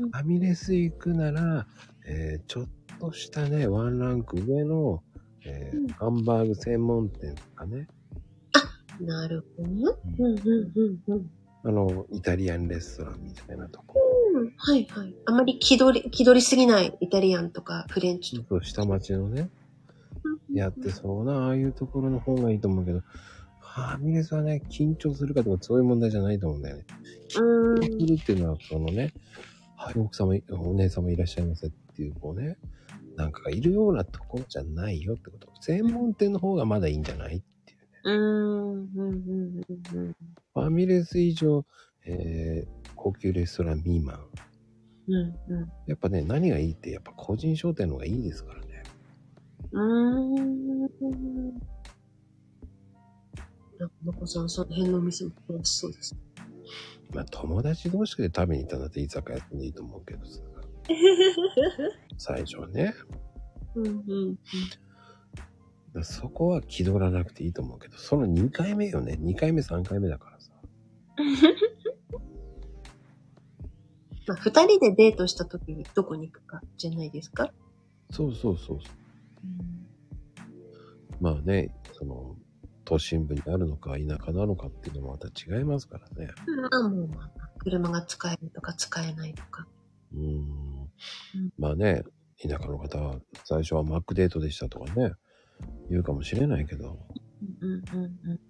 [0.00, 1.66] ファミレス行くなら、
[2.06, 2.66] えーちょっ
[2.98, 5.02] としたね、ワンランク上の、
[5.44, 7.86] えーうんハンバーグ専門店とかね、
[9.06, 9.84] なるほどね。
[10.18, 11.30] うんうんうんうん。
[11.64, 14.00] あの、イタリアンレストランみたいなとこ。
[14.34, 15.14] うんはいはい。
[15.26, 18.48] あまり気取り、気取りすぎないイタリアンとかフレンチとか。
[18.50, 19.50] そう下町のね、
[20.52, 26.84] やってそうな、ああいうところの方がいいと思うけど、ファミレスはね、緊張するかとかそういう問題じゃないと思うんだよね。
[27.36, 27.78] うーん。
[27.80, 29.12] 緊張するっていうのは、そのね、
[29.76, 32.58] はい、奥様、お姉様いらっしゃいませっていう、こうね、
[33.16, 35.48] なんかがいるようなところじゃないよってこと。
[35.60, 37.51] 専門店の方がまだいいんじゃないってい
[38.04, 38.72] うん。
[38.72, 39.62] うんうん
[39.94, 40.16] うんうん。
[40.54, 41.64] ファミレス以上、
[42.04, 44.18] えー、高級レストラン未満。
[45.08, 45.72] うんうん。
[45.86, 48.82] やっぱね、何がいいって、やっぱ個人商店の方がいいですからね。
[49.72, 50.62] うーん。
[53.78, 56.16] なんか、まこさん、その辺のお店も楽しそうです。
[57.14, 60.40] まあ、友達同士で食べに行ったんだって居酒屋っていいと思うけどさ。
[62.18, 62.94] 最初はね。
[63.74, 64.34] うんうん。
[64.34, 64.91] だか
[66.00, 69.18] らそこは気取らなくていいと思うけど、その2回目よね。
[69.20, 70.50] 2回目、3回目だからさ。
[74.26, 77.52] まあ、二人でデートした時にどこに行くかじゃないですか？
[78.10, 78.94] そうそうそうそう。
[81.20, 82.36] まあね、その、
[82.84, 86.30] 都心部にあるのか田舎なのかっていうのもまた違いますからね。
[86.70, 89.66] まあ、もう、まあ、車が使えるとか使えないとか。
[90.12, 90.90] うーん。
[91.58, 92.02] まあね、
[92.40, 95.12] 田舎の方は最初はマックデートでしたとかね、
[95.90, 96.98] 言うかもしれないけど、
[97.60, 98.40] うんうんうん。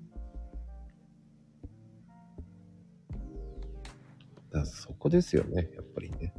[4.50, 6.34] だそこですよね、やっぱりね。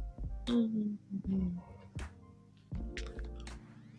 [0.48, 0.64] うんうん
[1.32, 1.60] うん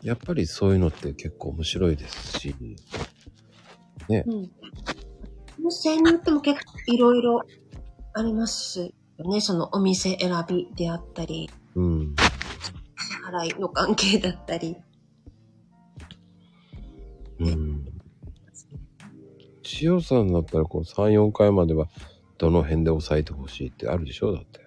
[0.06, 2.56] やっぱりそういうのって結構面白いですし、
[4.08, 4.52] ね、うん。
[5.60, 7.42] お店によっても結構いろいろ
[8.14, 9.42] ありますよね。
[9.42, 12.16] そのお店選びであったり、うん。
[13.26, 14.78] 払いの関係だったり。
[17.40, 17.86] うん。
[19.82, 21.88] 塩さんだったらこう3、4回までは
[22.38, 24.34] どの辺で抑えてほしいってあるでしょ？
[24.34, 24.60] だって。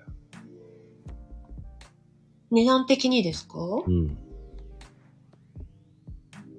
[2.51, 3.59] 値段的にですか？
[3.87, 4.19] うん。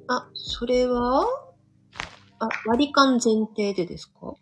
[0.07, 1.25] あ、それは？
[2.39, 4.33] あ、割り勘前提でですか？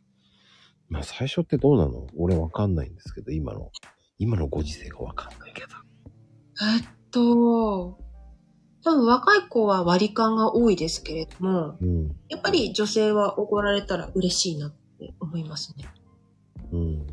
[0.89, 2.07] まあ最初ってどうなの？
[2.15, 3.71] 俺わかんないんですけど、今の、
[4.19, 5.67] 今のご時世がわかんないけど。
[6.75, 7.97] えっと、
[8.87, 12.15] 多分若い子は割り勘が多いですけれども、うん。
[12.29, 15.83] やっぱり女性は怒られたら嬉しいなって思いますね。
[16.71, 16.79] うん。
[16.79, 17.05] うん。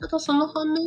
[0.00, 0.84] だその反面、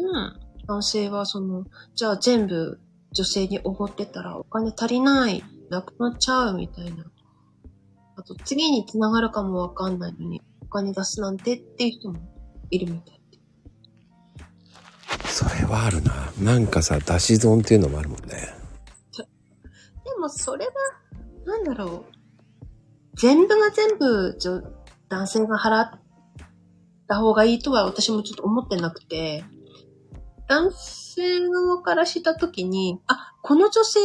[0.65, 2.79] 男性はその、じゃあ全部
[3.11, 7.03] 女性におごってたらお金足りない、なくなっちゃうみたいな。
[8.15, 12.19] あと次に繋がるかもわかんないのに、お金出すなんてっていう人も
[12.69, 13.39] いるみたいで。
[15.27, 16.31] それはあるな。
[16.39, 18.62] なんかさ、出し損っていうのもあるもんね。
[20.13, 20.71] でもそれは、
[21.45, 22.13] なんだろう。
[23.15, 24.61] 全部が全部、じょ
[25.09, 25.99] 男性が払っ
[27.07, 29.43] た方がいいとは私もちょっと思ってなくて、
[30.47, 33.99] 男性側からしたときに、あ、この女性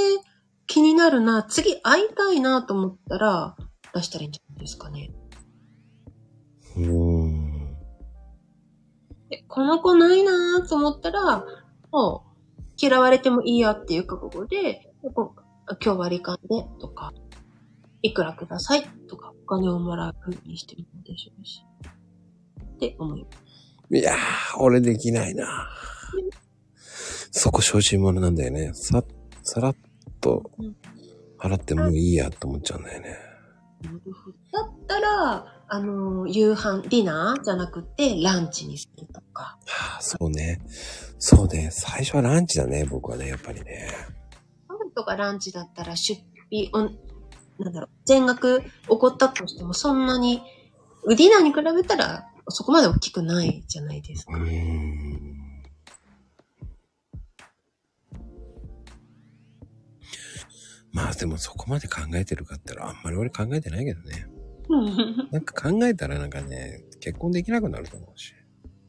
[0.66, 3.56] 気になるな、次会いたいなと思ったら、
[3.94, 5.10] 出したらいいんじゃないですかね。
[6.76, 7.76] うーん。
[9.30, 11.44] でこの子ないなと思ったら、
[11.90, 14.92] もう、嫌われてもいいやっていう覚悟で、
[15.82, 17.12] 今日割り勘でとか、
[18.02, 21.64] いくらくださいとか、お金をもらう風にしてみるでしょうし。
[22.76, 23.48] って思います。
[23.90, 24.16] いやー、
[24.58, 25.68] 俺できないな。
[27.30, 28.72] そこ小心者なんだよね。
[28.74, 29.02] さ、
[29.42, 29.76] さらっ
[30.20, 30.50] と
[31.38, 33.16] 払ってもういいやと思っちゃうんだよね。
[33.82, 34.36] なるほど。
[34.52, 39.58] だったら、あの、夕飯、ディナーじゃなくて、ランチにするとか。
[39.66, 40.60] はあ、そうね。
[41.18, 41.68] そうね。
[41.70, 43.88] 最初はランチだね、僕はね、やっぱりね。
[44.98, 46.98] とかランチだったら出費、おん
[47.60, 50.42] なんだろう、全額起こったとしても、そんなに、
[51.06, 54.32] ディナーに比べたら、そこまで大きくないじゃないですか。
[60.90, 64.26] まあでもそこまで考えてるかって言ったらあんまり俺考えてないけどね。
[65.30, 68.34] なんか考えたらなんかね、結婚できなくなると思うし。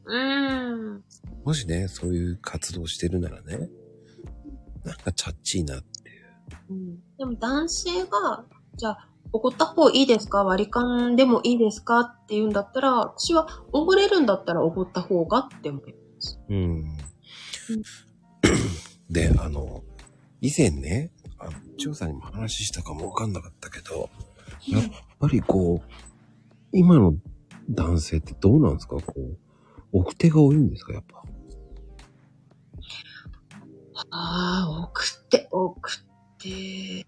[0.06, 1.04] うーん。
[1.44, 3.70] もしね、そういう活動してるならね、
[4.84, 5.82] なんかチャッチーな
[6.70, 6.74] う。
[6.74, 8.44] うんでも男性が、
[8.76, 10.42] じゃあ、おごった方いいですか？
[10.42, 12.00] 割り勘でもいいですか？
[12.00, 16.40] って言うんだったら、私は、おごれるんだったらおごった方がって思います。
[16.48, 16.96] うん。
[19.08, 19.84] で、あの、
[20.40, 24.10] 以前ね、あの、千代さんにも話したかもわかんなかったけど、
[24.66, 24.82] やっ
[25.20, 25.90] ぱりこう、
[26.72, 27.14] 今の
[27.70, 28.96] 男性ってどうなんですか？
[28.96, 29.38] こう、
[29.92, 30.92] 奥手が多いんですか？
[30.94, 31.22] やっぱ。
[34.10, 35.48] ああ、送って、
[36.40, 36.52] 送っ
[37.04, 37.06] て。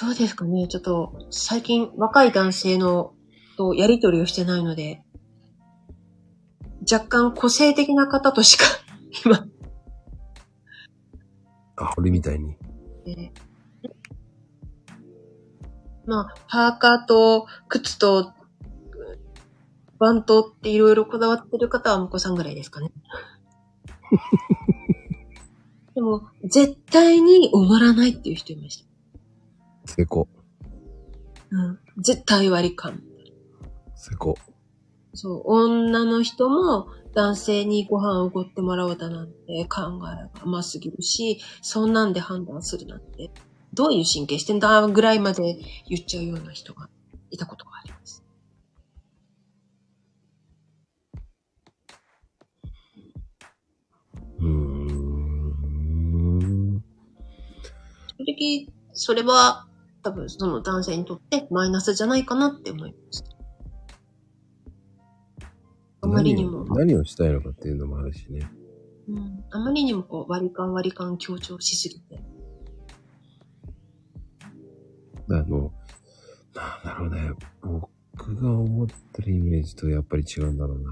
[0.00, 3.12] どうですかねちょっと、最近若い男性の
[3.56, 5.02] とやりとりをしてないので、
[6.90, 8.64] 若干個性的な方としか、
[9.24, 9.46] 今、
[11.76, 12.56] あ、俺みたいに。
[13.04, 13.32] で
[16.06, 18.32] まあ、パーカーと靴と
[19.98, 22.90] バントっていろいろこだわってる方は向こさんぐらいですかね。
[25.94, 28.84] でも、絶対に終わらないっていう人いまし
[29.84, 29.92] た。
[29.92, 30.28] 成功。
[31.50, 31.78] うん。
[31.98, 33.02] 絶対割り勘。
[33.94, 34.36] 成功。
[35.14, 43.30] そう、女の人も男性にご飯をおごってもらおうだなんて考えが甘すぎるし、そんなんで判断するなんて、
[43.74, 45.58] どういう神経してんだぐらいまで
[45.88, 46.88] 言っちゃうような人が
[47.30, 48.19] いたことがあります。
[58.20, 59.66] 正直、それは
[60.02, 63.24] 多分その男性にとってマイナスじゃないかなって思います。
[66.02, 68.50] あまりにも、何を何をしたいのかっていうのもあるしね。
[69.08, 72.20] うん、あまりにもこう割り勘割り勘強調しすぎて。
[75.30, 75.72] あの、
[76.54, 77.32] なんだろうね。
[77.62, 80.90] 僕が思ってるイメージとやっぱり違うんだろうな。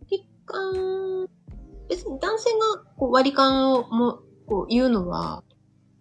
[0.00, 1.28] 割り勘、
[1.88, 5.42] 別に男性がこう割り勘をもこう言うのは、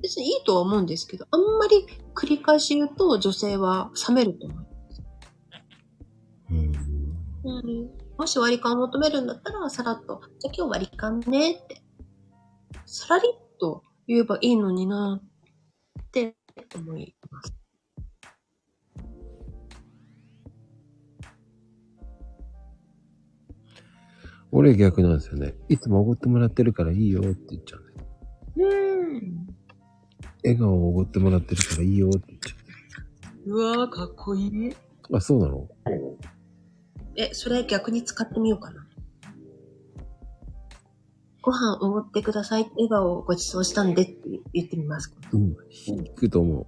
[0.02, 4.68] 別にいいとは思うんですけど、あんまり繰り返し言うと女性は冷めると思う。
[6.52, 6.72] うん。
[7.45, 11.82] うん、もし割り勘を求めるんだったら、さらっと、じゃあ今日割り勘ねって、
[12.86, 16.36] さらりっと言えばいいのになって
[16.76, 17.53] 思います。
[24.56, 25.56] 俺逆なんですよね。
[25.68, 27.82] いつもおごってもらってるからいいよって言っちゃう。
[28.57, 29.47] うん。
[30.43, 32.55] 笑顔をおごってもらってるからいいよって言っちゃ
[33.45, 34.69] うわー、かっこいい。
[34.69, 34.75] う。
[35.13, 35.67] あ、そうなの？
[37.15, 38.88] え、それ逆に使ってみようかな。
[41.41, 42.69] ご飯おごってください。
[42.75, 44.15] 笑顔をご馳走したんでって
[44.53, 45.13] 言ってみます。
[45.34, 45.55] うん。
[45.88, 46.65] 引くと思う。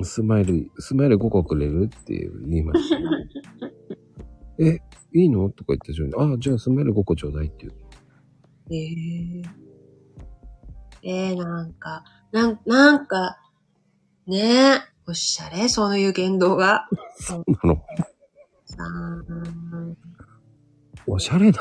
[0.04, 2.98] スマイル、スマイル5個くれるって言いました。
[4.58, 4.78] え、
[5.12, 5.48] いいの？
[5.50, 7.72] とか言った瞬間に、あ、じゃあスマイル5個ちょうだいって言う。
[8.70, 9.44] えー、
[11.02, 13.38] えー、なんか、なん、なんか、
[14.26, 15.68] ねえ、おしゃれ？
[15.68, 16.88] そういう言動が。
[17.20, 17.82] そうなの。
[21.06, 21.60] おしゃれだ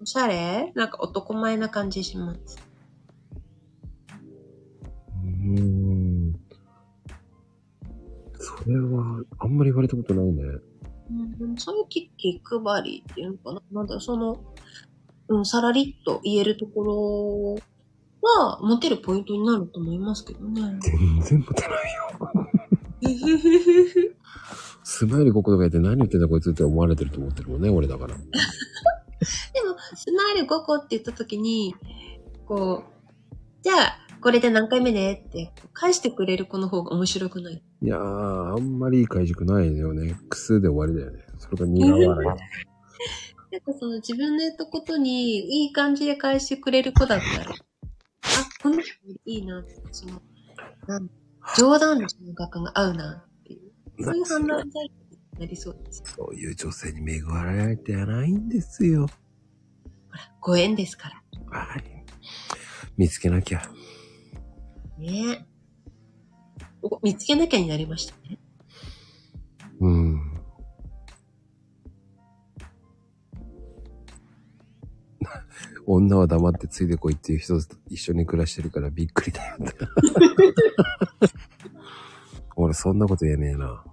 [0.00, 0.72] おしゃれ？
[0.74, 2.58] なんか男前な感じします。
[5.22, 6.40] うーん。
[8.38, 10.42] それは、あんまり言われたことないね。
[11.10, 14.40] うん、そういうキッキ配りっていうのかななんだ、その、
[15.28, 17.54] うん、さらりっと言えるところ
[18.22, 20.78] は、モテるポイントになると思いますけどね。
[20.80, 23.26] 全然モテないよ。
[24.82, 28.14] スマイル5個とか言って何言ってんだこいつって思われてると思ってるもんね、俺だから。
[28.16, 31.74] でも、スマイル5個って言った時に、
[32.46, 37.62] こう、じゃあ、これで何回目ねって返してくれる子の方が面白くない？
[37.80, 40.16] いやー、あんまりいい回軸ないよね。
[40.28, 41.24] クスで終わりだよね。
[41.38, 42.08] それが苦笑い。
[43.52, 47.56] なんかその自分の言ったことにいい感じで返してくれる子だったら、あ、
[48.60, 48.96] この人
[49.26, 50.20] いいなって、その、
[50.88, 51.08] なん
[51.56, 54.94] 冗談の感覚が合うなっていう、そういう判断材料
[55.34, 56.02] になりそうです。
[56.04, 59.06] そういう女性に恵まれてやないんですよ。
[59.06, 59.08] ほ
[60.14, 61.10] ら、ご縁ですか
[61.50, 61.60] ら。
[61.60, 62.04] はい。
[62.96, 63.62] 見つけなきゃ。
[64.98, 65.46] ね
[66.82, 68.38] お見つけなきゃになりましたね。
[69.80, 70.20] うん。
[75.86, 79.74] 女は黙ってついてこいっていう人と一緒に暮らしてるからびっくりだよって。
[82.56, 83.84] 俺そんなこと言えねえな。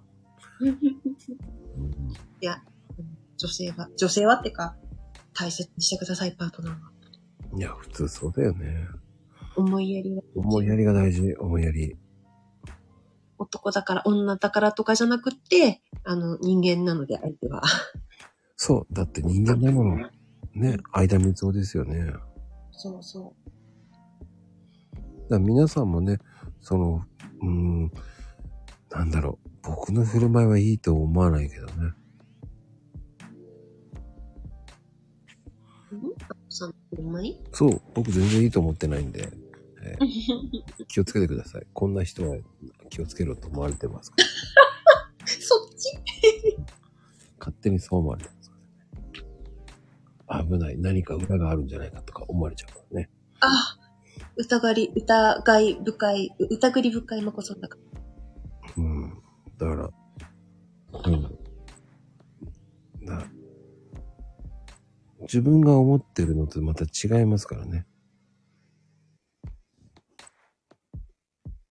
[0.61, 2.13] うん
[3.43, 4.77] 女性は、女性はってか、
[5.33, 6.91] 大切にしてください、パートナーは。
[7.57, 8.87] いや、普通そうだよね。
[9.55, 10.23] 思いやりは。
[10.35, 11.95] 思いやりが大事、思いやり。
[13.37, 17.61] 男だから、女だからとかじゃなくって、あの、人間なので、相手は。
[18.55, 20.09] そう、だって人間なもの。
[20.53, 22.13] ね、間三つですよね。
[22.71, 23.33] そうそ
[25.29, 26.19] ら皆さんもね、
[26.61, 27.01] その、
[27.41, 27.91] うーん、
[28.91, 31.73] なんだろう、僕の振る舞いはいいと思わないけどね。
[35.91, 35.95] う。
[35.95, 35.99] ん？
[36.29, 37.41] あさん、うまい？
[37.51, 39.31] そう、僕全然いいと思ってないんで、
[39.85, 41.67] えー 気をつけてください。
[41.73, 42.37] こんな人は
[42.89, 45.27] 気をつけろと思われてますから。
[45.27, 45.97] そっち？
[47.39, 48.57] 勝手にそう思われてますか
[50.27, 50.49] らね。
[50.49, 50.77] 危ない。
[50.79, 53.09] 何か裏があるんじゃないかとか思われちゃうからね。
[53.41, 53.77] あ、
[54.37, 57.77] 疑り、疑い深い、疑り深いまこそんだか
[58.77, 58.83] ら。
[58.83, 59.21] うん。
[59.57, 59.91] だから、
[61.05, 61.21] うん。
[63.05, 63.27] だ
[65.21, 67.85] 自分が思ってるのとまた違いますからね。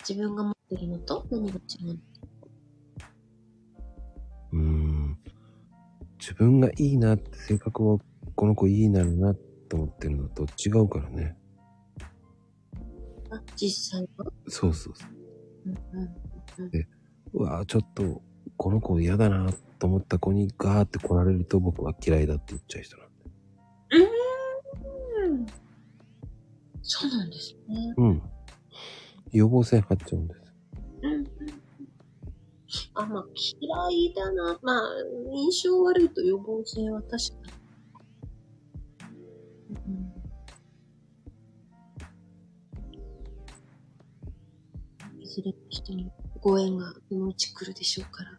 [0.07, 1.95] 自分が持ってるのと何が違うの？
[4.53, 5.19] うん。
[6.19, 7.99] 自分がいいなって、性格は
[8.35, 9.35] この子いいなるな
[9.69, 11.37] と思ってるのと違うからね。
[13.31, 14.27] あ、実際は？
[14.49, 15.11] そうそうそう。
[15.67, 16.09] うんうん
[16.59, 16.87] うん
[17.35, 18.21] うわぁ、ちょっと、
[18.59, 23.15] この子嫌だなと思った子にガーって来られると僕は嫌いだって言っちゃう人なんで。
[25.29, 25.47] うん。
[26.83, 27.95] そうなんですね。
[27.97, 28.23] うん。
[29.33, 30.41] 予防線張っちゃうんです。
[31.03, 31.27] うんうん。
[32.95, 33.27] あ、まあ、
[33.61, 34.59] 嫌いだな。
[34.63, 34.81] まあ、
[35.33, 37.19] 印象悪いと予防線は確か
[38.91, 39.77] に。
[45.17, 45.23] うん。
[45.23, 48.39] いずれの人にご縁がそのうち来るでしょうから。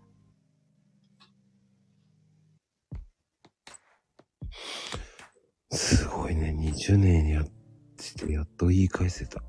[5.72, 6.56] すごいね。
[6.56, 9.42] 20年やってやっと言い返せた。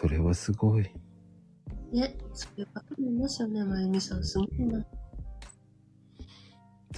[0.00, 0.84] それはすごい。
[1.92, 4.22] ね、そういう方もいますよね、まゆみさん。
[4.22, 4.78] すごいな。
[4.78, 4.86] ね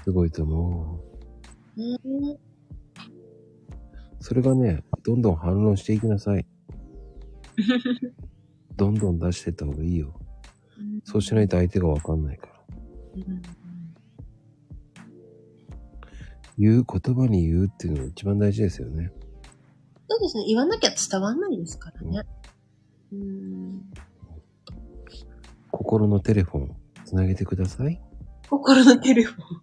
[0.04, 1.00] すごいと思
[1.78, 1.80] う。
[1.80, 2.38] え
[4.18, 6.46] それがね、どんどん反論していきなさい。
[8.76, 10.12] どんどん出していった方がいいよ。
[11.04, 12.52] そうしないと相手がわかんないから。
[13.14, 13.42] うん
[16.58, 19.10] 言う、言葉に言うっていうのが一番大事ですよね。
[20.06, 20.44] そうですね。
[20.46, 22.18] 言わなきゃ伝わんないですからね。
[22.18, 22.39] うん。
[25.70, 28.00] 心のテレフォン、つなげてください。
[28.48, 29.62] 心のテレフォン。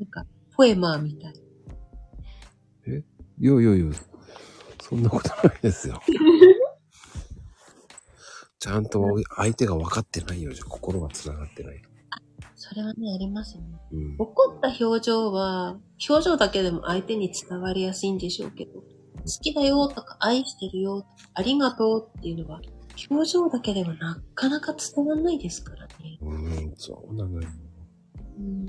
[0.00, 0.26] なんか、
[0.56, 1.34] ポエマーみたい。
[3.40, 3.86] いやいやいや、
[4.82, 6.02] そんなことないですよ。
[8.58, 11.80] ちゃんと相手が分かってないようじゃ心が繋がってない。
[12.56, 13.62] それはね、ありますね。
[13.92, 14.16] うん。
[14.18, 15.78] 怒った表情は、
[16.08, 18.82] 表情だけでも相手に伝わりやすいんでしょうけど、
[19.28, 22.60] 好きだよとか愛してるよ、ありがとうっていうのは、
[23.10, 26.18] 表情だけではなかなか伝わんないですからね。
[26.20, 27.48] うん、そうなのよ。
[28.38, 28.66] うん。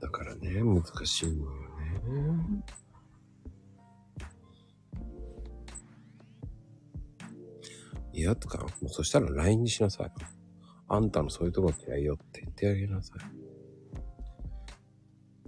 [0.00, 1.50] だからね、難しいのよ
[2.08, 2.64] ね。
[8.12, 10.12] いやとか、もうそしたら LINE にしなさい。
[10.88, 13.14] あんたのそういうとこ嫌いよって言ってあげなさ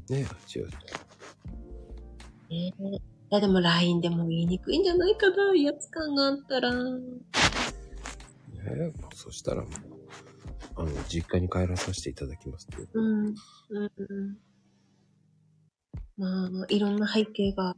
[0.08, 0.12] い。
[0.12, 0.74] ねえ、千代ち
[2.50, 6.72] えいや、でも LINE でも言いにくいんじゃないかな、威圧感があったら。
[6.72, 7.12] ね
[8.66, 9.70] え、そしたらもう、
[10.76, 12.88] あの、実家に帰らさせていただきますって。
[12.94, 13.26] うん。
[13.26, 13.34] うん
[13.74, 14.38] うん。
[16.16, 17.76] まあ、いろんな背景が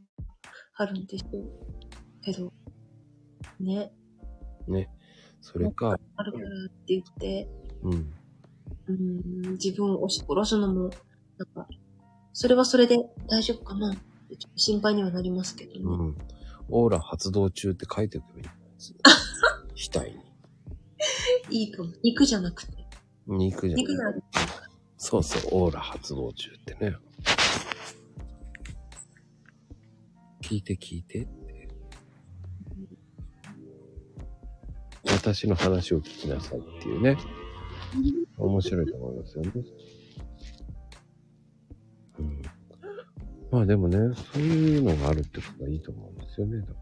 [0.75, 1.43] あるんでしょう
[2.23, 2.53] けど、
[3.59, 3.91] ね、
[4.67, 4.89] ね。
[5.41, 7.47] それか、あるからって言って、
[7.83, 8.13] うん。
[8.87, 10.91] うん、自分を押し殺すのも、なん
[11.53, 11.67] か、
[12.31, 12.97] それはそれで
[13.27, 13.93] 大丈夫かな
[14.55, 15.79] 心配にはなりますけどね。
[15.83, 16.17] うん。
[16.69, 18.49] オーラ発動中って書いておけばいいんで
[18.79, 18.95] す。
[19.91, 20.15] 額に。
[21.49, 21.89] いいかも。
[22.03, 22.73] 肉じゃなくて。
[23.27, 23.83] 肉じゃない。
[23.83, 24.23] 肉じゃなくて。
[24.97, 26.95] そうそう、オーラ発動中ってね。
[30.41, 31.69] 聞いて聞いてって。
[35.05, 37.17] 私の話を聞きなさいっていうね。
[38.37, 39.51] 面白いと思いますよね。
[43.51, 43.97] まあでもね、
[44.33, 46.59] そういうのがあるってことはいいと思うんですよね。
[46.61, 46.79] だから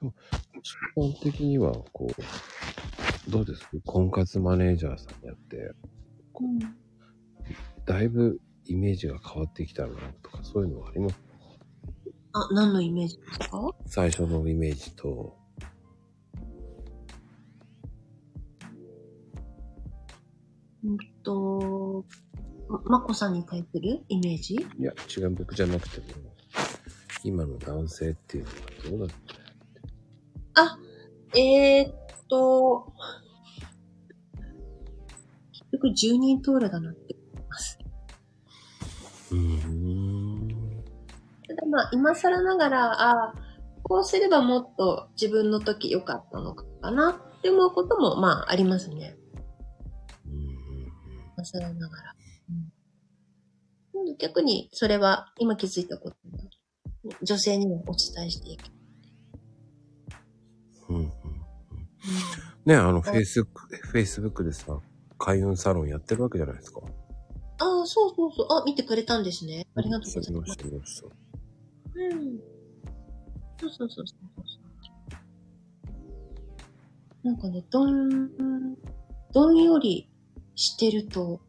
[0.00, 0.14] でも、
[0.62, 5.72] 一般的には、こう、どうです婚活マネージャーさんやって、
[6.32, 6.48] こう
[7.84, 11.16] だいぶイメージが変わってきたなとか、そういうのはあります？
[12.32, 13.70] あ、何のイメージですか？
[13.86, 15.36] 最初のイメージと、
[20.82, 22.06] うんと、
[22.70, 24.54] ままこさんに対するイメージ？
[24.54, 26.06] いや、違う、僕じゃなくても、
[27.24, 28.56] 今の男性っていうのは
[28.98, 29.18] どうだっ
[30.54, 30.78] た？
[31.38, 31.94] えー、っ
[32.28, 32.92] と、
[35.52, 37.78] 結局10人通るだなって思います。
[39.32, 40.48] うーん。
[41.48, 43.34] ただまあ、今更ながら、ああ、
[43.82, 49.16] こうすればもっと自分の時良かったのかなって思うことも、まあ、ありますね。
[50.26, 50.36] うーん
[51.36, 52.14] 今更ながら。
[54.06, 56.16] うん、逆に、それは今気づいたこと
[57.08, 58.64] を女性にもお伝えしていく。
[60.88, 61.10] うんうん
[62.66, 64.78] ね、あの、フェイス、フェイスブックでさ、
[65.18, 66.80] 開運サロンやってるわけじゃないですか。
[67.58, 68.46] ああ、そうそうそう。
[68.50, 69.66] あ、見てくれたんですね。
[69.74, 71.06] ありがとうございます見まました。
[71.06, 72.40] うん。
[73.60, 74.30] そうそうそうそう。
[77.22, 78.30] なんかね、どん、
[79.32, 80.08] どんより
[80.54, 81.40] してると、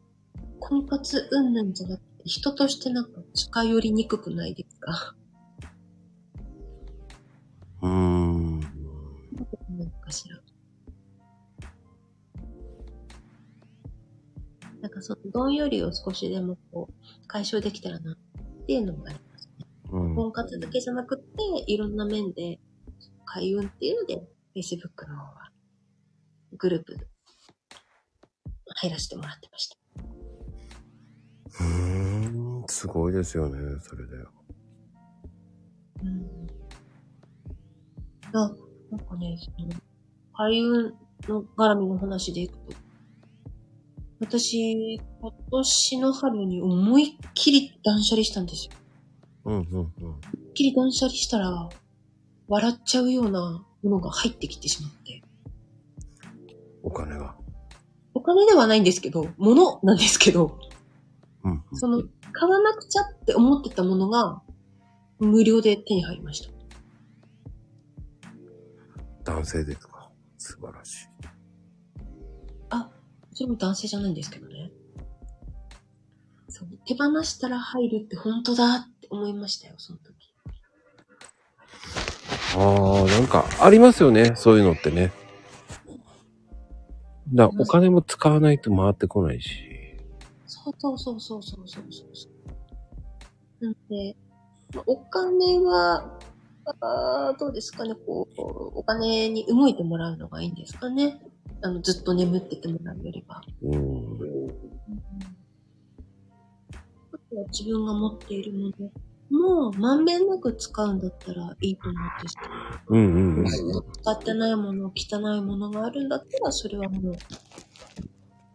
[0.60, 5.16] 婚活うんぬんじゃなくて、人としてなんか近寄りにくくないですか？
[7.82, 8.60] うーん。
[8.60, 8.68] な
[9.86, 10.40] んかしら。
[14.82, 16.94] なんかその、どんよりを少しでもこう、
[17.28, 18.16] 解消できたらな、っ
[18.66, 19.68] ていうのもありますね。
[19.92, 20.16] うん。
[20.16, 21.36] 婚活だけじゃなくって、
[21.68, 22.60] いろんな面で、
[23.26, 25.52] 開運っていうので、Facebook の方は、
[26.58, 26.98] グループ、
[28.76, 29.78] 入らせてもらってました。
[32.72, 34.16] すごいですよね、それで。
[36.04, 36.48] うん。
[38.34, 38.56] あ、
[38.90, 39.74] なんかね、その、
[40.34, 40.94] 開運
[41.28, 42.74] の絡みの話でいくと、
[44.22, 48.72] 私、今年の春に思いっきり断捨離したんですよ。
[49.46, 49.78] うん、うん、うん。
[49.78, 50.16] 思
[50.46, 51.70] いっきり断捨離したら、
[52.48, 55.22] 笑っちゃうようなものが入ってきてしまって。
[56.84, 57.36] お金が。
[58.14, 60.58] お金ではないんですけど、物なんですけど、
[61.44, 61.52] うん。
[61.72, 64.42] うんその、買わなくちゃって思ってたものが、
[65.20, 66.52] 無料で手に入りました。
[69.24, 70.10] 男性ですか？
[70.38, 71.08] 素晴らしい。
[72.70, 72.90] あ、
[73.34, 74.72] それも男性じゃないんですけどね。
[76.50, 80.34] そう、手放したら入るって本当だって思いましたよ、その時。
[82.58, 85.12] ああ、なんか、ありますよね、そういうのってね。
[87.34, 89.71] だお金も使わないと回ってこないし。
[90.64, 92.30] そうそうそうそうそうそうそ
[93.62, 93.66] う。
[93.66, 94.16] なんで、
[94.76, 96.20] まあお金は、
[96.80, 98.42] あーどうですかね、こう、
[98.76, 101.20] お金に動いてもらうのがいいんですかね。
[101.64, 103.42] あの、ずっと眠っててもらうよりは。
[103.64, 104.52] うん。
[107.14, 108.92] あとは自分が持っているもの
[109.32, 112.50] もうまんべんなく使うんだったらいいと思うんですけど、
[112.90, 113.46] うんうんうん。
[113.46, 117.16] 使ってないもの、汚いものがあるんだったら、それはもう、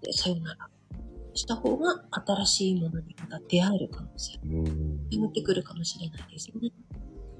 [0.02, 0.68] でさよなら。
[1.36, 5.20] した方が新しいものにまた出会える可能性うん。
[5.20, 6.70] がってくるかもしれないですよね。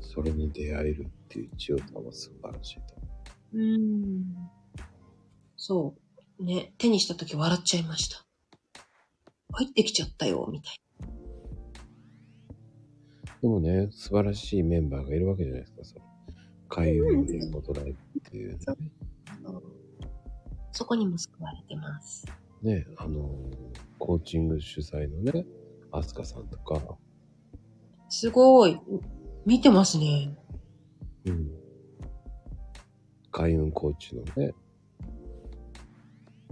[0.01, 2.82] それに出会えるっていう千代さんは素晴らしいと
[3.55, 4.24] うーん。
[5.56, 5.94] そ
[6.39, 6.44] う。
[6.44, 8.24] ね、手にした時笑っちゃいました。
[9.52, 10.81] 入ってきちゃったよ、みたい
[13.40, 15.85] でもね、素晴らしいメンバーがいるわけじゃないですか。
[15.85, 16.05] その
[16.68, 18.59] 開運で戻られっていうね。
[18.60, 18.77] そう
[20.73, 22.27] そこにも救われてます。
[22.62, 23.31] ね、あの、
[23.98, 25.47] コーチング主催のね、
[25.93, 26.81] アスカさんとか、
[28.09, 28.81] すごい。
[29.44, 30.36] 見てますね。
[31.24, 31.51] うん。
[33.31, 34.55] 開運コーチのね、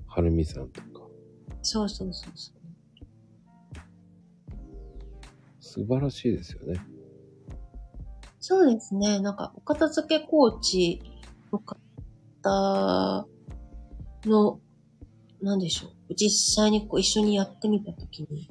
[0.07, 1.09] はるみさんとか、
[1.63, 2.55] そうそうそうそう。
[5.61, 6.81] 素晴らしいですよね。
[8.39, 9.21] そうですね。
[9.21, 11.01] なんか、お片付けコーチ
[11.51, 13.27] の方
[14.27, 14.61] の、
[15.41, 15.94] なんでしょう。
[16.17, 18.49] 実際にこう一緒にやってみたときに、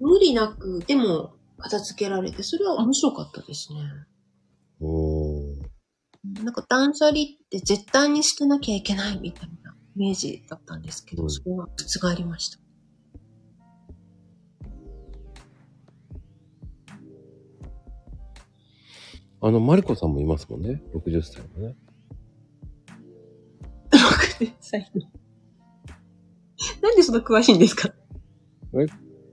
[0.00, 3.80] 無理なく、でも片付けられて、それは面白かったですね。
[4.80, 5.72] おー。
[6.44, 12.58] なんか断捨離って絶対に捨てなきゃいけないみたいなイメージだったんですけど、うんそれは覆りました。
[19.44, 20.80] あの、マリコさんもいますもんね。
[20.94, 21.76] 60歳のね。
[23.90, 25.21] 60歳の。
[26.82, 27.88] なんでそんな詳しいんですか？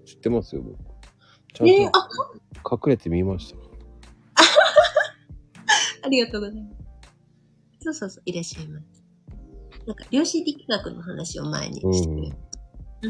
[0.06, 0.78] 知ってますよ、僕。
[1.54, 2.08] ちゃんえー、とあ、
[2.72, 3.58] 隠れてみました。
[6.06, 6.76] ありがとうございます。
[7.82, 8.86] そうそうそう、いらっしゃいます。
[9.86, 12.20] なんか、量子力学の話を前にして、うん。
[12.22, 12.26] う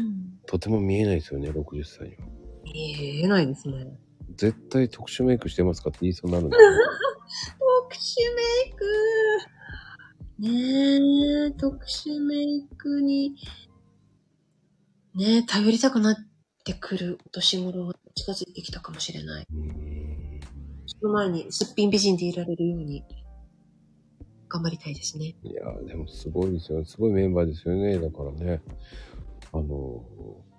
[0.00, 0.38] ん。
[0.46, 2.22] とても見えないですよね、60歳には。
[2.64, 3.98] 見えないですね。
[4.36, 6.56] 絶対特殊メイクしてますかって言いそうになるんだ
[7.82, 8.84] 特殊メイク
[10.38, 10.48] ね
[11.48, 13.34] え、特殊メイクに、
[15.14, 16.16] ねえ、頼りたくなっ
[16.64, 19.46] てくるお年頃が近づいてきたかもしれない。
[20.86, 23.04] その前にすっぴん美人でいられるように、
[24.48, 25.36] 頑張りたいですね。
[25.42, 26.84] いやー、でもすごいですよ。
[26.84, 27.98] すごいメンバーですよね。
[27.98, 28.60] だからね、
[29.52, 30.50] あのー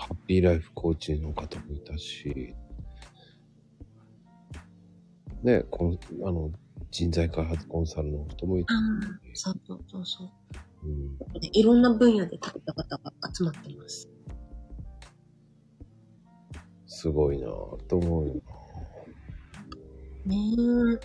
[0.00, 2.54] ハッピーライフコーチの方もいたし、
[5.42, 6.50] ね、こんあの、
[6.90, 9.00] 人材開発コンサルの人もいたうん。
[9.34, 10.24] そうそうそうそ
[10.84, 10.88] う。
[10.88, 14.08] うん、ねいろんな分野で食べた方が集まってます。
[16.86, 18.34] すごいなぁと思うよ
[20.26, 20.56] ねえ。
[20.56, 21.00] な。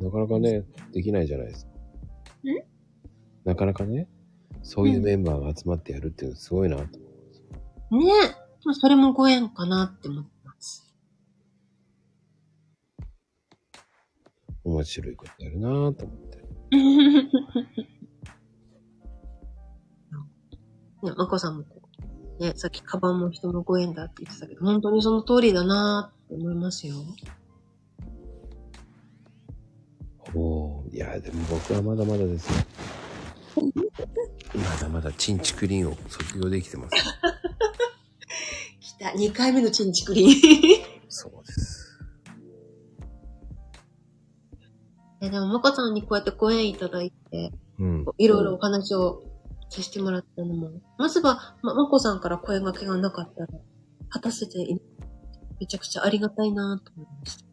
[0.00, 1.72] なかなかね、できないじゃないですか。
[1.72, 1.76] ん？
[3.44, 4.08] なかなかね、
[4.62, 6.82] そういうメンバーが集まってやるっていうのはすごいなと。
[6.82, 6.88] ね
[7.90, 8.28] え。
[8.28, 10.94] でもそれもご縁かなって思ってます。
[14.64, 16.44] 面白いことやるなぁと思って。
[21.04, 21.82] ね、まこさんもこ
[22.38, 26.96] う、ね、さっきカバンも人のご縁だって言ってたけど、本当にその通りだなって思いますよ。
[30.34, 32.54] おーいや、でも僕はまだまだですよ。
[34.54, 36.96] まだまだチンチクリンを卒業できてます。
[38.80, 40.34] 来た、2回目のチンチクリン。
[41.08, 41.73] そうです。
[45.24, 48.06] えでも、まこさんにこうやってご縁いただいて、うん。
[48.18, 49.22] いろいろお話を
[49.70, 53.48] させてもらったのも、まずは、ま、まこさんから声掛けがなかったら、
[54.10, 54.80] 果たせてい
[55.60, 57.44] めちゃくちゃありがたいなと思いました。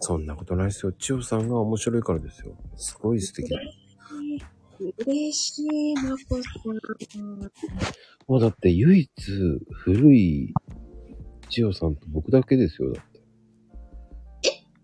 [0.00, 0.92] そんなことないですよ。
[0.92, 2.56] 千代さんが面白いからですよ。
[2.76, 3.52] すごい素敵。
[4.98, 7.22] 嬉しい、まこさん。
[8.28, 9.10] もうだって唯一
[9.72, 10.54] 古い
[11.50, 12.92] 千代さんと僕だけですよ。
[12.92, 13.20] だって。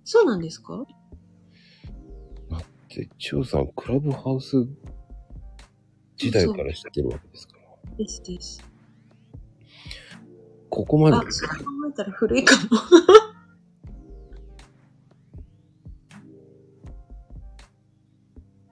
[0.03, 0.85] そうなんですか？
[0.89, 0.93] で、
[3.19, 4.67] 千代さんクラブハウス
[6.17, 7.97] 時代から知ってるわけですから。
[7.97, 8.65] ですです。
[10.71, 11.55] ここまであ、そう考
[11.91, 12.63] えたら古いかも。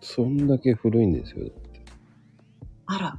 [0.01, 1.51] そんだけ古いんですよ。
[2.87, 3.19] あら。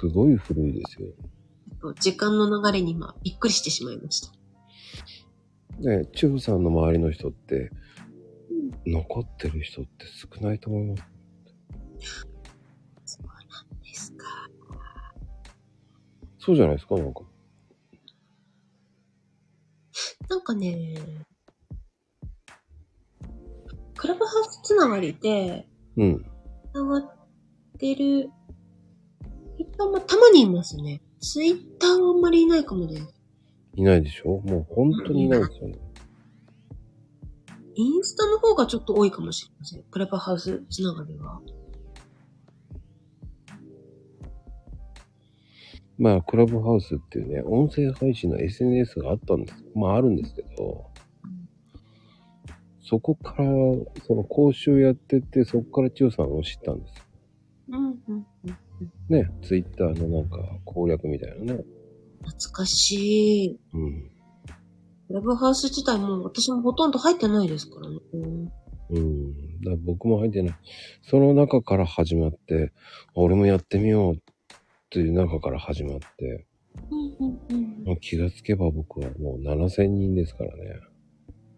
[0.00, 1.08] すごい古いですよ。
[1.98, 4.39] 時間の流れに今、びっくりしてしまいました。
[5.80, 7.70] ね、千代さんの周りの人って、
[8.86, 11.02] 残ってる人って少ないと思います。
[13.04, 13.32] そうな
[13.78, 14.26] んですか。
[16.38, 17.22] そうじゃないですかなんか。
[20.28, 20.94] なんかね、
[23.96, 25.66] クラブハウスつながりで、
[25.96, 26.24] うん。
[26.72, 27.16] つながっ
[27.78, 28.30] てる
[29.58, 31.02] 人もたまにいますね。
[31.20, 33.19] ツイッターはあんまりいないかもです。
[33.80, 34.40] いないでしょ？
[34.40, 35.78] もう本当にいないですよね。
[37.74, 39.82] インスタの方がちょっと多いかもしれません。
[39.84, 41.40] クラブハウスつながりは。
[45.96, 49.64] まあ、クラブハウスっていうね、音声配信の SNS があったんです。
[49.74, 50.90] まあ、あるんですけど、
[52.82, 53.44] そこから、
[54.06, 57.04] その講習やってて、そこから千代さんを知ったんですよ。
[57.68, 58.26] うんうんうん。
[59.08, 61.64] ね、ツイッターのなんか攻略みたいなね。
[62.24, 63.60] 懐かしい。
[63.74, 64.10] うん。
[65.10, 67.98] ラブハウス自体も私もほとんど入ってないですからね。
[68.90, 69.60] うん。
[69.62, 70.54] だ僕も入ってない。
[71.02, 72.72] その中から始まって、
[73.08, 74.18] あ俺もやってみようっ
[74.90, 76.46] ていう中から始まって、
[76.90, 80.80] うんうんうんまあ気がつけば僕はもう7000人ですからね。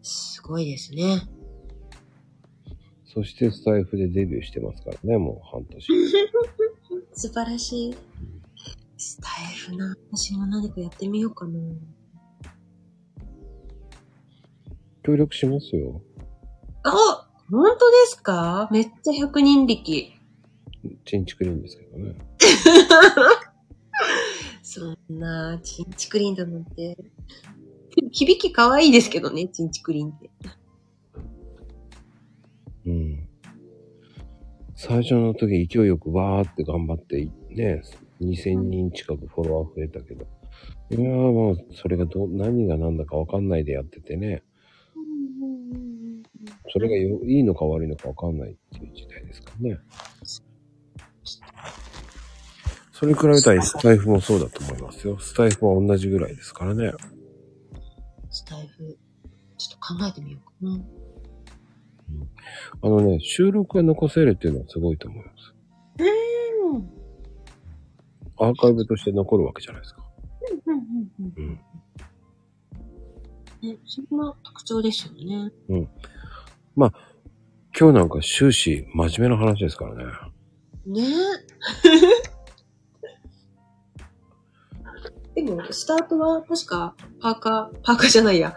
[0.02, 1.22] すごいですね。
[3.04, 5.86] そしてスタイフでデビューしてますからね、もう半年。
[7.12, 7.94] 素晴らしい。
[9.04, 9.96] スタイフな。
[10.12, 11.58] 私も何かやってみようかな。
[15.02, 16.00] 協力しますよ。
[16.84, 18.68] あ本当ですか？
[18.70, 20.12] めっちゃ100人力。
[21.04, 22.14] チンチクリーンですけどね。
[24.62, 26.96] そんな、チンチクリーンだなんて。
[28.12, 30.30] 響き可愛いですけどね、チンチクリーンって。
[32.86, 33.28] うん。
[34.76, 37.82] 最初の時勢いよくわーって頑張ってね、
[38.22, 40.26] 2000人近くフォロワー増えたけど、
[40.90, 44.42] いやーもうそれがど、何が何だかわかんないでやっててね、
[46.72, 49.78] それがよいいのか悪いのかわかんないっていう時代ですからね。
[52.92, 55.18] それに比べたらスタイフもそうだと思いますよ。
[55.18, 56.92] スタイフは同じぐらいですからね。
[58.30, 58.96] スタイフ、
[59.58, 60.80] ちょっと考えてみようかな。
[62.82, 65.54] あのね、収録が残せるっていうのはすごいと思います。
[65.98, 66.41] うん。
[68.38, 70.04] アーカイブとして残るわけじゃないですか。
[70.66, 70.82] うんうん
[71.20, 71.60] うんうん。
[73.70, 75.52] ね、そんな特徴ですよね。
[77.78, 80.04] 今日なんか終始真面目な話ですからね。
[80.86, 81.02] ね
[85.34, 88.54] でも、スタートは確か、パーカー、パーカーじゃないや。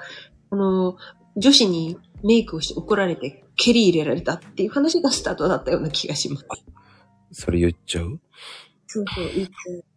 [0.50, 0.98] あの、
[1.38, 6.46] 女子にメイクをして怒られて、蹴り入れられたっていう話がスタートだったような気がします。
[7.32, 8.20] それ言っちゃう？
[8.96, 9.54] そうそう、言って、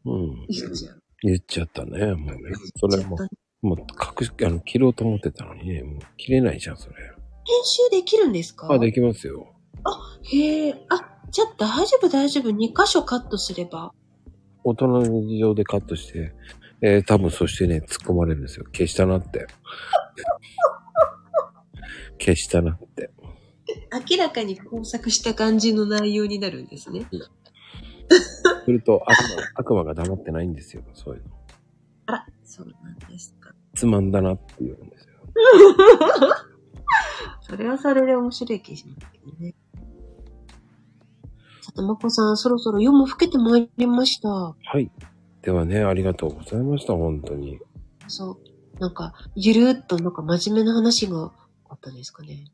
[0.07, 0.47] うん。
[0.49, 1.03] 言っちゃう。
[1.23, 2.07] 言っちゃったね。
[2.15, 2.35] もうね。
[2.77, 3.16] それも、
[3.62, 3.79] もう
[4.20, 6.95] 隠し、あの、切ろうと思ってたのにね、もう切れないじゃん、それ。
[6.97, 7.15] 編
[7.65, 8.69] 集できるんですか？
[8.73, 9.55] あ、できますよ。
[10.25, 12.51] へえ、あ、じゃあ大丈夫大丈夫。
[12.51, 13.93] 2箇所カットすれば。
[14.65, 16.33] 大人の事情でカットして、
[16.83, 18.65] えー、多分そしてね、突っ込まれるんですよ。
[18.73, 19.47] 消したなって。
[22.20, 23.11] 消したなって。
[24.11, 27.07] 明らかに工作した感じの内容になるんですね。
[28.65, 29.25] すると、悪魔、
[29.55, 30.83] 悪魔が黙ってないんですよ。
[30.95, 31.31] そういうの。
[32.07, 33.53] あら、そうなんですか。
[33.75, 35.15] つまんだなって言うんですよ。
[37.43, 39.55] それはそれで面白い気がしますけどね。
[41.63, 44.29] さて、まこさん、そろそろ夜も更けてまいりました。
[44.29, 44.91] はい。
[45.43, 47.59] ではね、ありがとうございました、本当に。
[48.07, 48.39] そ
[48.77, 48.81] う。
[48.81, 51.33] なんか、ゆるーっとなんか真面目な話が
[51.69, 52.45] あったんですかね。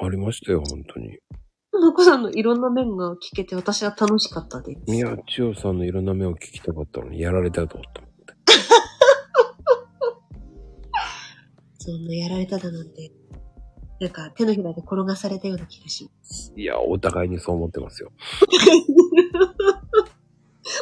[0.00, 1.18] ありましたよ、本当に。
[1.80, 4.80] まこさんのいろんな面が聞けて私は楽しかったです。
[4.86, 8.02] 宮千代さんのいろんな目を聞きたかったのに、やられたと思って。
[11.78, 13.12] そんなやられただなんて、
[14.00, 16.52] なんか手のひらで転がされたような気がします。
[16.56, 18.12] いや、お互いにそう思ってますよ。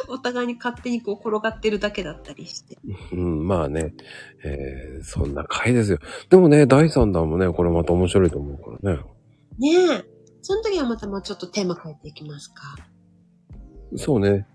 [0.07, 2.77] お互いに勝手にこう転がってるだけだったりして。
[3.11, 3.93] うん、まあね、
[4.43, 5.99] えー、そんな回ですよ。
[6.29, 9.03] でもね、第3弾もね、これまた面白いと思うからね。
[9.59, 10.12] ねえ。
[10.43, 12.75] その時はまたもうちょっとテーマ変えていきますか。
[13.95, 14.45] そうね。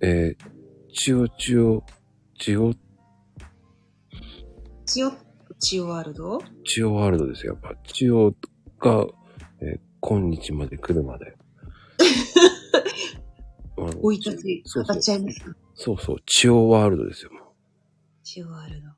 [0.00, 1.84] えー、千代千代、
[2.38, 2.74] 千代、
[4.84, 5.12] 千代、
[5.60, 6.40] 千代ワールド？
[6.64, 7.52] 千代ワールドですよ。
[7.62, 8.34] やっぱ、千代
[8.80, 9.06] が、
[9.60, 11.34] えー今日まで来るまで。
[13.76, 15.56] あの生い立ち、そうそう語っちゃいます。
[15.74, 17.32] そうそう、千代ワールドですよ。
[17.32, 17.54] も
[18.22, 18.88] 千代ワールド。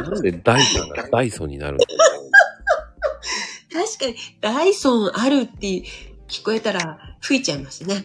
[0.00, 1.84] うなんでダイソンがダイソンになるの？
[3.72, 5.82] 確かに、ダイソンあるって
[6.28, 8.04] 聞こえたら吹いちゃいますね。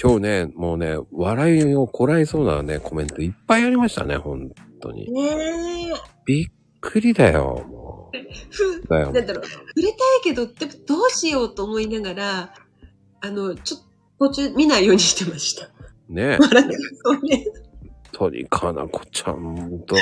[0.00, 5.10] 今日ね、もうね、笑いをこらえそうなね、コメントいっぱいありましたね、本当に。
[5.10, 5.92] ねえ。
[6.24, 6.46] びっ
[6.80, 8.12] くりだよ、も
[8.50, 8.86] ふ、う。
[8.88, 9.12] だよ。
[9.12, 12.54] なんだろう、触れたいけど、でもどうしようと思いながら、
[13.20, 13.80] あの、ちょっ
[14.18, 15.68] と途中見ないようにしてました。
[16.08, 17.46] ね笑ってそうね。
[18.12, 19.96] 鳥かなこちゃんと、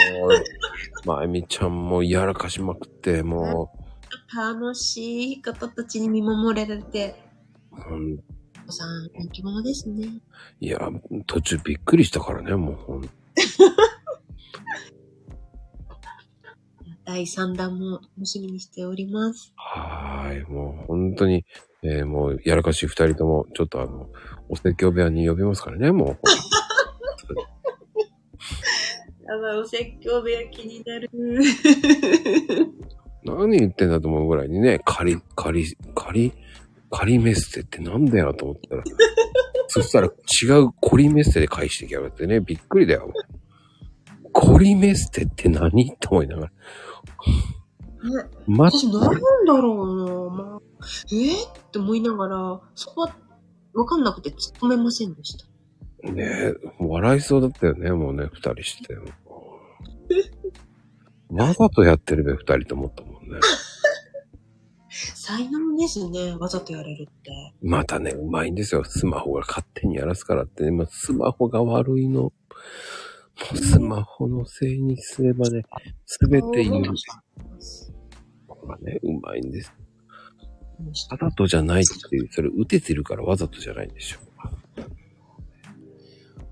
[1.05, 3.73] まゆみちゃんもやらかしまくって、も
[4.35, 7.15] 楽しい方たちに見守られて、
[7.73, 10.09] う、ほんお子さん、人気者ですね。
[10.61, 10.91] いや、
[11.27, 13.09] 途中びっくりしたからね、もうほん。
[17.05, 19.53] 第3弾も楽しみにしております。
[19.55, 21.45] はーい、もう本当に、
[21.83, 24.11] えーもうやらかしい二人とも、ちょっとあの、
[24.49, 26.19] お説教部屋に呼びますからね、もう。
[29.25, 31.09] やばい、お説教部屋気になる。
[33.27, 36.33] 何言ってんだと思うぐらいにね、仮、仮、仮、
[36.91, 38.85] 仮メッセってなんだよと思ったら、
[39.69, 40.11] そしたら違
[40.61, 43.13] うコリメッセで返してきやがってね、びっくりだよ。
[44.33, 46.51] コリメッセって何と思いながら。
[46.51, 46.53] ね、
[48.47, 49.13] ま、私なん
[49.45, 50.61] だろうなまあ、
[51.11, 53.17] えー、って思いながら、そこは
[53.75, 55.47] わかんなくて突っ込めませんでした。
[56.13, 58.97] ねえ、笑いそうだったよね、もうね、二人して。
[61.31, 63.41] わざとやってるべ、二人と思ったもんね。
[64.89, 67.31] 才能ですね、わざとやれるって。
[67.61, 68.85] またね、うまいんですよ。
[68.85, 70.71] スマホが勝手にやらすからってね。
[70.71, 72.23] まあ、スマホが悪いの。
[72.23, 72.33] も
[73.53, 75.65] うスマホのせいにすればね、
[76.07, 76.85] すべて言う。
[78.47, 79.73] これね、うまいんです。
[81.11, 84.19] わざとじゃないっていう、それ打ててるからわざとじゃないんでしょ。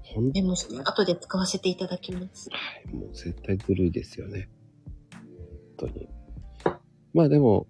[0.02, 2.48] ほんメモして、後で使わせていただきます。
[2.92, 4.48] もう絶対ずるいですよね。
[5.78, 6.08] 本当に。
[7.14, 7.68] まあでも、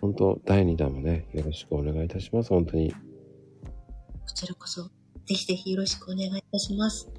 [0.00, 2.50] 本当第2弾もね、よろしくお願いいたします。
[2.50, 2.92] 本当に。
[2.92, 2.96] こ
[4.34, 4.90] ちらこそ、ぜ
[5.34, 7.10] ひぜひよろしくお願いいたします。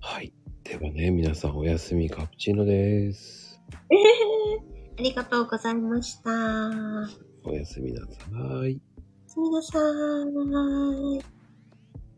[0.00, 0.32] はい。
[0.64, 3.60] ではね、皆さんおやすみカプチーノです。
[4.98, 6.30] ありがとうございました。
[7.44, 8.32] おやすみなさい。
[8.32, 8.80] おや
[9.28, 11.33] すみなさーい。